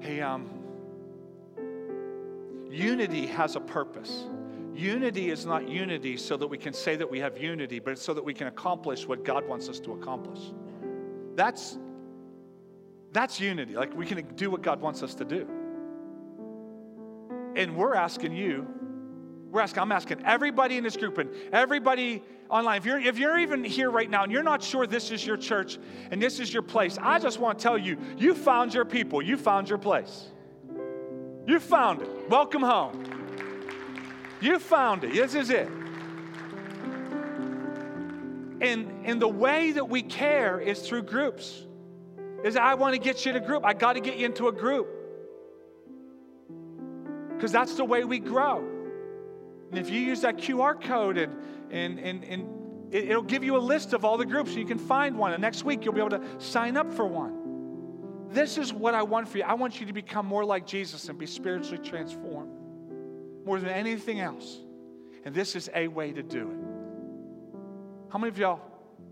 Hey, 0.00 0.20
um, 0.20 0.50
unity 2.70 3.26
has 3.26 3.56
a 3.56 3.60
purpose. 3.60 4.24
Unity 4.74 5.30
is 5.30 5.46
not 5.46 5.68
unity 5.68 6.16
so 6.16 6.36
that 6.36 6.46
we 6.46 6.58
can 6.58 6.72
say 6.72 6.96
that 6.96 7.08
we 7.08 7.20
have 7.20 7.38
unity, 7.38 7.78
but 7.78 7.92
it's 7.92 8.02
so 8.02 8.12
that 8.12 8.24
we 8.24 8.34
can 8.34 8.48
accomplish 8.48 9.06
what 9.06 9.24
God 9.24 9.46
wants 9.46 9.68
us 9.68 9.78
to 9.80 9.92
accomplish. 9.92 10.52
That's 11.36 11.78
that's 13.12 13.38
unity. 13.38 13.74
Like 13.74 13.94
we 13.96 14.04
can 14.04 14.26
do 14.34 14.50
what 14.50 14.62
God 14.62 14.80
wants 14.80 15.02
us 15.04 15.14
to 15.14 15.24
do. 15.24 15.48
And 17.56 17.76
we're 17.76 17.94
asking 17.94 18.32
you, 18.32 18.66
we're 19.54 19.60
asking, 19.60 19.82
I'm 19.82 19.92
asking 19.92 20.20
everybody 20.24 20.76
in 20.76 20.82
this 20.82 20.96
group 20.96 21.16
and 21.18 21.30
everybody 21.52 22.24
online, 22.50 22.78
if 22.78 22.84
you're, 22.84 22.98
if 22.98 23.18
you're 23.18 23.38
even 23.38 23.62
here 23.62 23.88
right 23.88 24.10
now 24.10 24.24
and 24.24 24.32
you're 24.32 24.42
not 24.42 24.64
sure 24.64 24.84
this 24.84 25.12
is 25.12 25.24
your 25.24 25.36
church 25.36 25.78
and 26.10 26.20
this 26.20 26.40
is 26.40 26.52
your 26.52 26.62
place, 26.62 26.98
I 27.00 27.20
just 27.20 27.38
want 27.38 27.60
to 27.60 27.62
tell 27.62 27.78
you, 27.78 27.96
you 28.18 28.34
found 28.34 28.74
your 28.74 28.84
people, 28.84 29.22
you 29.22 29.36
found 29.36 29.68
your 29.68 29.78
place. 29.78 30.26
You 31.46 31.60
found 31.60 32.02
it. 32.02 32.08
Welcome 32.28 32.62
home. 32.62 33.04
You 34.40 34.58
found 34.58 35.04
it. 35.04 35.12
This 35.12 35.36
is 35.36 35.50
it. 35.50 35.68
And, 38.60 38.90
and 39.04 39.22
the 39.22 39.28
way 39.28 39.70
that 39.70 39.88
we 39.88 40.02
care 40.02 40.58
is 40.58 40.80
through 40.80 41.02
groups 41.02 41.64
is 42.42 42.56
I 42.56 42.74
want 42.74 42.94
to 42.94 43.00
get 43.00 43.24
you 43.24 43.32
a 43.34 43.40
group. 43.40 43.64
I 43.64 43.72
got 43.74 43.92
to 43.92 44.00
get 44.00 44.16
you 44.16 44.26
into 44.26 44.48
a 44.48 44.52
group. 44.52 44.88
Because 47.28 47.52
that's 47.52 47.76
the 47.76 47.84
way 47.84 48.02
we 48.02 48.18
grow. 48.18 48.73
And 49.70 49.78
if 49.78 49.90
you 49.90 50.00
use 50.00 50.20
that 50.20 50.36
QR 50.36 50.80
code 50.80 51.18
and, 51.18 51.32
and, 51.70 51.98
and, 51.98 52.24
and 52.24 52.94
it, 52.94 53.08
will 53.08 53.22
give 53.22 53.42
you 53.42 53.56
a 53.56 53.58
list 53.58 53.92
of 53.92 54.04
all 54.04 54.16
the 54.16 54.26
groups, 54.26 54.52
so 54.52 54.58
you 54.58 54.66
can 54.66 54.78
find 54.78 55.18
one. 55.18 55.32
And 55.32 55.40
next 55.40 55.64
week, 55.64 55.84
you'll 55.84 55.94
be 55.94 56.00
able 56.00 56.10
to 56.10 56.24
sign 56.38 56.76
up 56.76 56.92
for 56.92 57.06
one. 57.06 58.28
This 58.30 58.58
is 58.58 58.72
what 58.72 58.94
I 58.94 59.02
want 59.02 59.28
for 59.28 59.38
you. 59.38 59.44
I 59.44 59.54
want 59.54 59.80
you 59.80 59.86
to 59.86 59.92
become 59.92 60.26
more 60.26 60.44
like 60.44 60.66
Jesus 60.66 61.08
and 61.08 61.18
be 61.18 61.26
spiritually 61.26 61.78
transformed 61.78 62.50
more 63.44 63.60
than 63.60 63.70
anything 63.70 64.20
else. 64.20 64.60
And 65.24 65.34
this 65.34 65.56
is 65.56 65.70
a 65.74 65.88
way 65.88 66.12
to 66.12 66.22
do 66.22 66.50
it. 66.50 68.12
How 68.12 68.18
many 68.18 68.28
of 68.28 68.38
y'all 68.38 68.60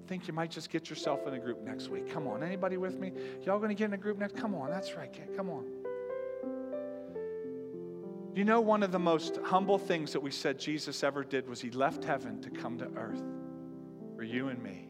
think 0.06 0.28
you 0.28 0.34
might 0.34 0.50
just 0.50 0.70
get 0.70 0.90
yourself 0.90 1.26
in 1.26 1.34
a 1.34 1.38
group 1.38 1.62
next 1.62 1.88
week. 1.88 2.12
Come 2.12 2.26
on, 2.26 2.42
anybody 2.42 2.76
with 2.76 2.98
me? 2.98 3.12
Y'all 3.44 3.58
going 3.58 3.70
to 3.70 3.74
get 3.74 3.86
in 3.86 3.94
a 3.94 3.98
group 3.98 4.18
next? 4.18 4.36
Come 4.36 4.54
on, 4.54 4.70
that's 4.70 4.94
right. 4.94 5.10
Come 5.36 5.48
on. 5.48 5.81
You 8.34 8.44
know, 8.44 8.62
one 8.62 8.82
of 8.82 8.92
the 8.92 8.98
most 8.98 9.38
humble 9.44 9.76
things 9.76 10.12
that 10.14 10.20
we 10.20 10.30
said 10.30 10.58
Jesus 10.58 11.02
ever 11.04 11.22
did 11.22 11.48
was 11.48 11.60
he 11.60 11.70
left 11.70 12.02
heaven 12.02 12.40
to 12.40 12.50
come 12.50 12.78
to 12.78 12.86
earth 12.96 13.22
for 14.16 14.22
you 14.22 14.48
and 14.48 14.62
me. 14.62 14.88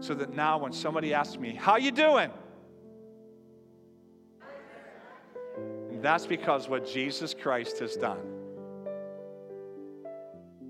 So 0.00 0.14
that 0.14 0.34
now 0.34 0.58
when 0.58 0.72
somebody 0.72 1.14
asks 1.14 1.38
me, 1.38 1.54
How 1.54 1.76
you 1.76 1.90
doing? 1.90 2.30
And 5.90 6.02
that's 6.02 6.26
because 6.26 6.68
what 6.68 6.86
Jesus 6.86 7.34
Christ 7.34 7.78
has 7.78 7.96
done. 7.96 8.20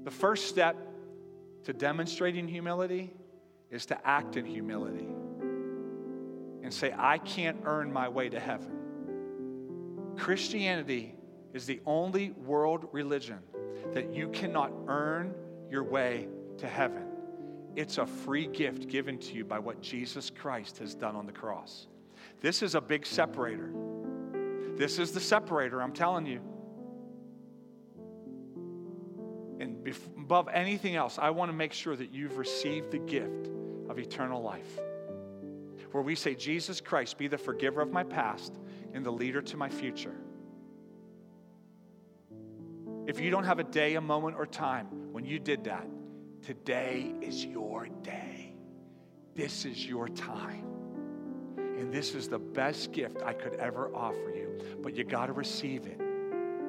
The 0.05 0.11
first 0.11 0.49
step 0.49 0.77
to 1.65 1.73
demonstrating 1.73 2.47
humility 2.47 3.13
is 3.71 3.87
to 3.87 4.07
act 4.07 4.37
in 4.37 4.45
humility 4.45 5.09
and 6.63 6.73
say, 6.73 6.95
I 6.97 7.19
can't 7.19 7.59
earn 7.65 7.93
my 7.93 8.09
way 8.09 8.29
to 8.29 8.39
heaven. 8.39 8.71
Christianity 10.17 11.15
is 11.53 11.67
the 11.67 11.81
only 11.87 12.31
world 12.31 12.89
religion 12.93 13.39
that 13.93 14.15
you 14.15 14.29
cannot 14.29 14.73
earn 14.89 15.35
your 15.71 15.85
way 15.85 16.29
to 16.59 16.67
heaven. 16.67 17.05
It's 17.77 17.99
a 17.99 18.07
free 18.07 18.47
gift 18.47 18.89
given 18.89 19.19
to 19.19 19.35
you 19.35 19.45
by 19.45 19.59
what 19.59 19.81
Jesus 19.81 20.31
Christ 20.31 20.79
has 20.79 20.95
done 20.95 21.17
on 21.17 21.27
the 21.27 21.33
cross. 21.33 21.87
This 22.41 22.63
is 22.63 22.75
a 22.75 22.81
big 22.81 23.07
separator. 23.07 23.71
This 24.77 24.99
is 24.99 25.13
the 25.13 25.21
separator, 25.21 25.81
I'm 25.83 25.93
telling 25.93 26.27
you. 26.27 26.41
And 29.61 29.87
above 30.17 30.49
anything 30.49 30.97
else, 30.97 31.19
I 31.19 31.31
want 31.31 31.51
to 31.51 31.57
make 31.57 31.73
sure 31.73 31.95
that 31.97 32.13
you've 32.13 32.37
received 32.37 32.91
the 32.91 32.99
gift 32.99 33.49
of 33.89 33.99
eternal 33.99 34.43
life. 34.43 34.81
Where 35.93 36.03
we 36.03 36.15
say, 36.15 36.35
Jesus 36.35 36.81
Christ, 36.81 37.19
be 37.19 37.29
the 37.29 37.39
forgiver 37.39 37.81
of 37.81 37.93
my 37.93 38.03
past 38.03 38.59
and 38.93 39.05
the 39.05 39.11
leader 39.11 39.43
to 39.43 39.57
my 39.57 39.69
future. 39.69 40.17
If 43.07 43.19
you 43.19 43.31
don't 43.31 43.45
have 43.45 43.59
a 43.59 43.65
day, 43.65 43.97
a 43.97 44.01
moment, 44.01 44.37
or 44.37 44.47
time 44.47 44.87
when 45.13 45.25
you 45.25 45.39
did 45.39 45.65
that, 45.65 45.87
today 46.45 47.13
is 47.21 47.45
your 47.45 47.89
day. 48.03 48.55
This 49.35 49.65
is 49.65 49.85
your 49.85 50.09
time. 50.09 50.67
And 51.57 51.93
this 51.93 52.15
is 52.15 52.29
the 52.29 52.39
best 52.39 52.93
gift 52.93 53.23
I 53.25 53.33
could 53.33 53.55
ever 53.55 53.91
offer 53.95 54.33
you. 54.35 54.59
But 54.83 54.95
you 54.95 55.03
got 55.03 55.27
to 55.27 55.33
receive 55.33 55.87
it 55.87 56.01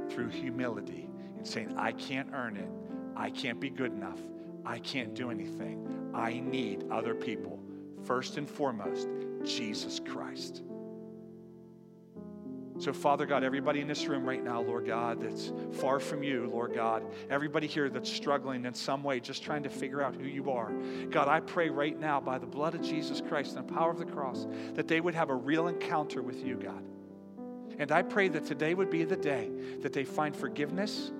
through 0.10 0.30
humility 0.30 1.08
and 1.38 1.48
saying, 1.48 1.76
I 1.78 1.92
can't 1.92 2.30
earn 2.34 2.58
it. 2.58 2.70
I 3.16 3.30
can't 3.30 3.60
be 3.60 3.70
good 3.70 3.92
enough. 3.92 4.20
I 4.66 4.80
can't 4.80 5.14
do 5.14 5.30
anything. 5.30 6.12
I 6.16 6.40
need 6.40 6.86
other 6.90 7.14
people. 7.14 7.60
First 8.06 8.38
and 8.38 8.50
foremost, 8.50 9.08
Jesus 9.44 10.00
Christ. 10.00 10.64
So, 12.80 12.91
Father 12.91 13.26
God, 13.26 13.43
everybody 13.43 13.82
in 13.82 13.88
this 13.88 14.07
room 14.07 14.26
right 14.26 14.43
now, 14.43 14.61
Lord 14.61 14.88
God, 14.88 15.21
that's 15.21 15.53
far 15.74 15.99
from 15.99 16.24
you, 16.24 16.49
Lord 16.51 16.74
God, 16.74 17.03
everybody 17.30 17.67
here 17.67 17.88
that's 17.88 18.11
struggling 18.11 18.65
in 18.65 18.74
some 18.74 19.03
way, 19.03 19.19
just 19.19 19.43
trying 19.43 19.63
to 19.63 19.69
figure 19.69 20.01
out 20.01 20.15
who 20.15 20.26
you 20.26 20.49
are, 20.49 20.71
God, 21.11 21.28
I 21.28 21.39
pray 21.39 21.69
right 21.69 21.97
now 21.97 22.19
by 22.19 22.39
the 22.39 22.47
blood 22.47 22.74
of 22.74 22.82
Jesus 22.82 23.21
Christ 23.21 23.55
and 23.55 23.67
the 23.67 23.74
power 23.74 23.91
of 23.91 23.99
the 23.99 24.05
cross 24.05 24.47
that 24.74 24.88
they 24.88 25.01
would 25.01 25.13
have 25.13 25.30
a 25.30 25.36
real 25.36 25.67
encounter 25.67 26.21
with 26.21 26.43
you, 26.43 26.55
God. 26.55 26.84
And 27.78 27.91
I 27.91 28.01
pray 28.01 28.28
that 28.30 28.45
today 28.45 28.74
would 28.74 28.89
be 28.89 29.03
the 29.03 29.17
day 29.17 29.51
that 29.82 29.93
they 29.93 30.03
find 30.03 30.36
forgiveness 30.36 31.11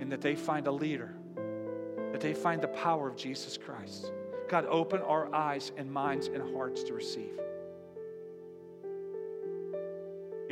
and 0.00 0.10
that 0.12 0.20
they 0.20 0.34
find 0.34 0.66
a 0.66 0.72
leader, 0.72 1.14
that 2.12 2.20
they 2.20 2.34
find 2.34 2.60
the 2.60 2.68
power 2.68 3.08
of 3.08 3.16
Jesus 3.16 3.56
Christ. 3.56 4.12
God, 4.48 4.66
open 4.66 5.00
our 5.00 5.34
eyes 5.34 5.72
and 5.76 5.90
minds 5.90 6.28
and 6.28 6.54
hearts 6.54 6.82
to 6.84 6.92
receive. 6.92 7.38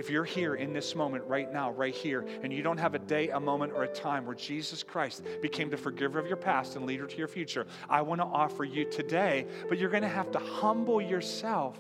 If 0.01 0.09
you're 0.09 0.25
here 0.25 0.55
in 0.55 0.73
this 0.73 0.95
moment 0.95 1.25
right 1.27 1.53
now, 1.53 1.73
right 1.73 1.95
here, 1.95 2.25
and 2.43 2.51
you 2.51 2.63
don't 2.63 2.79
have 2.79 2.95
a 2.95 2.99
day, 2.99 3.29
a 3.29 3.39
moment, 3.39 3.75
or 3.75 3.83
a 3.83 3.93
time 3.93 4.25
where 4.25 4.35
Jesus 4.35 4.83
Christ 4.83 5.23
became 5.43 5.69
the 5.69 5.77
forgiver 5.77 6.19
of 6.19 6.27
your 6.27 6.39
past 6.39 6.75
and 6.77 6.87
leader 6.87 7.07
to 7.07 7.17
your 7.19 7.29
future, 7.29 7.67
I 7.87 8.01
want 8.01 8.23
to 8.23 8.25
offer 8.25 8.65
you 8.65 8.87
today, 8.87 9.47
but 9.69 9.77
you're 9.77 9.91
going 9.91 10.03
to 10.03 10.09
have 10.09 10.33
to 10.33 10.39
humble 10.39 11.03
yourself 11.03 11.79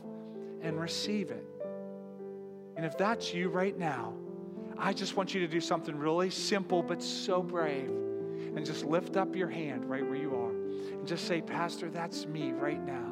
and 0.60 0.78
receive 0.78 1.30
it. 1.30 1.46
And 2.76 2.84
if 2.84 2.98
that's 2.98 3.32
you 3.32 3.48
right 3.48 3.78
now, 3.78 4.12
I 4.76 4.92
just 4.92 5.16
want 5.16 5.32
you 5.32 5.40
to 5.40 5.48
do 5.48 5.58
something 5.58 5.96
really 5.96 6.28
simple 6.28 6.82
but 6.82 7.02
so 7.02 7.42
brave. 7.42 7.88
And 7.88 8.66
just 8.66 8.84
lift 8.84 9.16
up 9.16 9.34
your 9.34 9.48
hand 9.48 9.88
right 9.88 10.04
where 10.04 10.16
you 10.16 10.34
are 10.34 10.50
and 10.50 11.06
just 11.06 11.26
say, 11.26 11.40
Pastor, 11.40 11.88
that's 11.88 12.26
me 12.26 12.52
right 12.52 12.84
now. 12.84 13.09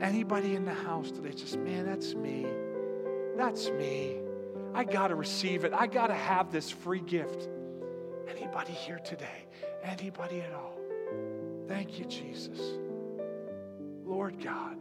Anybody 0.00 0.54
in 0.54 0.64
the 0.64 0.74
house 0.74 1.10
today, 1.10 1.32
just, 1.32 1.56
man, 1.58 1.86
that's 1.86 2.14
me. 2.14 2.46
That's 3.36 3.70
me. 3.70 4.18
I 4.74 4.84
got 4.84 5.08
to 5.08 5.14
receive 5.14 5.64
it. 5.64 5.72
I 5.72 5.86
got 5.86 6.08
to 6.08 6.14
have 6.14 6.52
this 6.52 6.70
free 6.70 7.00
gift. 7.00 7.48
Anybody 8.28 8.72
here 8.72 8.98
today? 8.98 9.46
Anybody 9.82 10.42
at 10.42 10.52
all? 10.52 10.78
Thank 11.66 11.98
you, 11.98 12.04
Jesus. 12.04 12.58
Lord 14.04 14.42
God. 14.42 14.76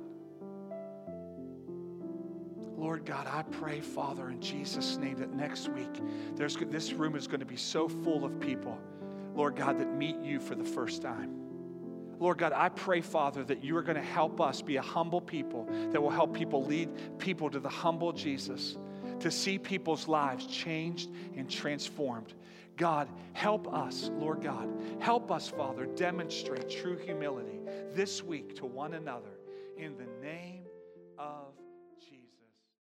Lord 2.77 3.05
God, 3.05 3.25
I 3.27 3.43
pray, 3.43 3.79
Father, 3.79 4.29
in 4.29 4.41
Jesus' 4.41 4.97
name, 4.97 5.15
that 5.17 5.33
next 5.33 5.69
week 5.69 6.01
there's, 6.35 6.57
this 6.57 6.91
room 6.91 7.15
is 7.15 7.25
going 7.25 7.39
to 7.39 7.45
be 7.45 7.55
so 7.55 7.87
full 7.87 8.25
of 8.25 8.39
people, 8.39 8.77
Lord 9.33 9.55
God, 9.55 9.79
that 9.79 9.95
meet 9.95 10.17
you 10.21 10.41
for 10.41 10.55
the 10.55 10.63
first 10.65 11.01
time. 11.01 11.44
Lord 12.19 12.37
God, 12.37 12.53
I 12.53 12.69
pray, 12.69 13.01
Father, 13.01 13.43
that 13.43 13.63
you 13.63 13.75
are 13.77 13.81
going 13.81 13.97
to 13.97 14.01
help 14.01 14.39
us 14.39 14.61
be 14.61 14.77
a 14.77 14.81
humble 14.81 15.21
people 15.21 15.67
that 15.91 16.01
will 16.01 16.09
help 16.09 16.33
people 16.33 16.63
lead 16.63 16.89
people 17.19 17.49
to 17.49 17.59
the 17.59 17.69
humble 17.69 18.13
Jesus, 18.13 18.77
to 19.19 19.29
see 19.29 19.57
people's 19.57 20.07
lives 20.07 20.45
changed 20.47 21.09
and 21.35 21.49
transformed. 21.49 22.33
God, 22.77 23.07
help 23.33 23.73
us, 23.73 24.09
Lord 24.13 24.41
God. 24.41 24.69
Help 24.99 25.31
us, 25.31 25.47
Father, 25.47 25.85
demonstrate 25.85 26.69
true 26.69 26.97
humility 26.97 27.59
this 27.93 28.21
week 28.21 28.55
to 28.57 28.65
one 28.65 28.93
another 28.93 29.39
in 29.77 29.95
the 29.97 30.07
name 30.25 30.63
of 31.17 31.53